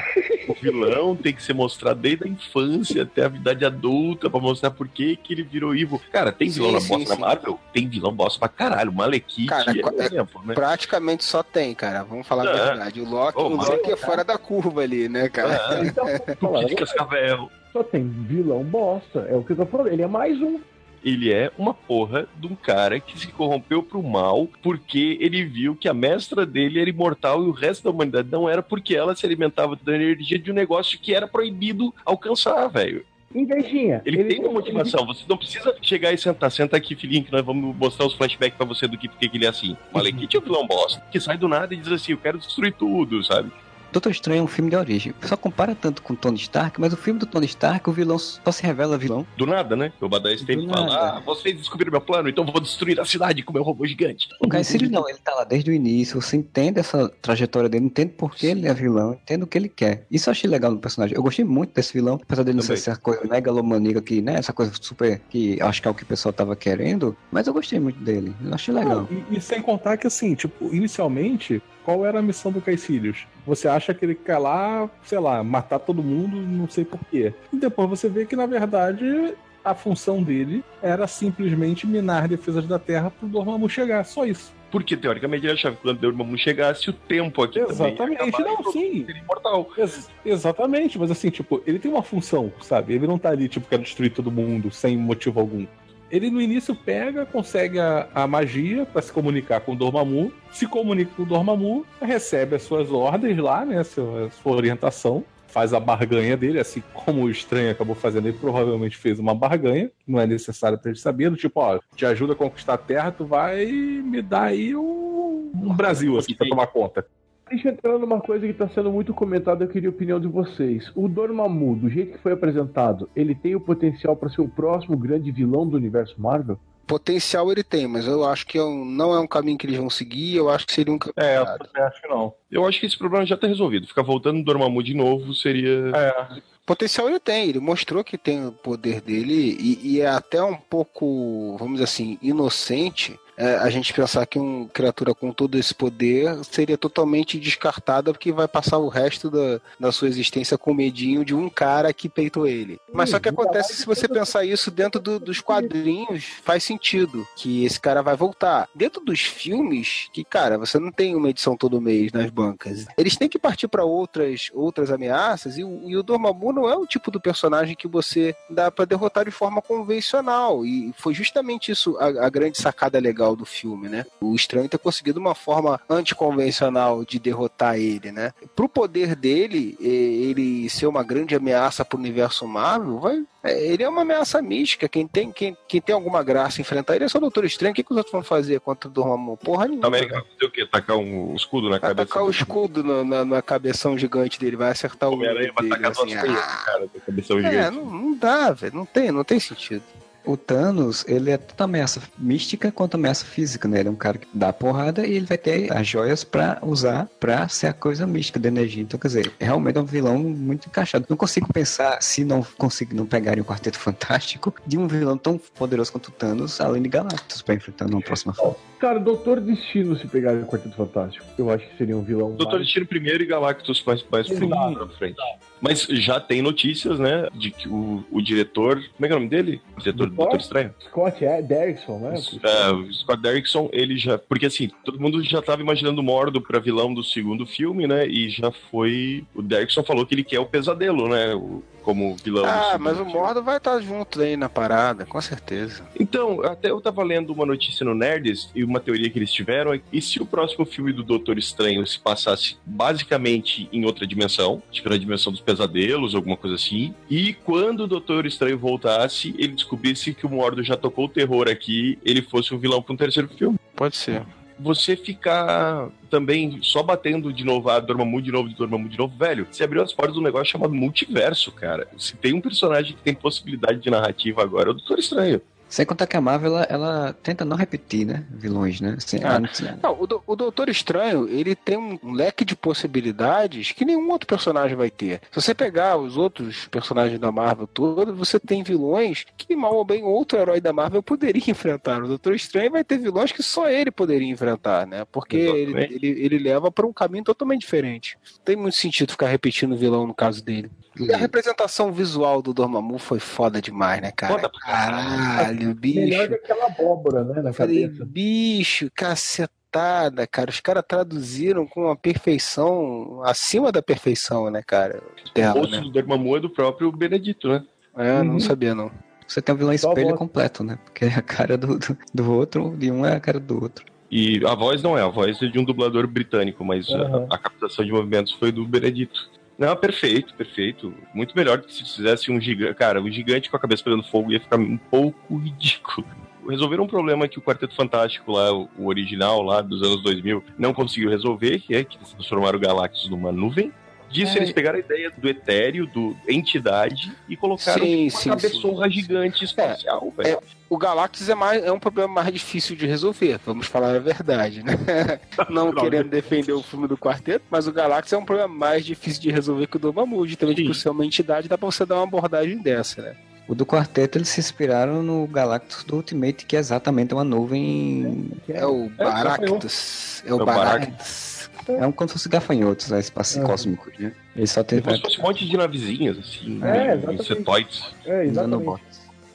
[0.47, 4.71] o vilão tem que ser mostrado desde a infância até a idade adulta pra mostrar
[4.71, 5.99] por que que ele virou evil.
[6.11, 7.21] Cara, tem vilão Sim, na sim, bosta sim.
[7.21, 7.59] na Marvel?
[7.73, 8.91] Tem vilão bosta pra caralho.
[8.91, 10.53] Malekith Cara, é é- exemplo, né?
[10.53, 12.03] Praticamente só tem, cara.
[12.03, 12.65] Vamos falar a É.
[12.65, 13.01] verdade.
[13.01, 15.55] O Loki, Ô, o Loki é fora da curva ali, né, cara?
[15.69, 16.05] Ah, Então,
[16.77, 17.49] Cascavel.
[17.73, 19.27] só tem vilão bosta.
[19.29, 19.87] É o que eu tô falando.
[19.87, 20.59] Ele é mais um.
[21.03, 25.75] ele é uma porra de um cara que se corrompeu pro mal porque ele viu
[25.75, 29.15] que a mestra dele era imortal e o resto da humanidade não era porque ela
[29.15, 33.03] se alimentava da energia de um negócio que era proibido alcançar, velho.
[33.33, 34.01] Invejinha.
[34.05, 37.43] Ele, tem uma motivação, você não precisa chegar e sentar, senta aqui, filhinho, que nós
[37.43, 39.77] vamos mostrar os flashbacks pra você do que, porque que ele é assim.
[39.93, 42.73] Malekith é o vilão bosta, que sai do nada e diz assim, eu quero destruir
[42.73, 43.51] tudo, sabe?
[43.91, 45.11] Doutor Estranho é um filme de origem.
[45.13, 48.51] Pessoal compara tanto com Tony Stark, mas o filme do Tony Stark, o vilão só
[48.51, 49.25] se revela vilão.
[49.35, 49.91] Do nada, né?
[49.99, 53.05] O Badass tem que falar, ah, vocês descobriram meu plano, então eu vou destruir a
[53.05, 54.29] cidade com meu robô gigante.
[54.39, 58.13] O Caecilius não, ele tá lá desde o início, você entende essa trajetória dele, entende
[58.13, 60.05] por que ele é vilão, entende o que ele quer.
[60.09, 61.15] Isso eu achei legal no personagem.
[61.15, 64.53] Eu gostei muito desse vilão, apesar dele não ser essa coisa megalomaníaca que, né, essa
[64.53, 67.79] coisa super, que acho que é o que o pessoal tava querendo, mas eu gostei
[67.79, 69.07] muito dele, eu achei legal.
[69.09, 73.25] Não, e, e sem contar que, assim, tipo, inicialmente, qual era a missão do Caecilius?
[73.45, 77.33] Você acha que ele quer lá, sei lá, matar todo mundo, não sei porquê.
[77.51, 79.33] E depois você vê que, na verdade,
[79.63, 84.53] a função dele era simplesmente minar defesas da Terra pro Dormammu chegar, só isso.
[84.71, 88.63] Porque, teoricamente, ele achava que quando o Dormammu chegasse, o tempo aqui também Exatamente, acabar
[88.63, 89.05] não, sim.
[89.21, 89.69] imortal.
[89.77, 92.93] Ex- exatamente, mas assim, tipo, ele tem uma função, sabe?
[92.93, 95.65] Ele não tá ali, tipo, quero destruir todo mundo sem motivo algum.
[96.11, 100.67] Ele no início pega, consegue a, a magia pra se comunicar com o Dormammu, se
[100.67, 105.79] comunica com o Dormammu, recebe as suas ordens lá, né, sua, sua orientação, faz a
[105.79, 110.27] barganha dele, assim como o estranho acabou fazendo, ele provavelmente fez uma barganha, não é
[110.27, 113.65] necessário pra ele saber, do tipo, ó, te ajuda a conquistar a terra, tu vai
[113.65, 117.05] me dar aí um, um Brasil, assim, pra tomar conta.
[117.51, 120.27] Deixa eu entrar numa coisa que tá sendo muito comentada, eu queria a opinião de
[120.27, 120.89] vocês.
[120.95, 124.95] O Dormammu, do jeito que foi apresentado, ele tem o potencial para ser o próximo
[124.95, 126.57] grande vilão do universo Marvel?
[126.87, 129.89] Potencial ele tem, mas eu acho que é não é um caminho que eles vão
[129.89, 130.37] seguir.
[130.37, 131.13] Eu acho que seria um caminho.
[131.17, 132.33] É, eu também acho que não.
[132.49, 133.85] Eu acho que esse problema já tá resolvido.
[133.85, 135.91] Ficar voltando no Dormammu de novo seria...
[135.93, 140.41] É, Potencial ele tem, ele mostrou que tem o poder dele e, e é até
[140.41, 145.57] um pouco, vamos dizer assim, inocente é, a gente pensar que uma criatura com todo
[145.57, 150.73] esse poder seria totalmente descartada porque vai passar o resto da, da sua existência com
[150.73, 152.79] medinho de um cara que peitou ele.
[152.93, 157.65] Mas só que acontece se você pensar isso dentro do- dos quadrinhos, faz sentido que
[157.65, 158.69] esse cara vai voltar.
[158.75, 162.85] Dentro dos filmes, que cara, você não tem uma edição todo mês nas bancas.
[162.97, 166.75] Eles têm que partir para outras outras ameaças e o, e o Dormammu não é
[166.75, 171.71] o tipo do personagem que você dá para derrotar de forma convencional e foi justamente
[171.71, 174.05] isso a, a grande sacada legal do filme, né?
[174.19, 178.33] O estranho ter conseguido uma forma anticonvencional de derrotar ele, né?
[178.55, 183.89] Pro poder dele, ele ser uma grande ameaça pro universo Marvel, vai é, ele é
[183.89, 184.87] uma ameaça mística.
[184.87, 187.71] Quem tem, quem, quem tem alguma graça em enfrentar ele é só o Doutor Estranho.
[187.71, 189.35] O que, que os outros vão fazer contra o Dormammu?
[189.37, 189.87] Porra nenhuma.
[189.87, 190.67] América vai fazer o quê?
[190.67, 192.07] Tacar um escudo na Vai cabeça?
[192.07, 195.67] tacar o escudo na, na, na cabeção gigante dele, vai acertar o O Homem-Aranha vai
[195.69, 197.77] tacar duas assim, ah, cara cabeção É, gigante.
[197.77, 198.75] não, não dá, velho.
[198.75, 199.81] Não tem, não tem sentido.
[200.25, 203.79] O Thanos, ele é tanto ameaça mística quanto ameaça física, né?
[203.79, 207.07] Ele é um cara que dá porrada e ele vai ter as joias pra usar
[207.19, 208.83] pra ser a coisa mística da energia.
[208.83, 211.05] Então, quer dizer, realmente é um vilão muito encaixado.
[211.09, 215.37] Não consigo pensar, se não consigo não pegarem o Quarteto Fantástico, de um vilão tão
[215.37, 218.55] poderoso quanto o Thanos, além de Galactus, pra enfrentar numa próxima fase.
[218.79, 222.29] Cara, Doutor Destino, se pegar o Quarteto Fantástico, eu acho que seria um vilão.
[222.35, 225.15] Doutor mais- Destino primeiro e Galactus mais, mais pro pra frente.
[225.61, 228.75] Mas já tem notícias, né, de que o, o diretor...
[228.97, 229.61] Como é que é o nome dele?
[229.77, 230.39] O diretor do Do Doutor?
[230.39, 230.73] Estranho?
[230.89, 232.15] Scott é, Derrickson, né?
[232.43, 234.17] É, o Scott Derrickson, ele já.
[234.17, 238.07] Porque assim, todo mundo já tava imaginando o Mordo pra vilão do segundo filme, né?
[238.07, 239.23] E já foi.
[239.35, 241.33] O Derrickson falou que ele quer o pesadelo, né?
[241.35, 242.45] o- como vilão.
[242.45, 243.05] Ah, mas o.
[243.05, 245.83] Mordo vai estar junto aí na parada, com certeza.
[245.99, 249.73] Então, até eu tava lendo uma notícia no Nerds e uma teoria que eles tiveram
[249.73, 254.61] é e se o próximo filme do Doutor Estranho se passasse basicamente em outra dimensão,
[254.71, 259.53] tipo na dimensão dos pesadelos, alguma coisa assim, e quando o Doutor Estranho voltasse, ele
[259.53, 262.97] descobrisse que o Mordo já tocou o terror aqui, ele fosse um vilão pra um
[262.97, 263.57] terceiro filme.
[263.75, 264.23] Pode ser.
[264.61, 269.47] Você ficar também só batendo de novo, ah, Dormammu de novo, Dormammu de novo, velho,
[269.49, 271.87] você abriu as portas de um negócio chamado multiverso, cara.
[271.97, 275.41] Se tem um personagem que tem possibilidade de narrativa agora, é o Doutor Estranho.
[275.71, 278.25] Sem contar que a Marvel, ela, ela tenta não repetir, né?
[278.29, 278.95] Vilões, né?
[278.97, 279.79] Assim, Ah, antes, né?
[279.81, 282.57] Não, o, do- o Doutor Estranho, ele tem um leque de
[283.01, 285.21] possibilidades que nenhum outro personagem vai ter.
[285.31, 289.85] Se você pegar os outros personagens da Marvel todos, você tem vilões que mal ou
[289.85, 292.03] bem outro herói da Marvel poderia enfrentar.
[292.03, 295.05] O Doutor Estranho vai ter vilões que só ele poderia enfrentar, né?
[295.09, 298.17] Porque ele, ele, ele leva para um caminho totalmente diferente.
[298.35, 300.69] Não tem muito sentido ficar repetindo o vilão no caso dele.
[300.99, 304.33] E a representação visual do Dormammu foi foda demais, né, cara?
[304.33, 305.99] Foda pra Caralho, bicho.
[305.99, 308.05] Melhor que aquela abóbora, né, na Falei, cabeça.
[308.05, 310.49] bicho, cacetada, cara.
[310.49, 315.01] Os caras traduziram com uma perfeição acima da perfeição, né, cara?
[315.29, 315.81] O Dela, rosto né?
[315.81, 317.63] do Dormammu é do próprio Benedito, né?
[317.97, 318.39] É, não Uhum.
[318.39, 318.91] sabia, não.
[319.27, 320.77] Você tem um vilão Só a espelho completo, né?
[320.83, 323.85] Porque a cara do, do, do outro, de um é a cara do outro.
[324.09, 327.27] E a voz não é, a voz é de um dublador britânico, mas a- Aham.
[327.29, 329.29] a, captação de movimentos foi do Benedito.
[329.61, 330.91] Não, perfeito, perfeito.
[331.13, 332.73] Muito melhor do que se fizesse um gigante.
[332.73, 336.07] Cara, o gigante com a cabeça pegando fogo ia ficar um pouco ridículo.
[336.49, 340.73] Resolveram um problema que o Quarteto Fantástico lá, o original lá dos anos 2000, não
[340.73, 343.71] conseguiu resolver, que é que eles transformaram o Galactus numa nuvem.
[344.11, 344.41] Disso É.
[344.41, 348.89] eles pegaram a ideia do etéreo, do entidade, e colocaram Sim, tipo, sim, uma cabeçorra
[348.89, 350.39] gigante espacial, velho.
[350.69, 354.63] O Galactus é, mais, é um problema mais difícil de resolver, vamos falar a verdade,
[354.63, 354.73] né?
[355.49, 359.21] Não querendo defender o filme do quarteto, mas o Galactus é um problema mais difícil
[359.21, 360.67] de resolver que o Dormammu, justamente Sim.
[360.67, 363.15] por ser uma entidade, dá pra você dar uma abordagem dessa, né?
[363.47, 368.31] O do quarteto, eles se inspiraram no Galactus do Ultimate, que é exatamente uma nuvem.
[368.47, 370.23] É o Baractus.
[370.25, 371.30] É o É o Baractus.
[371.79, 372.99] É um como se fosse gafanhotos, né?
[372.99, 373.45] Espaço Uhum.
[373.45, 374.11] cósmicos, né?
[374.35, 374.81] Ele só tem.
[374.81, 377.21] Como se fosse um monte de navezinhas, assim, É, exatamente.
[377.21, 377.83] insetoides.
[378.05, 378.81] É, exatamente.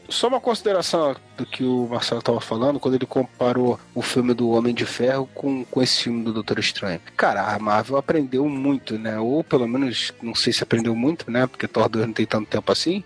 [0.09, 4.51] Só uma consideração do que o Marcelo estava falando quando ele comparou o filme do
[4.51, 7.01] Homem de Ferro com, com esse filme do Doutor Estranho.
[7.17, 9.19] Cara, a Marvel aprendeu muito, né?
[9.19, 11.49] Ou pelo menos, não sei se aprendeu muito, né?
[11.49, 13.03] Porque Thor 2 não tem tanto tempo assim.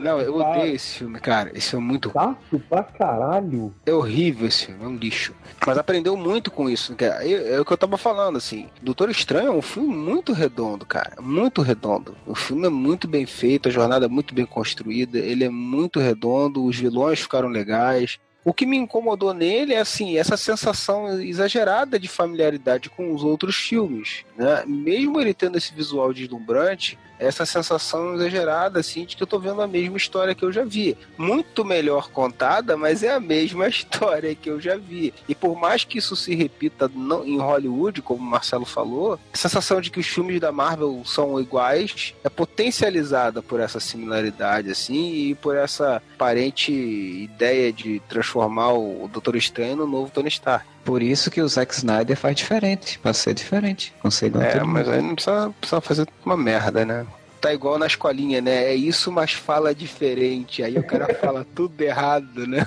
[0.00, 0.50] Não, eu para.
[0.58, 1.50] odeio esse filme, cara.
[1.54, 3.74] Esse filme é muito Chato pra caralho.
[3.86, 5.34] é horrível esse filme, é um lixo.
[5.66, 6.94] Mas aprendeu muito com isso.
[6.94, 7.26] cara.
[7.26, 8.68] É, é o que eu tava falando, assim.
[8.82, 11.20] Doutor Estranho é um filme muito redondo, cara.
[11.20, 12.16] Muito redondo.
[12.26, 15.98] O filme é muito bem feito, a jornada é muito bem construída, ele é muito
[16.00, 18.18] redondo, os vilões ficaram legais.
[18.44, 23.56] O que me incomodou nele é assim, essa sensação exagerada de familiaridade com os outros
[23.56, 24.64] filmes, né?
[24.66, 29.62] Mesmo ele tendo esse visual deslumbrante, essa sensação exagerada assim de que eu tô vendo
[29.62, 30.96] a mesma história que eu já vi.
[31.16, 35.12] Muito melhor contada, mas é a mesma história que eu já vi.
[35.28, 36.90] E por mais que isso se repita
[37.24, 41.40] em Hollywood, como o Marcelo falou, a sensação de que os filmes da Marvel são
[41.40, 49.08] iguais é potencializada por essa similaridade assim e por essa aparente ideia de transformar o
[49.12, 50.73] Doutor Estranho no novo Tony Stark.
[50.84, 53.92] Por isso que o Zack Snyder faz diferente, pra ser diferente.
[54.00, 54.94] Consegue É, mas mundo.
[54.94, 57.06] aí não precisa, precisa fazer uma merda, né?
[57.40, 58.64] Tá igual na escolinha, né?
[58.64, 60.62] É isso, mas fala diferente.
[60.62, 62.66] Aí o cara fala tudo errado, né?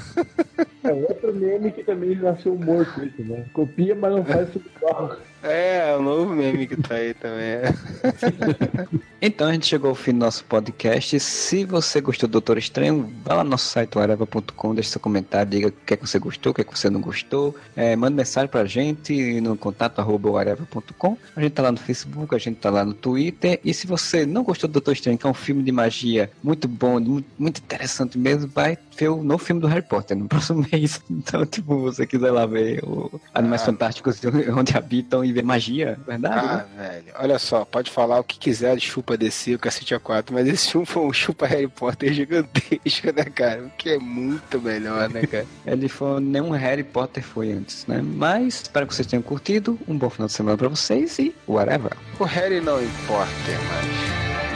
[0.84, 3.46] É outro meme que também nasceu morto isso, né?
[3.54, 5.18] Copia, mas não faz tudo igual.
[5.50, 7.62] É, o novo meme que tá aí também.
[9.20, 11.20] Então a gente chegou ao fim do nosso podcast.
[11.20, 15.50] Se você gostou do Doutor Estranho, vá lá no nosso site areva.com, deixe seu comentário,
[15.50, 17.56] diga o que é que você gostou, o que é que você não gostou.
[17.76, 20.00] É, manda mensagem pra gente no contato
[20.38, 21.18] areva.com.
[21.36, 23.60] A gente tá lá no Facebook, a gente tá lá no Twitter.
[23.66, 26.68] E se você não gostou do Doutor Estranho, que é um filme de magia muito
[26.68, 30.64] bom, muito, muito interessante mesmo, vai ver o novo filme do Harry Potter no próximo
[30.72, 31.02] mês.
[31.10, 33.66] Então, tipo, você quiser lá ver o Animais Ah.
[33.66, 34.22] Fantásticos
[34.56, 36.40] onde habitam e magia, verdade?
[36.40, 36.90] Ah, né?
[36.90, 37.14] velho.
[37.20, 40.48] Olha só, pode falar o que quiser de chupa DC, o cacete a 4, mas
[40.48, 43.64] esse filme foi um chupa Harry Potter gigantesco, né, cara?
[43.64, 45.46] O que é muito melhor, né, cara?
[45.66, 48.02] Ele foi nenhum Harry Potter foi antes, né?
[48.02, 49.80] Mas espero que vocês tenham curtido.
[49.88, 51.92] Um bom final de semana pra vocês e whatever.
[52.20, 53.28] O Harry não importa
[53.70, 54.47] mais.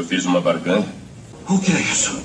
[0.00, 0.88] Eu fiz uma barganha.
[1.46, 2.22] O que é isso?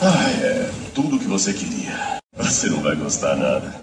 [0.00, 2.20] Ah, é tudo o que você queria.
[2.36, 3.74] Você não vai gostar nada.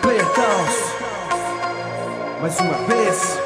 [0.00, 0.76] Player Caos
[2.40, 3.38] Mais uma vez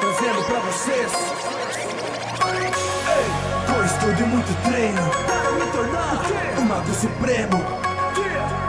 [0.00, 1.12] Trazendo pra vocês
[3.06, 6.22] Ei, Dois estudo e muito treino para me tornar
[6.58, 7.62] o Mago Supremo.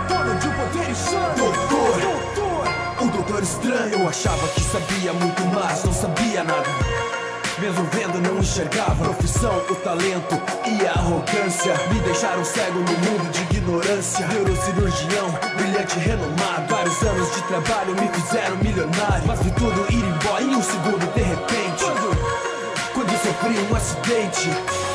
[0.09, 1.33] Dono de um poder insano.
[1.37, 2.30] Doutor,
[3.01, 3.99] o Doutor Estranho.
[3.99, 6.69] Eu achava que sabia muito mais, não sabia nada.
[7.59, 9.03] Mesmo vendo, não enxergava.
[9.03, 14.27] Profissão, o talento e a arrogância me deixaram cego no mundo de ignorância.
[14.27, 16.67] Neurocirurgião, brilhante, renomado.
[16.69, 19.27] Vários anos de trabalho me fizeram milionário.
[19.27, 21.85] Mas vi tudo ir embora em um segundo, de repente.
[22.93, 24.49] Quando sofri um acidente,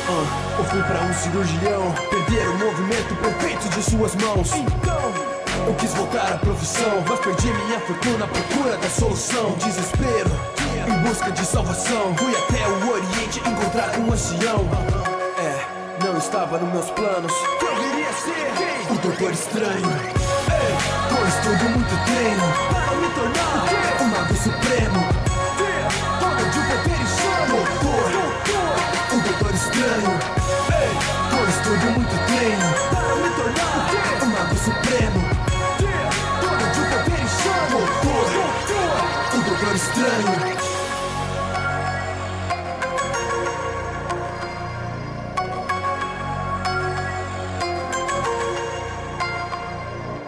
[0.09, 4.51] ah, eu fui pra um cirurgião perder o movimento perfeito de suas mãos.
[4.53, 5.26] Então,
[5.67, 9.51] eu quis voltar à profissão, mas perdi minha fortuna à procura da solução.
[9.57, 10.31] Desespero,
[10.87, 12.15] em busca de salvação.
[12.15, 14.65] Fui até o Oriente encontrar um ancião.
[15.37, 17.33] É, não estava nos meus planos.
[17.59, 19.91] Que eu queria ser o Doutor Estranho.
[20.55, 23.67] Ei, estudo muito treino para me tornar
[23.99, 25.01] o Mago Supremo.
[26.19, 27.57] Dono de um poder insano.
[27.83, 28.09] Doutor,
[29.11, 30.13] o Doutor Estranho.
[30.71, 32.76] Ei, estudo muito treino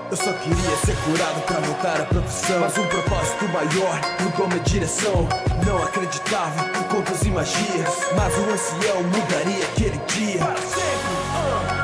[0.09, 2.59] Eu só queria ser curado pra voltar à profissão.
[2.61, 5.29] Mas um propósito maior mudou minha direção.
[5.63, 10.41] Não acreditava em contos e magias Mas o ancião mudaria aquele dia.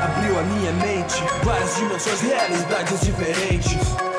[0.03, 4.14] Abriu a minha mente Várias dimensões, realidades diferentes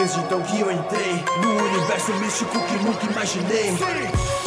[0.00, 3.76] desde então que eu entrei No universo místico que nunca imaginei.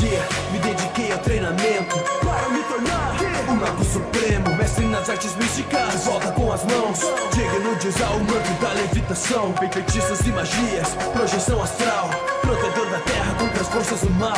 [0.01, 3.15] Yeah, me dediquei ao treinamento Para me tornar
[3.47, 4.55] o Mago Supremo.
[4.55, 6.99] Mestre nas artes místicas, volta com as mãos.
[7.33, 9.53] Digno de usar o manto da levitação.
[9.73, 12.09] Feitiços e magias, projeção astral.
[12.41, 14.37] Protetor da terra contra as forças do mal.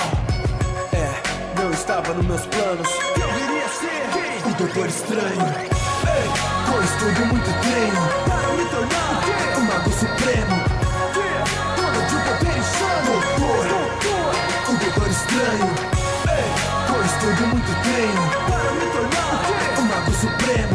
[0.91, 2.89] É, não estava nos meus planos.
[3.15, 5.75] Eu queria ser o Doutor Estranho.
[6.07, 10.64] Ei, com estudo muito treino Para me tornar o Mago Supremo
[14.95, 15.75] Doutor Estranho.
[16.29, 16.47] Ei,
[16.87, 20.74] com estudo e muito treino Para me tornar o Mago Supremo